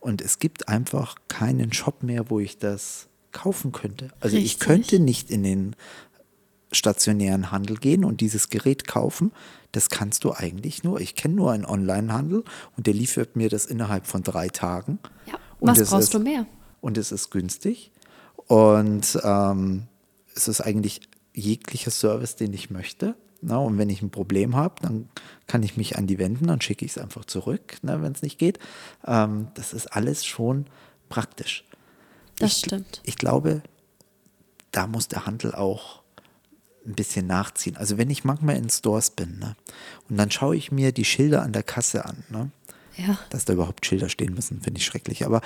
Und 0.00 0.20
es 0.20 0.38
gibt 0.38 0.68
einfach 0.68 1.16
keinen 1.28 1.72
Shop 1.72 2.02
mehr, 2.02 2.30
wo 2.30 2.38
ich 2.38 2.58
das 2.58 3.08
kaufen 3.32 3.72
könnte. 3.72 4.08
Also 4.20 4.36
Richtig. 4.36 4.52
ich 4.52 4.58
könnte 4.60 5.00
nicht 5.00 5.30
in 5.30 5.42
den 5.42 5.76
stationären 6.72 7.50
Handel 7.50 7.76
gehen 7.76 8.04
und 8.04 8.20
dieses 8.20 8.50
Gerät 8.50 8.86
kaufen. 8.86 9.32
Das 9.72 9.88
kannst 9.90 10.24
du 10.24 10.32
eigentlich 10.32 10.84
nur. 10.84 11.00
Ich 11.00 11.14
kenne 11.14 11.34
nur 11.34 11.52
einen 11.52 11.64
Online-Handel 11.64 12.44
und 12.76 12.86
der 12.86 12.94
liefert 12.94 13.36
mir 13.36 13.48
das 13.48 13.66
innerhalb 13.66 14.06
von 14.06 14.22
drei 14.22 14.48
Tagen. 14.48 14.98
Ja. 15.26 15.34
Was 15.60 15.78
brauchst 15.90 16.04
ist, 16.04 16.14
du 16.14 16.18
mehr? 16.20 16.46
Und 16.86 16.96
es 16.96 17.10
ist 17.10 17.30
günstig. 17.30 17.90
Und 18.46 19.18
ähm, 19.24 19.88
es 20.36 20.46
ist 20.46 20.60
eigentlich 20.60 21.00
jeglicher 21.34 21.90
Service, 21.90 22.36
den 22.36 22.54
ich 22.54 22.70
möchte. 22.70 23.16
Na, 23.42 23.58
und 23.58 23.76
wenn 23.76 23.90
ich 23.90 24.02
ein 24.02 24.10
Problem 24.10 24.54
habe, 24.54 24.76
dann 24.82 25.08
kann 25.48 25.64
ich 25.64 25.76
mich 25.76 25.98
an 25.98 26.06
die 26.06 26.18
wenden, 26.18 26.46
dann 26.46 26.60
schicke 26.60 26.84
ich 26.84 26.92
es 26.92 26.98
einfach 26.98 27.24
zurück, 27.24 27.76
wenn 27.82 28.12
es 28.12 28.22
nicht 28.22 28.38
geht. 28.38 28.60
Ähm, 29.04 29.48
das 29.54 29.72
ist 29.72 29.88
alles 29.88 30.24
schon 30.24 30.66
praktisch. 31.08 31.64
Das 32.38 32.52
ich, 32.52 32.58
stimmt. 32.58 33.00
Ich 33.02 33.16
glaube, 33.16 33.62
da 34.70 34.86
muss 34.86 35.08
der 35.08 35.26
Handel 35.26 35.54
auch 35.54 36.02
ein 36.86 36.94
bisschen 36.94 37.26
nachziehen. 37.26 37.76
Also 37.76 37.98
wenn 37.98 38.10
ich 38.10 38.22
manchmal 38.22 38.56
in 38.56 38.70
Stores 38.70 39.10
bin 39.10 39.40
ne, 39.40 39.56
und 40.08 40.16
dann 40.18 40.30
schaue 40.30 40.56
ich 40.56 40.70
mir 40.70 40.92
die 40.92 41.04
Schilder 41.04 41.42
an 41.42 41.52
der 41.52 41.64
Kasse 41.64 42.04
an. 42.04 42.22
Ne, 42.28 42.50
ja. 42.96 43.18
Dass 43.30 43.44
da 43.44 43.54
überhaupt 43.54 43.84
Schilder 43.84 44.08
stehen 44.08 44.34
müssen, 44.34 44.60
finde 44.60 44.78
ich 44.78 44.86
schrecklich. 44.86 45.26
Aber 45.26 45.40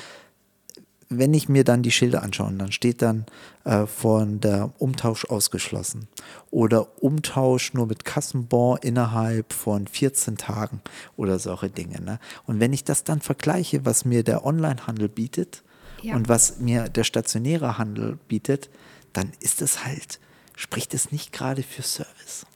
wenn 1.11 1.35
ich 1.35 1.49
mir 1.49 1.65
dann 1.65 1.83
die 1.83 1.91
Schilder 1.91 2.23
anschaue, 2.23 2.53
dann 2.53 2.71
steht 2.71 3.03
dann 3.03 3.27
äh, 3.65 3.87
von 3.87 4.41
der 4.41 4.73
Umtausch 4.79 5.25
ausgeschlossen 5.25 6.07
oder 6.53 7.03
Umtausch 7.03 7.75
nur 7.75 7.87
mit 7.89 8.05
Kassenbon 8.05 8.79
innerhalb 8.81 9.53
von 9.53 9.89
14 9.89 10.37
Tagen 10.37 10.81
oder 11.17 11.41
solche 11.41 11.69
Dinge. 11.69 12.01
Ne? 12.01 12.21
Und 12.47 12.61
wenn 12.61 12.73
ich 12.73 12.85
das 12.85 13.03
dann 13.03 13.21
vergleiche, 13.21 13.85
was 13.85 14.05
mir 14.05 14.23
der 14.23 14.47
Onlinehandel 14.47 15.09
bietet 15.09 15.65
Ja. 16.01 16.15
und 16.15 16.29
was 16.29 16.61
mir 16.61 16.89
der 16.89 17.05
stationäre 17.05 17.77
Handel 17.77 18.19
bietet, 18.29 18.71
dann 19.13 19.33
ist 19.41 19.63
es 19.63 19.85
halt, 19.85 20.21
spricht 20.55 20.95
es 20.95 21.11
nicht 21.11 21.33
gerade 21.33 21.65
für 21.65 21.83
Service. 21.83 22.47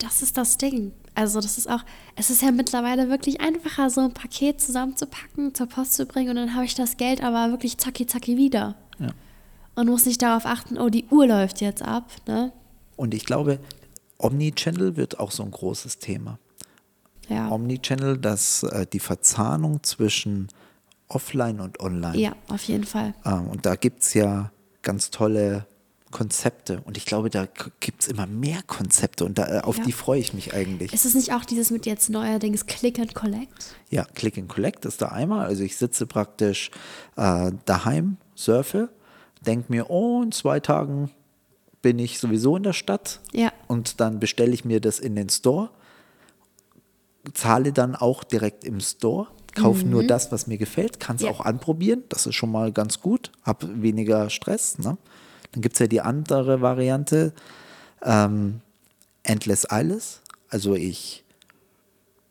Das 0.00 0.22
ist 0.22 0.36
das 0.36 0.56
Ding. 0.58 0.92
Also 1.14 1.40
das 1.40 1.58
ist 1.58 1.68
auch, 1.68 1.84
es 2.16 2.30
ist 2.30 2.42
ja 2.42 2.50
mittlerweile 2.50 3.10
wirklich 3.10 3.40
einfacher, 3.40 3.90
so 3.90 4.00
ein 4.00 4.14
Paket 4.14 4.60
zusammenzupacken, 4.60 5.54
zur 5.54 5.66
Post 5.66 5.92
zu 5.94 6.06
bringen 6.06 6.30
und 6.30 6.36
dann 6.36 6.54
habe 6.54 6.64
ich 6.64 6.74
das 6.74 6.96
Geld 6.96 7.22
aber 7.22 7.50
wirklich 7.50 7.78
zacki 7.78 8.06
zacki 8.06 8.36
wieder. 8.36 8.76
Ja. 8.98 9.10
Und 9.74 9.88
muss 9.88 10.06
nicht 10.06 10.22
darauf 10.22 10.46
achten, 10.46 10.78
oh, 10.78 10.88
die 10.88 11.04
Uhr 11.10 11.26
läuft 11.26 11.60
jetzt 11.60 11.82
ab, 11.82 12.10
ne? 12.26 12.52
Und 12.96 13.14
ich 13.14 13.24
glaube, 13.24 13.60
Omnichannel 14.18 14.96
wird 14.96 15.18
auch 15.20 15.30
so 15.30 15.42
ein 15.42 15.50
großes 15.50 15.98
Thema. 15.98 16.38
Ja. 17.28 17.50
Omnichannel, 17.50 18.18
dass 18.18 18.62
äh, 18.62 18.86
die 18.86 19.00
Verzahnung 19.00 19.82
zwischen 19.82 20.48
Offline 21.08 21.60
und 21.60 21.80
Online. 21.80 22.16
Ja, 22.18 22.32
auf 22.48 22.62
jeden 22.64 22.84
Fall. 22.84 23.14
Ähm, 23.24 23.48
und 23.48 23.66
da 23.66 23.76
gibt 23.76 24.02
es 24.02 24.14
ja 24.14 24.50
ganz 24.82 25.10
tolle 25.10 25.66
Konzepte. 26.10 26.80
Und 26.84 26.96
ich 26.96 27.06
glaube, 27.06 27.30
da 27.30 27.46
gibt 27.80 28.02
es 28.02 28.08
immer 28.08 28.26
mehr 28.26 28.62
Konzepte 28.66 29.24
und 29.24 29.38
da, 29.38 29.58
äh, 29.58 29.60
auf 29.60 29.78
Ja. 29.78 29.84
die 29.84 29.92
freue 29.92 30.18
ich 30.20 30.34
mich 30.34 30.54
eigentlich. 30.54 30.92
Ist 30.92 31.04
es 31.04 31.14
nicht 31.14 31.32
auch 31.32 31.44
dieses 31.44 31.70
mit 31.70 31.86
jetzt 31.86 32.10
neuerdings 32.10 32.66
Click 32.66 32.98
and 32.98 33.14
Collect? 33.14 33.76
Ja, 33.90 34.04
Click 34.14 34.36
and 34.38 34.48
Collect 34.48 34.84
ist 34.86 35.00
da 35.02 35.08
einmal. 35.08 35.46
Also 35.46 35.62
ich 35.62 35.76
sitze 35.76 36.06
praktisch 36.06 36.70
äh, 37.16 37.52
daheim, 37.64 38.16
surfe, 38.34 38.88
denke 39.46 39.66
mir, 39.72 39.88
oh, 39.90 40.22
in 40.22 40.32
zwei 40.32 40.58
Tagen 40.60 41.10
bin 41.82 41.98
ich 41.98 42.18
sowieso 42.18 42.56
in 42.56 42.62
der 42.64 42.72
Stadt. 42.74 43.20
Ja. 43.32 43.52
Und 43.68 44.00
dann 44.00 44.18
bestelle 44.20 44.52
ich 44.52 44.64
mir 44.64 44.80
das 44.80 44.98
in 44.98 45.14
den 45.16 45.28
Store, 45.28 45.70
zahle 47.34 47.72
dann 47.72 47.94
auch 47.96 48.24
direkt 48.24 48.64
im 48.64 48.80
Store, 48.80 49.28
kaufe 49.54 49.86
nur 49.86 50.04
das, 50.04 50.30
was 50.32 50.46
mir 50.46 50.58
gefällt, 50.58 51.00
kann 51.00 51.16
es 51.16 51.22
Mhm. 51.22 51.28
Ja. 51.28 51.34
auch 51.34 51.40
anprobieren. 51.40 52.02
Das 52.08 52.26
ist 52.26 52.34
schon 52.34 52.50
mal 52.52 52.72
ganz 52.72 53.00
gut, 53.00 53.30
habe 53.42 53.82
weniger 53.82 54.30
Stress. 54.30 54.78
Ne? 54.78 54.96
Dann 55.52 55.62
gibt 55.62 55.74
es 55.74 55.78
ja 55.80 55.86
die 55.86 56.00
andere 56.00 56.60
Variante, 56.60 57.32
ähm, 58.02 58.60
Endless 59.22 59.64
Alles. 59.64 60.22
Also 60.48 60.74
ich 60.74 61.24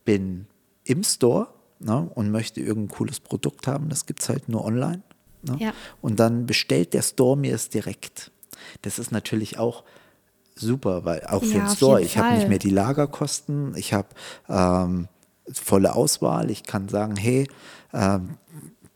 bin 0.06 0.48
im 0.84 1.04
Store 1.04 1.48
ne, 1.80 2.10
und 2.16 2.32
möchte 2.32 2.62
irgendein 2.62 2.96
cooles 2.96 3.20
Produkt 3.20 3.68
haben. 3.68 3.90
Das 3.90 4.06
gibt 4.06 4.22
es 4.22 4.30
halt 4.30 4.50
nur 4.50 4.66
online. 4.66 5.02
Ne? 5.44 5.58
Ja. 5.60 5.74
Und 6.02 6.20
dann 6.20 6.46
bestellt 6.46 6.94
der 6.94 7.02
Store 7.02 7.38
mir 7.38 7.56
es 7.56 7.70
direkt. 7.70 8.32
Das 8.82 9.00
ist 9.00 9.12
natürlich 9.12 9.58
auch 9.58 9.84
super, 10.56 11.06
weil 11.06 11.26
auch 11.26 11.44
für 11.44 11.58
Ja, 11.58 11.66
den 11.66 11.76
Store, 11.76 12.02
ich 12.02 12.18
habe 12.18 12.36
nicht 12.36 12.50
mehr 12.50 12.60
die 12.60 12.70
Lagerkosten, 12.70 13.76
ich 13.76 13.94
habe 13.94 14.10
ähm, 14.50 15.08
volle 15.52 15.96
Auswahl, 15.96 16.52
ich 16.52 16.64
kann 16.64 16.90
sagen, 16.90 17.16
hey, 17.16 17.48
ähm, 17.94 18.38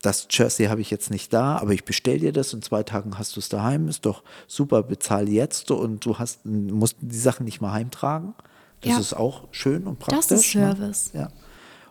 das 0.04 0.28
Jersey 0.30 0.68
habe 0.68 0.82
ich 0.82 0.92
jetzt 0.92 1.10
nicht 1.10 1.34
da, 1.34 1.58
aber 1.58 1.72
ich 1.72 1.86
bestelle 1.86 2.20
dir 2.20 2.34
das, 2.34 2.54
in 2.54 2.62
zwei 2.62 2.84
Tagen 2.84 3.18
hast 3.18 3.36
du 3.36 3.40
es 3.40 3.50
daheim, 3.50 3.88
ist 3.88 4.06
doch 4.06 4.22
super, 4.48 4.84
bezahle 4.84 5.32
jetzt 5.32 5.72
und 5.72 6.06
du 6.06 6.20
hast, 6.20 6.46
musst 6.46 6.98
die 7.02 7.18
Sachen 7.18 7.46
nicht 7.46 7.62
mehr 7.62 7.72
heimtragen. 7.72 8.36
Das 8.82 8.92
Ja. 8.92 9.00
ist 9.00 9.14
auch 9.14 9.48
schön 9.52 9.88
und 9.88 10.00
praktisch. 10.00 10.28
Das 10.28 10.42
ist 10.42 10.52
Service. 10.52 11.14
Ne? 11.14 11.22
Ja. 11.22 11.30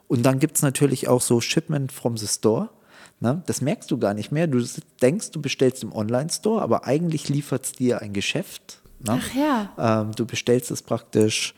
Und 0.08 0.24
dann 0.24 0.38
gibt 0.38 0.56
es 0.56 0.62
natürlich 0.62 1.08
auch 1.08 1.22
so 1.22 1.40
Shipment 1.40 1.90
from 1.90 2.18
the 2.18 2.26
Store. 2.26 2.68
Ne? 3.20 3.42
Das 3.46 3.62
merkst 3.62 3.90
du 3.90 3.96
gar 3.98 4.12
nicht 4.12 4.30
mehr. 4.30 4.46
Du 4.46 4.62
denkst, 5.00 5.30
du 5.30 5.40
bestellst 5.40 5.82
im 5.82 5.92
Online-Store, 5.92 6.60
aber 6.60 6.86
eigentlich 6.86 7.30
liefert 7.30 7.64
es 7.64 7.72
dir 7.72 8.02
ein 8.02 8.12
Geschäft. 8.12 8.82
Ne? 9.00 9.20
Ach 9.22 9.34
ja. 9.34 10.02
Ähm, 10.02 10.12
du 10.14 10.26
bestellst 10.26 10.70
es 10.70 10.82
praktisch 10.82 11.54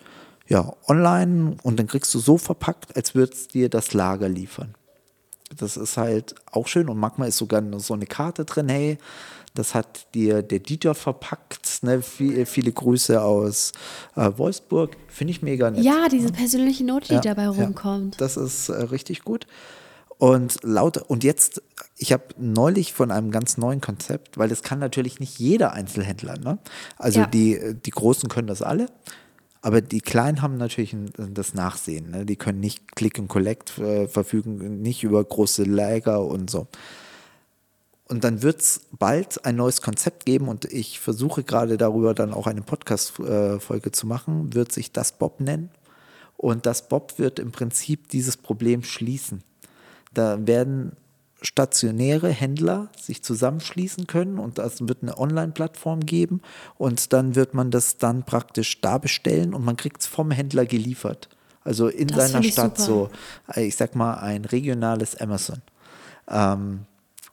ja, 0.47 0.73
online 0.87 1.57
und 1.65 1.79
dann 1.81 1.89
kriegst 1.89 2.15
du 2.15 2.21
so 2.21 2.39
verpackt, 2.39 2.97
als 2.97 3.17
würde 3.17 3.33
es 3.33 3.49
dir 3.49 3.69
das 3.69 3.93
Lager 3.93 4.29
liefern. 4.29 4.75
Das 5.57 5.77
ist 5.77 5.97
halt 5.97 6.35
auch 6.51 6.67
schön 6.67 6.89
und 6.89 6.99
manchmal 6.99 7.29
ist 7.29 7.37
sogar 7.39 7.63
so 7.81 7.95
eine 7.95 8.07
Karte 8.07 8.45
drin, 8.45 8.69
hey, 8.69 8.99
das 9.55 9.75
hat 9.75 10.13
dir 10.15 10.43
der 10.43 10.59
Dieter 10.59 10.95
verpackt, 10.95 11.83
ne? 11.83 12.03
Viel, 12.03 12.45
viele 12.45 12.73
Grüße 12.73 13.23
aus 13.23 13.71
äh, 14.17 14.31
Wolfsburg, 14.37 14.97
finde 15.07 15.31
ich 15.31 15.43
mega 15.43 15.71
nett. 15.71 15.85
Ja, 15.85 16.09
diese 16.11 16.33
persönliche 16.33 16.85
Note, 16.85 17.07
die 17.09 17.15
Ja, 17.15 17.21
dabei 17.21 17.43
ja. 17.45 17.51
rumkommt. 17.51 18.21
Das 18.21 18.37
ist 18.37 18.69
äh, 18.69 18.75
richtig 18.75 19.23
gut. 19.23 19.47
Und 20.19 20.59
lauter, 20.63 21.09
und 21.11 21.23
jetzt, 21.25 21.61
ich 21.99 22.13
habe 22.13 22.23
neulich 22.39 22.93
von 22.95 23.11
einem 23.11 23.31
ganz 23.31 23.57
neuen 23.57 23.81
Konzept, 23.81 24.39
weil 24.39 24.49
das 24.49 24.63
kann 24.63 24.79
natürlich 24.79 25.21
nicht 25.21 25.39
jeder 25.39 25.73
Einzelhändler. 25.73 26.39
Ne? 26.39 26.59
Also 26.97 27.21
Ja. 27.21 27.27
die, 27.27 27.75
die 27.85 27.91
Großen 27.91 28.29
können 28.29 28.47
das 28.49 28.63
alle, 28.63 28.87
aber 29.65 29.81
die 29.81 30.03
Kleinen 30.03 30.43
haben 30.43 30.59
natürlich 30.59 30.95
das 31.17 31.55
Nachsehen. 31.55 32.11
Ne? 32.11 32.27
Die 32.27 32.37
können 32.37 32.61
nicht 32.61 32.95
Click 32.95 33.19
and 33.19 33.31
Collect 33.31 33.79
äh, 33.79 34.09
verfügen, 34.09 34.83
nicht 34.83 35.03
über 35.05 35.25
große 35.25 35.65
Lager 35.65 36.23
und 36.23 36.51
so. 36.51 36.67
Und 38.07 38.25
dann 38.25 38.43
wird 38.43 38.61
es 38.61 38.83
bald 38.93 39.47
ein 39.47 39.57
neues 39.57 39.81
Konzept 39.81 40.27
geben 40.27 40.49
und 40.49 40.67
ich 40.67 41.01
versuche 41.01 41.45
gerade 41.45 41.79
darüber 41.79 42.13
dann 42.13 42.35
auch 42.35 42.47
eine 42.47 42.61
Podcast-Folge 42.61 43.91
zu 43.91 44.07
machen, 44.07 44.53
wird 44.53 44.71
sich 44.71 44.93
das 44.93 45.13
Bob 45.13 45.41
nennen. 45.41 45.71
Und 46.37 46.67
das 46.67 46.87
Bob 46.87 47.19
wird 47.19 47.39
im 47.39 47.51
Prinzip 47.51 48.11
dieses 48.11 48.37
Problem 48.37 48.83
schließen. 48.83 49.43
Da 50.13 50.47
werden 50.47 50.93
stationäre 51.45 52.31
Händler 52.31 52.89
sich 53.01 53.23
zusammenschließen 53.23 54.07
können 54.07 54.39
und 54.39 54.59
es 54.59 54.81
wird 54.81 55.03
eine 55.03 55.19
Online-Plattform 55.19 56.01
geben 56.01 56.41
und 56.79 57.13
dann 57.13 57.35
wird 57.35 57.55
man 57.55 57.71
das 57.71 57.99
dann 57.99 58.25
praktisch 58.25 58.81
da 58.81 58.99
bestellen 58.99 59.55
und 59.55 59.65
man 59.65 59.77
kriegt 59.77 60.01
es 60.01 60.07
vom 60.07 60.31
Händler 60.31 60.67
geliefert. 60.67 61.29
Also 61.63 61.89
in 61.89 62.09
Das 62.09 62.31
seiner 62.31 62.43
Stadt 62.43 62.79
super. 62.79 63.11
so, 63.47 63.55
äh, 63.55 63.67
ich 63.67 63.77
sag 63.77 63.95
mal, 63.95 64.15
ein 64.15 64.45
regionales 64.45 65.17
Amazon. 65.21 65.63
Ähm, 66.29 66.87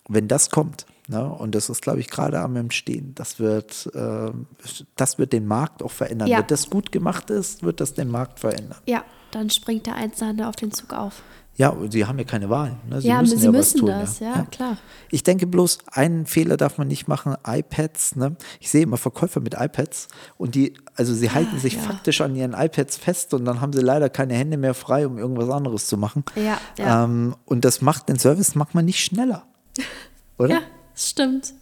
wenn 0.08 0.28
das 0.28 0.50
kommt, 0.50 0.86
ne, 1.08 1.26
und 1.26 1.54
das 1.56 1.70
ist, 1.70 1.82
glaube 1.82 2.00
ich, 2.00 2.10
gerade 2.10 2.40
am 2.40 2.56
Entstehen, 2.56 3.14
das 3.16 3.40
wird, 3.40 3.90
ähm, 3.94 4.48
das 4.96 5.18
wird 5.18 5.34
den 5.34 5.48
Markt 5.48 5.84
auch 5.84 5.92
verändern. 5.92 6.28
Ja. 6.28 6.40
Wenn 6.40 6.48
das 6.48 6.70
gut 6.70 6.92
gemacht 6.92 7.30
ist, 7.30 7.64
wird 7.64 7.80
das 7.80 7.94
den 7.94 8.10
Markt 8.10 8.40
verändern. 8.40 8.80
Ja, 8.88 9.04
dann 9.32 9.50
springt 9.50 9.86
der 9.86 9.96
Einzelhandel 9.96 10.46
auf 10.46 10.56
den 10.56 10.72
Zug 10.72 10.94
auf. 10.94 11.22
Ja, 11.56 11.76
sie 11.90 12.06
haben 12.06 12.18
ja 12.18 12.24
keine 12.24 12.50
Wahl. 12.50 12.78
Ne? 12.90 13.02
Sie 13.02 13.08
Ja, 13.08 13.22
müssen 13.22 13.38
sie 13.38 13.46
ja 13.46 13.52
müssen 13.52 13.82
was 13.82 13.82
tun, 13.82 13.90
das, 13.90 14.20
ja, 14.20 14.48
klar. 14.50 14.78
Ich 15.10 15.24
denke 15.24 15.46
bloß, 15.48 15.80
einen 15.92 16.26
Fehler 16.26 16.56
darf 16.58 16.78
man 16.78 16.88
nicht 16.88 17.08
machen, 17.08 17.36
iPads. 17.46 18.16
Ne? 18.16 18.36
Ich 18.60 18.72
sehe 18.72 18.84
immer 18.84 18.98
Verkäufer 18.98 19.42
mit 19.42 19.56
iPads 19.56 20.08
und 20.38 20.56
die, 20.56 20.74
also 20.96 21.14
sie 21.14 21.30
halten 21.30 21.60
sich 21.60 21.74
ja. 21.76 21.82
faktisch 21.82 22.22
an 22.22 22.36
ihren 22.36 22.54
iPads 22.54 22.98
fest 22.98 23.34
und 23.34 23.46
dann 23.46 23.60
haben 23.60 23.74
sie 23.74 23.82
leider 23.82 24.10
keine 24.10 24.34
Hände 24.34 24.58
mehr 24.58 24.74
frei, 24.74 25.06
um 25.06 25.18
irgendwas 25.18 25.50
anderes 25.50 25.88
zu 25.88 25.98
machen. 25.98 26.24
Ja, 26.36 26.58
ja. 26.78 27.04
Ähm, 27.04 27.36
und 27.46 27.66
das 27.66 27.82
macht 27.82 28.08
den 28.10 28.18
Service 28.18 28.56
macht 28.56 28.74
man 28.74 28.86
nicht 28.86 29.04
schneller. 29.04 29.46
Oder? 30.38 30.56
Ja, 30.56 30.62
das 30.94 31.10
stimmt. 31.10 31.54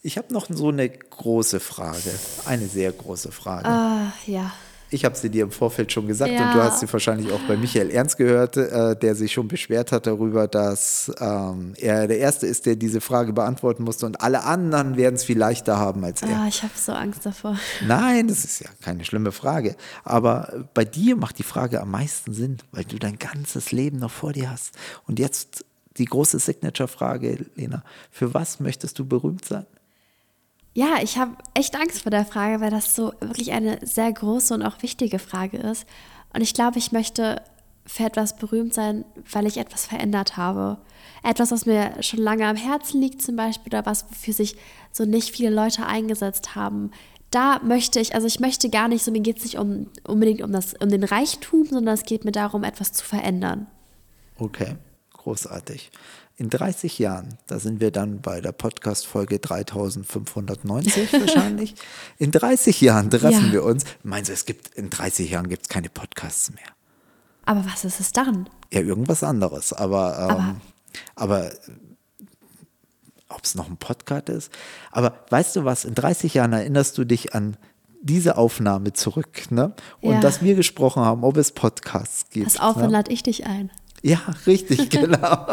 Ich 0.00 0.16
habe 0.16 0.32
noch 0.32 0.46
so 0.48 0.68
eine 0.68 0.88
große 0.88 1.60
Frage, 1.60 2.10
eine 2.46 2.66
sehr 2.66 2.92
große 2.92 3.30
Frage. 3.30 3.68
Ah, 3.68 4.12
ja. 4.26 4.52
Ich 4.92 5.04
habe 5.04 5.16
sie 5.16 5.30
dir 5.30 5.44
im 5.44 5.50
Vorfeld 5.50 5.90
schon 5.90 6.06
gesagt 6.06 6.30
Ja. 6.30 6.48
und 6.50 6.54
du 6.56 6.62
hast 6.62 6.80
sie 6.80 6.92
wahrscheinlich 6.92 7.32
auch 7.32 7.40
bei 7.48 7.56
Michael 7.56 7.90
Ernst 7.90 8.18
gehört, 8.18 8.56
äh, 8.56 8.94
der 8.94 9.14
sich 9.14 9.32
schon 9.32 9.48
beschwert 9.48 9.90
hat 9.90 10.06
darüber, 10.06 10.46
dass 10.46 11.10
ähm, 11.18 11.72
er 11.78 12.06
der 12.06 12.18
Erste 12.18 12.46
ist, 12.46 12.66
der 12.66 12.76
diese 12.76 13.00
Frage 13.00 13.32
beantworten 13.32 13.84
musste 13.84 14.04
und 14.06 14.20
alle 14.20 14.44
anderen 14.44 14.96
werden 14.96 15.14
es 15.16 15.24
viel 15.24 15.38
leichter 15.38 15.78
haben 15.78 16.04
als 16.04 16.22
er. 16.22 16.28
Ah, 16.40 16.46
ich 16.46 16.62
habe 16.62 16.72
so 16.76 16.92
Angst 16.92 17.24
davor. 17.24 17.56
Nein, 17.86 18.28
das 18.28 18.44
ist 18.44 18.60
ja 18.60 18.68
keine 18.82 19.04
schlimme 19.04 19.32
Frage. 19.32 19.76
Aber 20.04 20.66
bei 20.74 20.84
dir 20.84 21.16
macht 21.16 21.38
die 21.38 21.42
Frage 21.42 21.80
am 21.80 21.90
meisten 21.90 22.32
Sinn, 22.34 22.58
weil 22.72 22.84
du 22.84 22.98
dein 22.98 23.18
ganzes 23.18 23.72
Leben 23.72 23.98
noch 23.98 24.10
vor 24.10 24.32
dir 24.32 24.50
hast. 24.50 24.74
Und 25.06 25.18
jetzt 25.18 25.64
die 25.98 26.04
große 26.06 26.38
Signature-Frage, 26.38 27.46
Lena. 27.54 27.82
Für 28.10 28.34
was 28.34 28.60
möchtest 28.60 28.98
du 28.98 29.04
berühmt 29.06 29.44
sein? 29.44 29.66
Ja, 30.74 30.96
ich 31.02 31.18
habe 31.18 31.32
echt 31.54 31.76
Angst 31.76 32.02
vor 32.02 32.10
der 32.10 32.24
Frage, 32.24 32.60
weil 32.60 32.70
das 32.70 32.94
so 32.94 33.12
wirklich 33.20 33.52
eine 33.52 33.78
sehr 33.86 34.10
große 34.12 34.54
und 34.54 34.62
auch 34.62 34.82
wichtige 34.82 35.18
Frage 35.18 35.58
ist. 35.58 35.86
Und 36.32 36.40
ich 36.40 36.54
glaube, 36.54 36.78
ich 36.78 36.92
möchte 36.92 37.42
für 37.84 38.04
etwas 38.04 38.36
berühmt 38.36 38.72
sein, 38.72 39.04
weil 39.30 39.46
ich 39.46 39.58
etwas 39.58 39.86
verändert 39.86 40.36
habe. 40.36 40.78
Etwas, 41.22 41.50
was 41.50 41.66
mir 41.66 42.02
schon 42.02 42.20
lange 42.20 42.46
am 42.46 42.56
Herzen 42.56 43.00
liegt 43.00 43.20
zum 43.20 43.36
Beispiel 43.36 43.74
oder 43.74 43.86
was, 43.86 44.06
wofür 44.08 44.32
sich 44.32 44.56
so 44.92 45.04
nicht 45.04 45.30
viele 45.30 45.50
Leute 45.50 45.84
eingesetzt 45.84 46.54
haben. 46.54 46.90
Da 47.30 47.60
möchte 47.64 47.98
ich, 47.98 48.14
also 48.14 48.26
ich 48.26 48.40
möchte 48.40 48.70
gar 48.70 48.88
nicht, 48.88 49.04
so 49.04 49.10
mir 49.10 49.20
geht 49.20 49.38
es 49.38 49.44
nicht 49.44 49.58
um, 49.58 49.88
unbedingt 50.04 50.42
um, 50.42 50.52
das, 50.52 50.74
um 50.74 50.88
den 50.88 51.04
Reichtum, 51.04 51.66
sondern 51.66 51.94
es 51.94 52.04
geht 52.04 52.24
mir 52.24 52.32
darum, 52.32 52.62
etwas 52.62 52.92
zu 52.92 53.04
verändern. 53.04 53.66
Okay, 54.38 54.76
großartig. 55.12 55.90
In 56.36 56.48
30 56.50 56.98
Jahren, 56.98 57.38
da 57.46 57.58
sind 57.58 57.80
wir 57.80 57.90
dann 57.90 58.20
bei 58.20 58.40
der 58.40 58.52
Podcast-Folge 58.52 59.38
3590 59.38 61.12
wahrscheinlich. 61.20 61.74
In 62.18 62.30
30 62.32 62.80
Jahren 62.80 63.10
treffen 63.10 63.46
Ja. 63.48 63.52
wir 63.52 63.64
uns. 63.64 63.84
Meinst 64.02 64.28
du, 64.30 64.32
es 64.32 64.44
gibt 64.46 64.68
in 64.74 64.90
30 64.90 65.30
Jahren 65.30 65.48
gibt 65.48 65.62
es 65.62 65.68
keine 65.68 65.88
Podcasts 65.90 66.50
mehr? 66.52 66.64
Aber 67.44 67.64
was 67.66 67.84
ist 67.84 68.00
es 68.00 68.12
dann? 68.12 68.48
Ja, 68.72 68.80
irgendwas 68.80 69.22
anderes. 69.22 69.72
Aber, 69.72 70.36
ähm, 70.38 70.60
aber, 71.14 71.52
ob 73.28 73.44
es 73.44 73.54
noch 73.54 73.68
ein 73.68 73.76
Podcast 73.76 74.28
ist. 74.28 74.52
Aber 74.90 75.24
weißt 75.30 75.56
du 75.56 75.64
was, 75.64 75.84
in 75.84 75.94
30 75.94 76.34
Jahren 76.34 76.52
erinnerst 76.52 76.96
du 76.98 77.04
dich 77.04 77.34
an 77.34 77.56
diese 78.00 78.36
Aufnahme 78.36 78.92
zurück, 78.94 79.50
ne? 79.50 79.74
Und 80.00 80.14
Ja. 80.14 80.20
dass 80.20 80.42
wir 80.42 80.54
gesprochen 80.56 81.04
haben, 81.04 81.22
ob 81.24 81.36
es 81.36 81.52
Podcasts 81.52 82.30
gibt. 82.30 82.46
Pass 82.46 82.58
auf, 82.60 82.76
ne? 82.76 82.82
dann 82.82 82.90
lade 82.90 83.12
ich 83.12 83.22
dich 83.22 83.46
ein. 83.46 83.70
Ja, 84.02 84.20
richtig, 84.46 84.90
genau. 84.90 85.46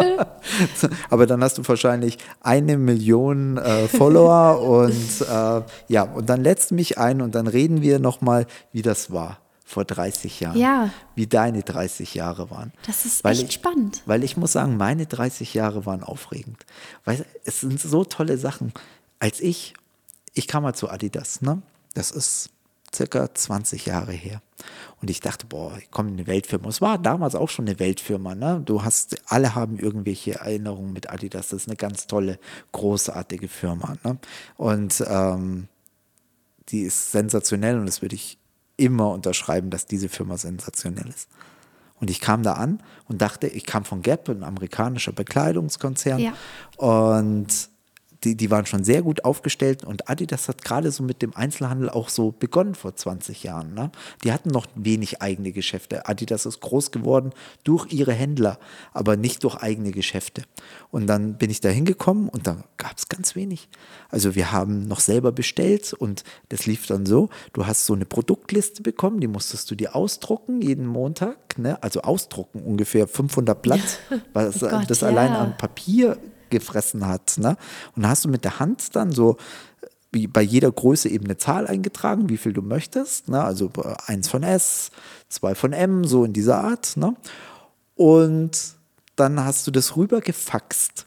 Aber 1.10 1.28
dann 1.28 1.44
hast 1.44 1.58
du 1.58 1.68
wahrscheinlich 1.68 2.18
eine 2.42 2.78
Million 2.78 3.58
äh, 3.58 3.88
Follower 3.88 4.62
und 4.62 5.22
äh, 5.22 5.62
ja, 5.88 6.04
und 6.04 6.30
dann 6.30 6.44
lädst 6.44 6.72
du 6.72 6.76
mich 6.76 6.98
ein 6.98 7.22
und 7.22 7.36
dann 7.36 7.48
reden 7.48 7.82
wir 7.82 8.00
nochmal, 8.00 8.48
wie 8.72 8.82
das 8.82 9.12
war 9.12 9.40
vor 9.70 9.86
30 9.86 10.40
Jahren. 10.40 10.58
Ja. 10.58 10.90
Wie 11.14 11.28
deine 11.28 11.62
30 11.62 12.16
Jahre 12.16 12.50
waren. 12.50 12.74
Das 12.88 13.06
ist 13.06 13.24
Weil 13.24 13.34
echt 13.34 13.44
ich, 13.44 13.54
spannend. 13.54 14.02
Weil 14.08 14.24
ich 14.24 14.36
muss 14.36 14.54
sagen, 14.54 14.78
meine 14.78 15.06
30 15.06 15.54
Jahre 15.54 15.86
waren 15.86 16.04
aufregend. 16.04 16.66
Weil 17.06 17.24
es 17.46 17.62
sind 17.62 17.80
so 17.80 18.04
tolle 18.04 18.40
Sachen. 18.40 18.74
Als 19.20 19.40
ich, 19.40 19.76
ich 20.34 20.48
kam 20.48 20.64
mal 20.64 20.74
zu 20.74 20.90
Adidas, 20.90 21.44
ne? 21.44 21.62
Das 21.94 22.10
ist 22.10 22.50
circa 22.94 23.32
20 23.32 23.86
Jahre 23.86 24.12
her. 24.12 24.42
Und 25.02 25.10
ich 25.10 25.22
dachte, 25.22 25.46
boah, 25.46 25.78
ich 25.78 25.92
komme 25.92 26.10
in 26.10 26.16
eine 26.16 26.28
Weltfirma. 26.28 26.68
Es 26.68 26.82
war 26.82 26.98
damals 26.98 27.36
auch 27.36 27.50
schon 27.50 27.68
eine 27.68 27.80
Weltfirma, 27.80 28.36
ne? 28.36 28.62
Du 28.66 28.84
hast, 28.84 29.16
alle 29.28 29.56
haben 29.56 29.80
irgendwelche 29.80 30.36
Erinnerungen 30.36 30.92
mit 30.92 31.10
Adidas. 31.10 31.50
Das 31.50 31.62
ist 31.62 31.68
eine 31.68 31.78
ganz 31.78 32.08
tolle, 32.08 32.38
großartige 32.74 33.48
Firma, 33.48 33.96
ne? 34.04 34.18
Und 34.58 35.04
ähm, 35.08 35.68
die 36.70 36.82
ist 36.82 37.12
sensationell 37.12 37.80
und 37.80 37.86
das 37.86 38.02
würde 38.02 38.16
ich 38.16 38.38
immer 38.78 39.12
unterschreiben, 39.12 39.70
dass 39.70 39.86
diese 39.86 40.10
Firma 40.10 40.38
sensationell 40.38 41.08
ist. 41.08 41.30
Und 42.00 42.10
ich 42.10 42.22
kam 42.22 42.44
da 42.44 42.54
an 42.54 42.82
und 43.08 43.22
dachte, 43.22 43.48
ich 43.48 43.66
kam 43.66 43.84
von 43.86 44.02
Gap, 44.02 44.30
ein 44.30 44.44
amerikanischer 44.44 45.12
Bekleidungskonzern. 45.12 46.20
Ja. 46.20 46.34
Und 46.78 47.70
die, 48.24 48.36
die 48.36 48.52
waren 48.52 48.66
schon 48.66 48.84
sehr 48.84 49.02
gut 49.02 49.24
aufgestellt 49.24 49.84
und 49.84 50.10
Adidas 50.10 50.48
hat 50.48 50.64
gerade 50.64 50.92
so 50.92 51.04
mit 51.04 51.22
dem 51.22 51.36
Einzelhandel 51.36 51.90
auch 51.90 52.10
so 52.10 52.32
begonnen 52.32 52.76
vor 52.76 52.96
20 52.96 53.44
Jahren. 53.44 53.74
Ne? 53.74 53.92
Die 54.24 54.32
hatten 54.32 54.50
noch 54.50 54.68
wenig 54.76 55.22
eigene 55.22 55.52
Geschäfte. 55.52 56.08
Adidas 56.08 56.46
ist 56.46 56.60
groß 56.60 56.92
geworden 56.92 57.32
durch 57.64 57.92
ihre 57.92 58.14
Händler, 58.14 58.60
aber 58.94 59.18
nicht 59.18 59.44
durch 59.44 59.56
eigene 59.58 59.92
Geschäfte. 59.92 60.44
Und 60.92 61.08
dann 61.08 61.38
bin 61.38 61.50
ich 61.50 61.62
da 61.62 61.70
hingekommen 61.70 62.30
und 62.30 62.46
da 62.48 62.64
gab 62.78 62.98
es 62.98 63.10
ganz 63.10 63.36
wenig. 63.36 63.70
Also 64.10 64.36
wir 64.36 64.52
haben 64.52 64.88
noch 64.88 65.00
selber 65.00 65.32
bestellt 65.32 65.94
und 65.94 66.24
das 66.50 66.66
lief 66.66 66.88
dann 66.88 67.06
so, 67.06 67.30
du 67.54 67.66
hast 67.66 67.86
so 67.86 67.94
eine 67.94 68.06
Produktliste 68.06 68.84
bekommen, 68.84 69.20
die 69.20 69.28
musstest 69.28 69.72
du 69.72 69.76
dir 69.76 69.96
ausdrucken 69.96 70.62
jeden 70.62 70.86
Montag, 70.86 71.58
ne? 71.58 71.82
also 71.82 72.02
ausdrucken 72.02 72.62
ungefähr 72.64 73.08
500 73.08 73.62
Blatt, 73.62 74.00
was 74.34 74.62
Oh 74.62 74.68
Gott, 74.68 74.90
das 74.90 75.02
ja. 75.02 75.08
allein 75.08 75.32
an 75.32 75.58
Papier 75.58 76.18
gefressen 76.50 77.08
hat. 77.08 77.38
Ne? 77.38 77.58
Und 77.96 78.04
da 78.04 78.10
hast 78.10 78.26
du 78.26 78.30
mit 78.30 78.44
der 78.44 78.60
Hand 78.60 78.96
dann 78.96 79.12
so 79.12 79.38
wie 80.12 80.28
bei 80.28 80.42
jeder 80.42 80.72
Größe 80.72 81.08
eben 81.10 81.26
eine 81.26 81.38
Zahl 81.38 81.68
eingetragen, 81.68 82.30
wie 82.30 82.38
viel 82.38 82.54
du 82.54 82.62
möchtest. 82.62 83.30
Ne? 83.30 83.44
Also 83.44 83.72
äh, 83.78 83.94
eins 84.08 84.28
von 84.28 84.44
S, 84.44 84.92
zwei 85.28 85.56
von 85.56 85.74
M, 85.74 86.04
so 86.04 86.24
in 86.24 86.34
dieser 86.34 86.64
Art. 86.64 86.98
Ne? 86.98 87.16
Und 87.96 88.74
dann 89.16 89.44
hast 89.44 89.68
du 89.68 89.72
das 89.72 89.96
rüber 89.96 90.22
gefaxt. 90.22 91.06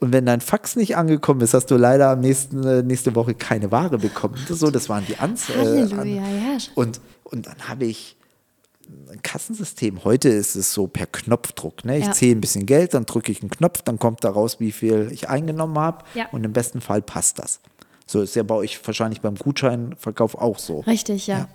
Und 0.00 0.12
wenn 0.12 0.26
dein 0.26 0.40
Fax 0.40 0.76
nicht 0.76 0.96
angekommen 0.96 1.40
ist, 1.40 1.54
hast 1.54 1.70
du 1.70 1.76
leider 1.76 2.16
nächsten, 2.16 2.64
äh, 2.64 2.82
nächste 2.82 3.14
Woche 3.14 3.34
keine 3.34 3.70
Ware 3.70 3.98
bekommen. 3.98 4.36
Das, 4.48 4.58
so, 4.58 4.70
das 4.70 4.88
waren 4.88 5.04
die 5.06 5.16
Ans 5.18 5.48
äh, 5.50 5.82
an 5.94 6.08
ja. 6.08 6.22
und, 6.74 7.00
und 7.22 7.46
dann 7.46 7.68
habe 7.68 7.84
ich 7.84 8.16
Kassensystem. 9.22 10.04
Heute 10.04 10.28
ist 10.28 10.54
es 10.56 10.72
so 10.72 10.86
per 10.86 11.06
Knopfdruck. 11.06 11.84
Ne? 11.84 11.98
Ich 11.98 12.06
Ja. 12.06 12.12
zähle 12.12 12.36
ein 12.36 12.40
bisschen 12.40 12.66
Geld, 12.66 12.94
dann 12.94 13.06
drücke 13.06 13.32
ich 13.32 13.40
einen 13.42 13.50
Knopf, 13.50 13.82
dann 13.82 13.98
kommt 13.98 14.24
da 14.24 14.30
raus, 14.30 14.60
wie 14.60 14.72
viel 14.72 15.08
ich 15.12 15.28
eingenommen 15.28 15.78
habe. 15.78 16.04
Ja. 16.14 16.28
Und 16.32 16.44
im 16.44 16.52
besten 16.52 16.80
Fall 16.80 17.02
passt 17.02 17.38
das. 17.38 17.60
So 18.06 18.20
ist 18.20 18.36
ja 18.36 18.42
bei 18.42 18.54
euch 18.54 18.80
wahrscheinlich 18.86 19.20
beim 19.20 19.34
Gutscheinverkauf 19.36 20.34
auch 20.34 20.58
so. 20.58 20.80
Richtig, 20.80 21.26
ja. 21.26 21.48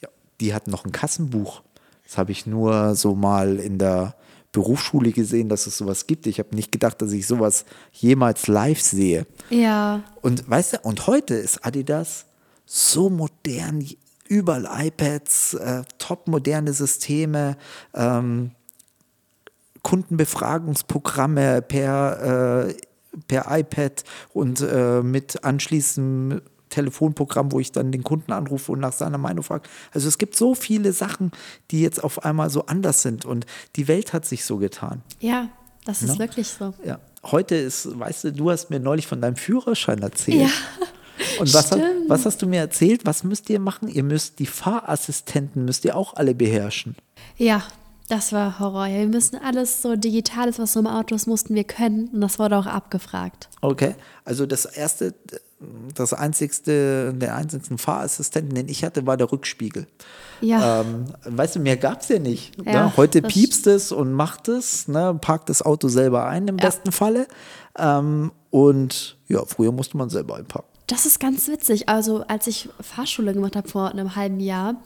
Ja, 0.00 0.08
die 0.40 0.54
hatten 0.54 0.70
noch 0.70 0.84
ein 0.84 0.92
Kassenbuch. 0.92 1.62
Das 2.04 2.16
habe 2.16 2.32
ich 2.32 2.46
nur 2.46 2.94
so 2.94 3.14
mal 3.14 3.56
in 3.58 3.78
der 3.78 4.14
Berufsschule 4.52 5.12
gesehen, 5.12 5.50
dass 5.50 5.66
es 5.66 5.76
sowas 5.76 6.06
gibt. 6.06 6.26
Ich 6.26 6.38
habe 6.38 6.56
nicht 6.56 6.72
gedacht, 6.72 7.02
dass 7.02 7.12
ich 7.12 7.26
sowas 7.26 7.66
jemals 7.92 8.46
live 8.46 8.80
sehe. 8.80 9.26
Ja, 9.50 10.02
Und 10.22 10.48
weißt 10.48 10.72
du, 10.72 10.78
und 10.84 11.06
heute 11.06 11.34
ist 11.34 11.66
Adidas 11.66 12.24
so 12.64 13.10
modern, 13.10 13.86
überall 14.28 14.68
iPads, 14.70 15.54
äh, 15.54 15.82
top 15.98 16.28
moderne 16.28 16.72
Systeme, 16.72 17.56
ähm, 17.94 18.52
Kundenbefragungsprogramme 19.82 21.62
per, 21.62 22.66
äh, 22.68 22.74
per 23.26 23.46
iPad 23.58 24.04
und 24.32 24.60
äh, 24.60 25.02
mit 25.02 25.44
anschließendem 25.44 26.42
Telefonprogramm, 26.68 27.50
wo 27.52 27.60
ich 27.60 27.72
dann 27.72 27.90
den 27.92 28.04
Kunden 28.04 28.32
anrufe 28.32 28.72
und 28.72 28.80
nach 28.80 28.92
seiner 28.92 29.16
Meinung 29.16 29.42
frage. 29.42 29.66
Also 29.92 30.06
es 30.08 30.18
gibt 30.18 30.36
so 30.36 30.54
viele 30.54 30.92
Sachen, 30.92 31.32
die 31.70 31.80
jetzt 31.80 32.04
auf 32.04 32.24
einmal 32.24 32.50
so 32.50 32.66
anders 32.66 33.00
sind 33.02 33.24
und 33.24 33.46
die 33.76 33.88
Welt 33.88 34.12
hat 34.12 34.26
sich 34.26 34.44
so 34.44 34.58
getan. 34.58 35.02
ja, 35.20 35.48
das 35.84 36.02
ist 36.02 36.14
Ne? 36.14 36.18
wirklich 36.18 36.48
so. 36.48 36.74
Ja, 36.84 36.98
heute 37.24 37.54
ist, 37.54 37.98
weißt 37.98 38.24
du, 38.24 38.32
du 38.34 38.50
hast 38.50 38.68
mir 38.68 38.78
neulich 38.78 39.06
von 39.06 39.22
deinem 39.22 39.36
Führerschein 39.36 40.00
erzählt. 40.02 40.42
Ja, 40.42 40.50
Und 41.38 41.52
was, 41.54 41.72
hat, 41.72 41.80
was 42.06 42.26
hast 42.26 42.42
du 42.42 42.46
mir 42.46 42.60
erzählt? 42.60 43.04
Was 43.04 43.24
müsst 43.24 43.50
ihr 43.50 43.60
machen? 43.60 43.88
Ihr 43.88 44.02
müsst 44.02 44.38
die 44.38 44.46
Fahrassistenten 44.46 45.64
müsst 45.64 45.84
ihr 45.84 45.96
auch 45.96 46.14
alle 46.14 46.34
beherrschen. 46.34 46.96
Ja, 47.36 47.62
das 48.08 48.32
war 48.32 48.58
Horror. 48.58 48.86
Ja, 48.86 49.00
wir 49.00 49.06
müssen 49.06 49.36
alles 49.36 49.82
so 49.82 49.94
Digitales, 49.94 50.58
was 50.58 50.72
so 50.72 50.80
im 50.80 50.86
Auto 50.86 51.14
ist, 51.14 51.26
mussten 51.26 51.54
wir 51.54 51.64
können. 51.64 52.08
Und 52.08 52.22
das 52.22 52.38
wurde 52.38 52.56
auch 52.56 52.66
abgefragt. 52.66 53.50
Okay. 53.60 53.96
Also 54.24 54.46
das 54.46 54.64
erste, 54.64 55.14
das 55.94 56.14
einzigste, 56.14 57.12
der 57.14 57.36
einzigsten 57.36 57.76
Fahrassistenten, 57.76 58.54
den 58.54 58.68
ich 58.68 58.82
hatte, 58.82 59.06
war 59.06 59.18
der 59.18 59.30
Rückspiegel. 59.30 59.86
Ja. 60.40 60.80
Ähm, 60.80 61.04
weißt 61.24 61.56
du, 61.56 61.60
mehr 61.60 61.76
gab 61.76 62.00
es 62.00 62.08
ja 62.08 62.18
nicht. 62.18 62.56
Ja, 62.64 62.86
ne? 62.86 62.96
Heute 62.96 63.20
piepst 63.20 63.66
es 63.66 63.92
und 63.92 64.12
macht 64.12 64.48
es, 64.48 64.88
ne? 64.88 65.18
parkt 65.20 65.50
das 65.50 65.60
Auto 65.60 65.88
selber 65.88 66.26
ein 66.26 66.48
im 66.48 66.56
besten 66.56 66.92
Falle. 66.92 67.26
Ähm, 67.76 68.32
und 68.50 69.18
ja, 69.28 69.44
früher 69.44 69.72
musste 69.72 69.98
man 69.98 70.08
selber 70.08 70.36
einpacken. 70.36 70.77
Das 70.88 71.04
ist 71.04 71.20
ganz 71.20 71.46
witzig. 71.48 71.88
Also, 71.88 72.24
als 72.28 72.46
ich 72.46 72.68
Fahrschule 72.80 73.34
gemacht 73.34 73.56
habe 73.56 73.68
vor 73.68 73.90
einem 73.90 74.16
halben 74.16 74.40
Jahr, 74.40 74.76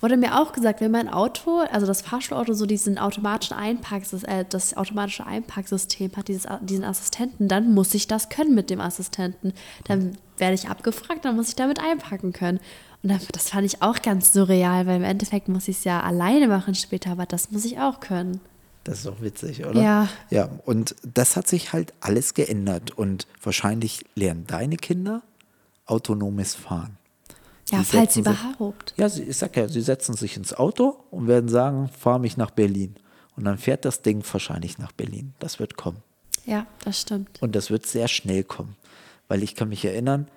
wurde 0.00 0.16
mir 0.16 0.40
auch 0.40 0.52
gesagt, 0.52 0.80
wenn 0.80 0.90
mein 0.90 1.08
Auto, 1.08 1.60
also 1.70 1.86
das 1.86 2.02
Fahrschulauto, 2.02 2.52
so 2.52 2.66
diesen 2.66 2.98
automatischen 2.98 3.56
Einparksys 3.56 4.24
äh, 4.24 4.44
das 4.48 4.76
automatische 4.76 5.24
Einparksystem 5.24 6.10
hat, 6.16 6.26
dieses, 6.26 6.48
diesen 6.62 6.84
Assistenten, 6.84 7.46
dann 7.46 7.72
muss 7.72 7.94
ich 7.94 8.08
das 8.08 8.28
können 8.28 8.56
mit 8.56 8.70
dem 8.70 8.80
Assistenten. 8.80 9.54
Dann 9.84 10.18
werde 10.36 10.54
ich 10.54 10.68
abgefragt, 10.68 11.24
dann 11.24 11.36
muss 11.36 11.50
ich 11.50 11.56
damit 11.56 11.78
einpacken 11.78 12.32
können. 12.32 12.58
Und 13.04 13.12
das 13.32 13.50
fand 13.50 13.64
ich 13.64 13.82
auch 13.82 14.02
ganz 14.02 14.32
surreal, 14.32 14.86
weil 14.86 14.96
im 14.96 15.04
Endeffekt 15.04 15.48
muss 15.48 15.68
ich 15.68 15.78
es 15.78 15.84
ja 15.84 16.00
alleine 16.02 16.48
machen 16.48 16.74
später, 16.74 17.12
aber 17.12 17.26
das 17.26 17.52
muss 17.52 17.64
ich 17.64 17.78
auch 17.78 18.00
können. 18.00 18.40
Das 18.82 18.98
ist 18.98 19.06
doch 19.06 19.20
witzig, 19.20 19.64
oder? 19.64 19.80
Ja. 19.80 20.08
Ja, 20.30 20.48
und 20.64 20.96
das 21.04 21.36
hat 21.36 21.46
sich 21.46 21.72
halt 21.72 21.92
alles 22.00 22.34
geändert. 22.34 22.90
Und 22.90 23.28
wahrscheinlich 23.40 24.04
lernen 24.16 24.44
deine 24.48 24.76
Kinder 24.76 25.22
autonomes 25.92 26.54
Fahren. 26.54 26.96
Ja, 27.70 27.78
Die 27.78 27.84
falls 27.84 28.14
sich- 28.14 28.20
überhaupt. 28.26 28.94
Ja, 28.96 29.08
sie, 29.08 29.22
ich 29.22 29.36
sag 29.36 29.56
ja, 29.56 29.68
sie 29.68 29.80
setzen 29.80 30.14
sich 30.16 30.36
ins 30.36 30.52
Auto 30.52 30.96
und 31.10 31.26
werden 31.28 31.48
sagen, 31.48 31.88
fahr 31.88 32.18
mich 32.18 32.36
nach 32.36 32.50
Berlin. 32.50 32.96
Und 33.36 33.44
dann 33.44 33.56
fährt 33.58 33.84
das 33.84 34.02
Ding 34.02 34.22
wahrscheinlich 34.32 34.78
nach 34.78 34.92
Berlin. 34.92 35.32
Das 35.38 35.58
wird 35.58 35.76
kommen. 35.76 35.98
Ja, 36.44 36.66
das 36.84 37.00
stimmt. 37.00 37.40
Und 37.40 37.54
das 37.54 37.70
wird 37.70 37.86
sehr 37.86 38.08
schnell 38.08 38.42
kommen. 38.44 38.76
Weil 39.28 39.42
ich 39.42 39.54
kann 39.54 39.68
mich 39.68 39.84
erinnern, 39.84 40.28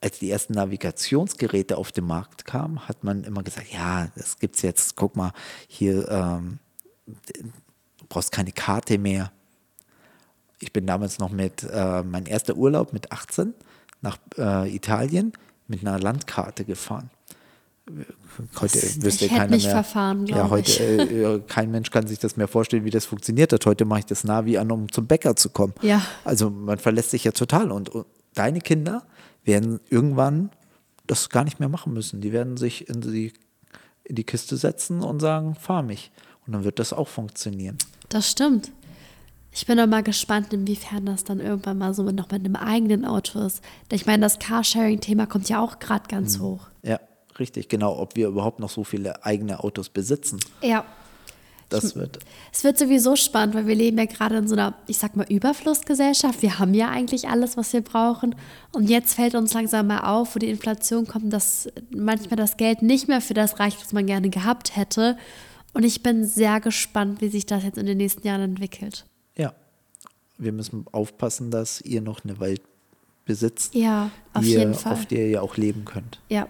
als 0.00 0.20
die 0.20 0.30
ersten 0.30 0.54
Navigationsgeräte 0.54 1.76
auf 1.76 1.92
den 1.92 2.06
Markt 2.06 2.46
kamen, 2.46 2.88
hat 2.88 3.04
man 3.04 3.24
immer 3.24 3.42
gesagt, 3.42 3.70
ja, 3.72 4.08
das 4.16 4.38
gibt's 4.38 4.62
jetzt, 4.62 4.96
guck 4.96 5.16
mal, 5.16 5.32
hier, 5.68 6.08
ähm, 6.08 6.58
du 7.06 8.04
brauchst 8.08 8.32
keine 8.32 8.52
Karte 8.52 8.96
mehr. 8.96 9.32
Ich 10.60 10.72
bin 10.72 10.86
damals 10.86 11.18
noch 11.18 11.30
mit, 11.30 11.62
äh, 11.64 12.02
mein 12.02 12.24
erster 12.26 12.56
Urlaub 12.56 12.92
mit 12.94 13.12
18 13.12 13.52
nach 14.02 14.18
äh, 14.38 14.74
Italien 14.74 15.32
mit 15.68 15.80
einer 15.86 15.98
Landkarte 15.98 16.64
gefahren. 16.64 17.10
Heute 18.60 18.78
Das- 18.80 19.02
wüsste 19.02 19.24
ich 19.26 19.32
keiner 19.32 19.50
mich 19.50 19.64
mehr. 19.64 19.72
verfahren, 19.72 20.26
ja, 20.26 20.48
heute 20.48 20.82
äh, 20.84 21.40
kein 21.48 21.70
Mensch 21.72 21.90
kann 21.90 22.06
sich 22.06 22.18
das 22.20 22.36
mehr 22.36 22.46
vorstellen, 22.46 22.84
wie 22.84 22.90
das 22.90 23.04
funktioniert 23.06 23.52
hat. 23.52 23.66
Heute 23.66 23.84
mache 23.84 24.00
ich 24.00 24.06
das 24.06 24.22
Navi 24.22 24.58
an, 24.58 24.70
um 24.70 24.90
zum 24.92 25.06
Bäcker 25.06 25.34
zu 25.34 25.50
kommen. 25.50 25.74
Ja. 25.82 26.00
Also 26.24 26.50
man 26.50 26.78
verlässt 26.78 27.10
sich 27.10 27.24
ja 27.24 27.32
total. 27.32 27.72
Und, 27.72 27.88
und 27.88 28.06
deine 28.34 28.60
Kinder 28.60 29.02
werden 29.44 29.80
irgendwann 29.88 30.50
das 31.08 31.30
gar 31.30 31.42
nicht 31.42 31.58
mehr 31.58 31.68
machen 31.68 31.92
müssen. 31.92 32.20
Die 32.20 32.32
werden 32.32 32.56
sich 32.56 32.88
in 32.88 33.00
die, 33.00 33.32
in 34.04 34.14
die 34.14 34.24
Kiste 34.24 34.56
setzen 34.56 35.02
und 35.02 35.18
sagen, 35.18 35.56
fahr 35.56 35.82
mich. 35.82 36.12
Und 36.46 36.52
dann 36.52 36.62
wird 36.62 36.78
das 36.78 36.92
auch 36.92 37.08
funktionieren. 37.08 37.76
Das 38.08 38.30
stimmt. 38.30 38.70
Ich 39.52 39.66
bin 39.66 39.80
auch 39.80 39.86
mal 39.86 40.02
gespannt, 40.02 40.52
inwiefern 40.52 41.06
das 41.06 41.24
dann 41.24 41.40
irgendwann 41.40 41.78
mal 41.78 41.92
so 41.92 42.04
mit, 42.04 42.14
noch 42.14 42.30
mit 42.30 42.44
einem 42.44 42.56
eigenen 42.56 43.04
Auto 43.04 43.40
ist. 43.40 43.62
Denn 43.90 43.96
Ich 43.96 44.06
meine, 44.06 44.22
das 44.22 44.38
Carsharing-Thema 44.38 45.26
kommt 45.26 45.48
ja 45.48 45.60
auch 45.60 45.80
gerade 45.80 46.08
ganz 46.08 46.38
hoch. 46.38 46.68
Ja, 46.82 47.00
richtig, 47.38 47.68
genau. 47.68 47.98
Ob 47.98 48.14
wir 48.14 48.28
überhaupt 48.28 48.60
noch 48.60 48.70
so 48.70 48.84
viele 48.84 49.24
eigene 49.24 49.62
Autos 49.62 49.88
besitzen. 49.88 50.38
Ja. 50.62 50.84
Das 51.68 51.94
wird. 51.94 52.18
Es 52.52 52.64
wird 52.64 52.78
sowieso 52.78 53.14
spannend, 53.14 53.54
weil 53.54 53.66
wir 53.66 53.76
leben 53.76 53.96
ja 53.96 54.04
gerade 54.04 54.36
in 54.36 54.48
so 54.48 54.54
einer, 54.54 54.74
ich 54.88 54.98
sag 54.98 55.14
mal, 55.14 55.26
Überflussgesellschaft. 55.28 56.42
Wir 56.42 56.58
haben 56.58 56.74
ja 56.74 56.90
eigentlich 56.90 57.28
alles, 57.28 57.56
was 57.56 57.72
wir 57.72 57.80
brauchen. 57.80 58.34
Und 58.72 58.90
jetzt 58.90 59.14
fällt 59.14 59.36
uns 59.36 59.54
langsam 59.54 59.86
mal 59.86 60.00
auf, 60.00 60.34
wo 60.34 60.40
die 60.40 60.50
Inflation 60.50 61.06
kommt, 61.06 61.32
dass 61.32 61.68
manchmal 61.94 62.36
das 62.36 62.56
Geld 62.56 62.82
nicht 62.82 63.06
mehr 63.06 63.20
für 63.20 63.34
das 63.34 63.60
reicht, 63.60 63.80
was 63.80 63.92
man 63.92 64.06
gerne 64.06 64.30
gehabt 64.30 64.76
hätte. 64.76 65.16
Und 65.72 65.84
ich 65.84 66.02
bin 66.02 66.24
sehr 66.24 66.60
gespannt, 66.60 67.20
wie 67.20 67.28
sich 67.28 67.46
das 67.46 67.62
jetzt 67.62 67.78
in 67.78 67.86
den 67.86 67.98
nächsten 67.98 68.26
Jahren 68.26 68.42
entwickelt. 68.42 69.06
Ja. 69.36 69.54
Wir 70.38 70.52
müssen 70.52 70.86
aufpassen, 70.92 71.50
dass 71.50 71.80
ihr 71.82 72.00
noch 72.00 72.24
eine 72.24 72.40
Welt 72.40 72.62
besitzt, 73.26 73.74
Ja, 73.74 74.10
auf 74.32 74.42
die 74.42 74.52
ihr, 74.52 74.58
jeden 74.60 74.74
Fall. 74.74 74.94
auf 74.94 75.06
der 75.06 75.26
ihr 75.28 75.42
auch 75.42 75.56
leben 75.56 75.84
könnt. 75.84 76.18
Ja, 76.30 76.48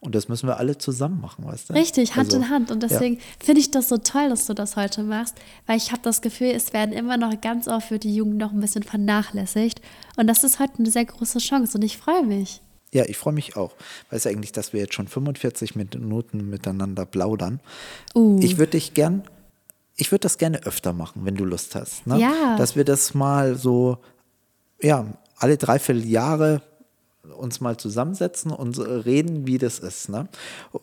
Und 0.00 0.14
das 0.14 0.28
müssen 0.28 0.46
wir 0.46 0.58
alle 0.58 0.78
zusammen 0.78 1.20
machen, 1.20 1.44
weißt 1.44 1.70
du? 1.70 1.74
richtig, 1.74 2.14
Hand 2.16 2.26
Also, 2.28 2.36
in 2.38 2.48
Hand. 2.50 2.70
Und 2.70 2.82
ja. 2.82 2.88
deswegen 2.88 3.18
finde 3.40 3.60
ich 3.60 3.70
das 3.70 3.88
so 3.88 3.96
toll, 3.98 4.28
dass 4.28 4.46
du 4.46 4.54
das 4.54 4.76
heute 4.76 5.02
machst, 5.02 5.34
weil 5.66 5.76
ich 5.76 5.90
habe 5.92 6.02
das 6.02 6.22
Gefühl, 6.22 6.48
es 6.54 6.72
werden 6.72 6.92
immer 6.94 7.16
noch 7.16 7.38
ganz 7.40 7.66
oft 7.68 7.88
für 7.88 7.98
die 7.98 8.14
Jugend 8.14 8.38
noch 8.38 8.52
ein 8.52 8.60
bisschen 8.60 8.82
vernachlässigt. 8.84 9.80
Und 10.16 10.26
das 10.28 10.44
ist 10.44 10.60
heute 10.60 10.78
eine 10.78 10.90
sehr 10.90 11.04
große 11.06 11.38
Chance 11.40 11.76
und 11.76 11.82
ich 11.82 11.98
freue 11.98 12.24
mich. 12.24 12.60
Ja, 12.92 13.04
ich 13.06 13.16
freue 13.16 13.32
mich 13.34 13.56
auch. 13.56 13.72
Weißt 14.10 14.24
du 14.26 14.28
eigentlich, 14.30 14.52
dass 14.52 14.72
wir 14.72 14.80
jetzt 14.80 14.94
schon 14.94 15.08
45 15.08 15.74
Minuten 15.74 16.48
miteinander 16.48 17.04
plaudern? 17.04 17.58
Uh. 18.14 18.38
Ich 18.40 18.56
würde 18.56 18.72
dich 18.72 18.94
gern, 18.94 19.24
ich 19.96 20.10
würde 20.10 20.20
das 20.20 20.38
gerne 20.38 20.64
öfter 20.64 20.92
machen, 20.92 21.24
wenn 21.24 21.36
du 21.36 21.44
Lust 21.44 21.74
hast. 21.74 22.06
Ne? 22.06 22.18
Ja. 22.18 22.56
Dass 22.56 22.76
wir 22.76 22.84
das 22.84 23.14
mal 23.14 23.56
so, 23.56 23.98
ja, 24.80 25.06
alle 25.36 25.56
dreiviertel 25.56 26.04
Jahre 26.04 26.62
uns 27.38 27.60
mal 27.60 27.76
zusammensetzen 27.76 28.50
und 28.50 28.78
reden, 28.78 29.46
wie 29.46 29.58
das 29.58 29.78
ist, 29.78 30.10
ne? 30.10 30.28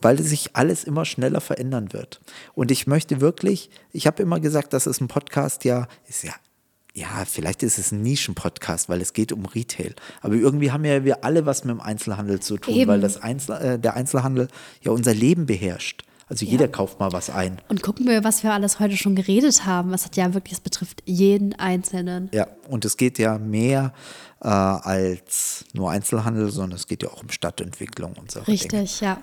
Weil 0.01 0.21
sich 0.21 0.55
alles 0.55 0.83
immer 0.83 1.05
schneller 1.05 1.39
verändern 1.39 1.93
wird. 1.93 2.19
Und 2.55 2.71
ich 2.71 2.87
möchte 2.87 3.21
wirklich, 3.21 3.69
ich 3.91 4.07
habe 4.07 4.23
immer 4.23 4.39
gesagt, 4.39 4.73
dass 4.73 4.87
es 4.87 4.99
ein 5.01 5.07
Podcast 5.07 5.65
ja 5.65 5.87
ist 6.07 6.23
ja 6.23 6.33
ja, 6.93 7.23
vielleicht 7.25 7.63
ist 7.63 7.77
es 7.77 7.91
ein 7.91 8.01
Nischenpodcast, 8.01 8.89
weil 8.89 9.01
es 9.01 9.13
geht 9.13 9.31
um 9.31 9.45
Retail. 9.45 9.95
Aber 10.19 10.35
irgendwie 10.35 10.71
haben 10.71 10.83
ja 10.83 11.05
wir 11.05 11.23
alle 11.23 11.45
was 11.45 11.63
mit 11.63 11.73
dem 11.73 11.81
Einzelhandel 11.81 12.41
zu 12.41 12.57
tun, 12.57 12.73
Eben. 12.73 12.91
weil 12.91 12.99
das 12.99 13.21
Einzel 13.21 13.55
äh, 13.61 13.79
der 13.79 13.93
Einzelhandel 13.93 14.49
ja 14.81 14.91
unser 14.91 15.13
Leben 15.13 15.45
beherrscht. 15.45 16.03
Also 16.31 16.45
jeder 16.45 16.69
kauft 16.69 16.97
mal 16.97 17.11
was 17.11 17.29
ein. 17.29 17.57
Und 17.67 17.83
gucken 17.83 18.07
wir, 18.07 18.23
was 18.23 18.41
wir 18.41 18.53
alles 18.53 18.79
heute 18.79 18.95
schon 18.95 19.15
geredet 19.15 19.65
haben. 19.65 19.93
Es 19.93 20.05
hat 20.05 20.15
ja 20.15 20.33
wirklich, 20.33 20.53
es 20.53 20.59
betrifft 20.61 21.03
jeden 21.05 21.53
Einzelnen. 21.59 22.29
Ja, 22.31 22.47
und 22.69 22.85
es 22.85 22.95
geht 22.95 23.19
ja 23.19 23.37
mehr 23.37 23.91
äh, 24.39 24.47
als 24.47 25.65
nur 25.73 25.91
Einzelhandel, 25.91 26.49
sondern 26.49 26.77
es 26.77 26.87
geht 26.87 27.03
ja 27.03 27.09
auch 27.09 27.21
um 27.21 27.29
Stadtentwicklung 27.31 28.13
und 28.13 28.31
so. 28.31 28.39
Dinge. 28.39 28.47
Richtig, 28.47 29.01
ja. 29.01 29.17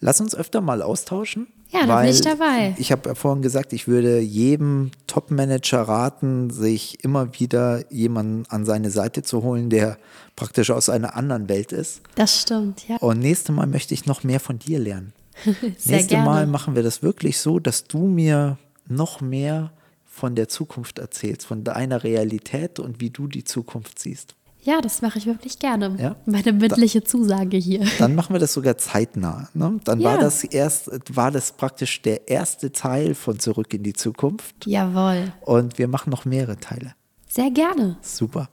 Lass 0.00 0.20
uns 0.20 0.34
öfter 0.34 0.60
mal 0.60 0.82
austauschen. 0.82 1.46
Ja, 1.70 1.86
da 1.86 2.02
bin 2.02 2.10
ich 2.10 2.20
dabei. 2.20 2.74
Ich 2.76 2.92
habe 2.92 3.08
ja 3.08 3.14
vorhin 3.14 3.40
gesagt, 3.40 3.72
ich 3.72 3.88
würde 3.88 4.20
jedem 4.20 4.90
Top-Manager 5.06 5.80
raten, 5.80 6.50
sich 6.50 7.02
immer 7.02 7.40
wieder 7.40 7.90
jemanden 7.90 8.44
an 8.50 8.66
seine 8.66 8.90
Seite 8.90 9.22
zu 9.22 9.42
holen, 9.42 9.70
der 9.70 9.96
praktisch 10.36 10.70
aus 10.70 10.90
einer 10.90 11.16
anderen 11.16 11.48
Welt 11.48 11.72
ist. 11.72 12.02
Das 12.16 12.42
stimmt, 12.42 12.86
ja. 12.86 12.96
Und 12.96 13.20
nächstes 13.20 13.54
Mal 13.54 13.66
möchte 13.66 13.94
ich 13.94 14.04
noch 14.04 14.24
mehr 14.24 14.40
von 14.40 14.58
dir 14.58 14.78
lernen. 14.78 15.14
Sehr 15.44 15.62
Nächstes 15.62 16.06
gerne. 16.08 16.24
Mal 16.24 16.46
machen 16.46 16.74
wir 16.74 16.82
das 16.82 17.02
wirklich 17.02 17.38
so, 17.38 17.58
dass 17.58 17.84
du 17.84 18.06
mir 18.06 18.58
noch 18.86 19.20
mehr 19.20 19.72
von 20.04 20.34
der 20.34 20.48
Zukunft 20.48 20.98
erzählst, 20.98 21.46
von 21.46 21.62
deiner 21.64 22.02
Realität 22.02 22.80
und 22.80 23.00
wie 23.00 23.10
du 23.10 23.28
die 23.28 23.44
Zukunft 23.44 23.98
siehst. 23.98 24.34
Ja, 24.62 24.80
das 24.80 25.00
mache 25.02 25.18
ich 25.18 25.26
wirklich 25.26 25.58
gerne. 25.60 25.96
Ja? 25.98 26.16
Meine 26.26 26.52
mündliche 26.52 27.04
Zusage 27.04 27.56
hier. 27.56 27.86
Dann 27.98 28.14
machen 28.16 28.34
wir 28.34 28.40
das 28.40 28.52
sogar 28.52 28.76
zeitnah. 28.76 29.48
Ne? 29.54 29.78
Dann 29.84 30.02
war 30.02 30.16
Ja. 30.16 30.20
das 30.20 30.42
erst, 30.44 30.90
war 31.14 31.30
das 31.30 31.52
praktisch 31.52 32.02
der 32.02 32.28
erste 32.28 32.72
Teil 32.72 33.14
von 33.14 33.38
Zurück 33.38 33.72
in 33.72 33.84
die 33.84 33.92
Zukunft. 33.92 34.66
Jawohl. 34.66 35.32
Und 35.42 35.78
wir 35.78 35.86
machen 35.86 36.10
noch 36.10 36.24
mehrere 36.24 36.58
Teile. 36.58 36.94
Sehr 37.28 37.50
gerne. 37.50 37.96
Super. 38.02 38.48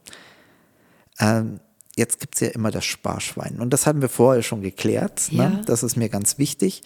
Ähm, 1.18 1.60
jetzt 1.96 2.20
gibt 2.20 2.34
es 2.34 2.40
ja 2.40 2.48
immer 2.48 2.70
das 2.70 2.84
Sparschwein. 2.84 3.58
Und 3.58 3.70
das 3.70 3.86
hatten 3.86 4.02
wir 4.02 4.08
vorher 4.08 4.42
schon 4.42 4.60
geklärt. 4.60 5.30
Ja. 5.30 5.48
Ne? 5.48 5.62
Das 5.66 5.82
ist 5.82 5.96
mir 5.96 6.08
ganz 6.08 6.38
wichtig. 6.38 6.82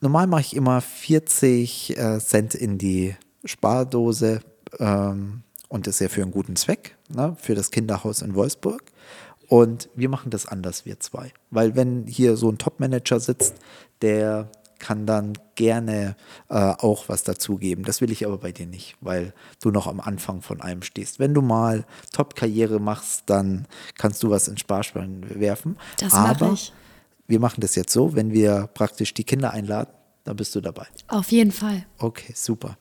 Normal 0.00 0.26
mache 0.26 0.42
ich 0.42 0.56
immer 0.56 0.80
40 0.80 1.96
äh, 1.96 2.18
Cent 2.18 2.54
in 2.54 2.76
die 2.76 3.14
Spardose. 3.44 4.40
Ähm, 4.78 5.42
und 5.68 5.86
das 5.86 5.96
ist 5.96 6.00
ja 6.00 6.08
für 6.08 6.22
einen 6.22 6.32
guten 6.32 6.56
Zweck, 6.56 6.96
ne? 7.08 7.36
für 7.40 7.54
das 7.54 7.70
Kinderhaus 7.70 8.22
in 8.22 8.34
Wolfsburg. 8.34 8.82
Und 9.48 9.88
wir 9.94 10.08
machen 10.08 10.30
das 10.30 10.46
anders, 10.46 10.84
wir 10.84 11.00
zwei. 11.00 11.32
Weil 11.50 11.76
wenn 11.76 12.06
hier 12.06 12.36
so 12.36 12.50
ein 12.50 12.58
Top-Manager 12.58 13.20
sitzt, 13.20 13.54
der 14.02 14.50
kann 14.78 15.06
dann 15.06 15.34
gerne 15.54 16.16
äh, 16.48 16.54
auch 16.54 17.08
was 17.08 17.22
dazugeben. 17.22 17.84
Das 17.84 18.00
will 18.00 18.10
ich 18.10 18.26
aber 18.26 18.38
bei 18.38 18.52
dir 18.52 18.66
nicht, 18.66 18.96
weil 19.00 19.32
du 19.62 19.70
noch 19.70 19.86
am 19.86 20.00
Anfang 20.00 20.42
von 20.42 20.60
allem 20.60 20.82
stehst. 20.82 21.18
Wenn 21.18 21.34
du 21.34 21.42
mal 21.42 21.84
Top-Karriere 22.12 22.80
machst, 22.80 23.24
dann 23.26 23.66
kannst 23.96 24.22
du 24.22 24.30
was 24.30 24.48
ins 24.48 24.60
Sparschwein 24.60 25.24
werfen. 25.28 25.76
Das 25.98 26.12
mach 26.12 26.28
aber 26.28 26.52
ich. 26.52 26.72
wir 27.26 27.40
machen 27.40 27.60
das 27.60 27.74
jetzt 27.74 27.92
so, 27.92 28.14
wenn 28.14 28.32
wir 28.32 28.68
praktisch 28.74 29.14
die 29.14 29.24
Kinder 29.24 29.52
einladen, 29.52 29.90
dann 30.24 30.36
bist 30.36 30.54
du 30.54 30.60
dabei. 30.60 30.86
Auf 31.08 31.30
jeden 31.30 31.52
Fall. 31.52 31.84
Okay, 31.98 32.32
super. 32.34 32.76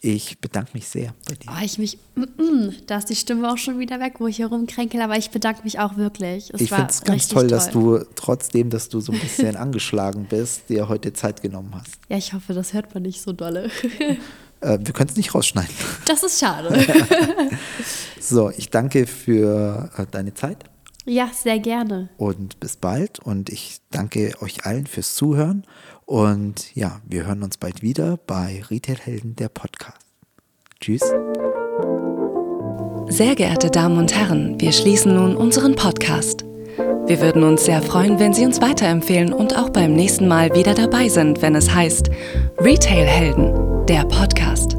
Ich 0.00 0.38
bedanke 0.40 0.70
mich 0.74 0.88
sehr 0.88 1.14
bei 1.26 1.34
dir. 1.34 1.48
Oh, 1.50 1.64
ich 1.64 1.78
mich, 1.78 1.98
mm, 2.14 2.42
mm, 2.42 2.74
da 2.86 2.98
ist 2.98 3.08
die 3.08 3.16
Stimme 3.16 3.50
auch 3.50 3.56
schon 3.56 3.78
wieder 3.78 3.98
weg, 3.98 4.14
wo 4.18 4.26
ich 4.26 4.36
hier 4.36 4.46
rumkränkel, 4.46 5.00
aber 5.00 5.16
ich 5.16 5.30
bedanke 5.30 5.62
mich 5.64 5.78
auch 5.78 5.96
wirklich. 5.96 6.52
Es 6.52 6.60
ich 6.60 6.68
finde 6.68 6.88
es 6.90 7.02
ganz 7.02 7.22
richtig 7.22 7.34
toll, 7.34 7.46
dass 7.48 7.70
du 7.70 8.04
trotzdem, 8.14 8.70
dass 8.70 8.88
du 8.88 9.00
so 9.00 9.12
ein 9.12 9.18
bisschen 9.18 9.56
angeschlagen 9.56 10.26
bist, 10.28 10.68
dir 10.68 10.88
heute 10.88 11.12
Zeit 11.12 11.42
genommen 11.42 11.72
hast. 11.74 11.98
Ja, 12.08 12.18
ich 12.18 12.32
hoffe, 12.32 12.52
das 12.52 12.72
hört 12.74 12.92
man 12.94 13.02
nicht 13.02 13.22
so 13.22 13.32
dolle. 13.32 13.70
Äh, 14.62 14.78
wir 14.80 14.94
können 14.94 15.10
es 15.10 15.16
nicht 15.16 15.34
rausschneiden. 15.34 15.74
Das 16.06 16.22
ist 16.22 16.40
schade. 16.40 16.86
So, 18.18 18.50
ich 18.56 18.70
danke 18.70 19.06
für 19.06 19.90
äh, 19.98 20.06
deine 20.10 20.32
Zeit 20.32 20.64
ja, 21.04 21.30
sehr 21.32 21.58
gerne. 21.60 22.08
und 22.16 22.58
bis 22.58 22.76
bald. 22.76 23.20
Und 23.20 23.48
ich 23.50 23.80
danke 23.90 24.32
euch 24.40 24.66
allen 24.66 24.86
fürs 24.86 25.14
Zuhören. 25.14 25.64
Und 26.06 26.74
ja, 26.76 27.00
wir 27.04 27.26
hören 27.26 27.42
uns 27.42 27.58
bald 27.58 27.82
wieder 27.82 28.16
bei 28.16 28.62
Retailhelden, 28.70 29.34
der 29.36 29.48
Podcast. 29.48 29.98
Tschüss. 30.80 31.02
Sehr 33.08 33.34
geehrte 33.34 33.70
Damen 33.70 33.98
und 33.98 34.14
Herren, 34.14 34.60
wir 34.60 34.72
schließen 34.72 35.14
nun 35.14 35.36
unseren 35.36 35.74
Podcast. 35.74 36.44
Wir 37.06 37.20
würden 37.20 37.42
uns 37.42 37.64
sehr 37.64 37.82
freuen, 37.82 38.18
wenn 38.18 38.34
Sie 38.34 38.44
uns 38.44 38.60
weiterempfehlen 38.60 39.32
und 39.32 39.56
auch 39.56 39.70
beim 39.70 39.94
nächsten 39.94 40.28
Mal 40.28 40.54
wieder 40.54 40.74
dabei 40.74 41.08
sind, 41.08 41.42
wenn 41.42 41.54
es 41.54 41.72
heißt 41.72 42.10
Retail 42.58 43.06
Helden, 43.06 43.86
der 43.86 44.04
Podcast. 44.04 44.76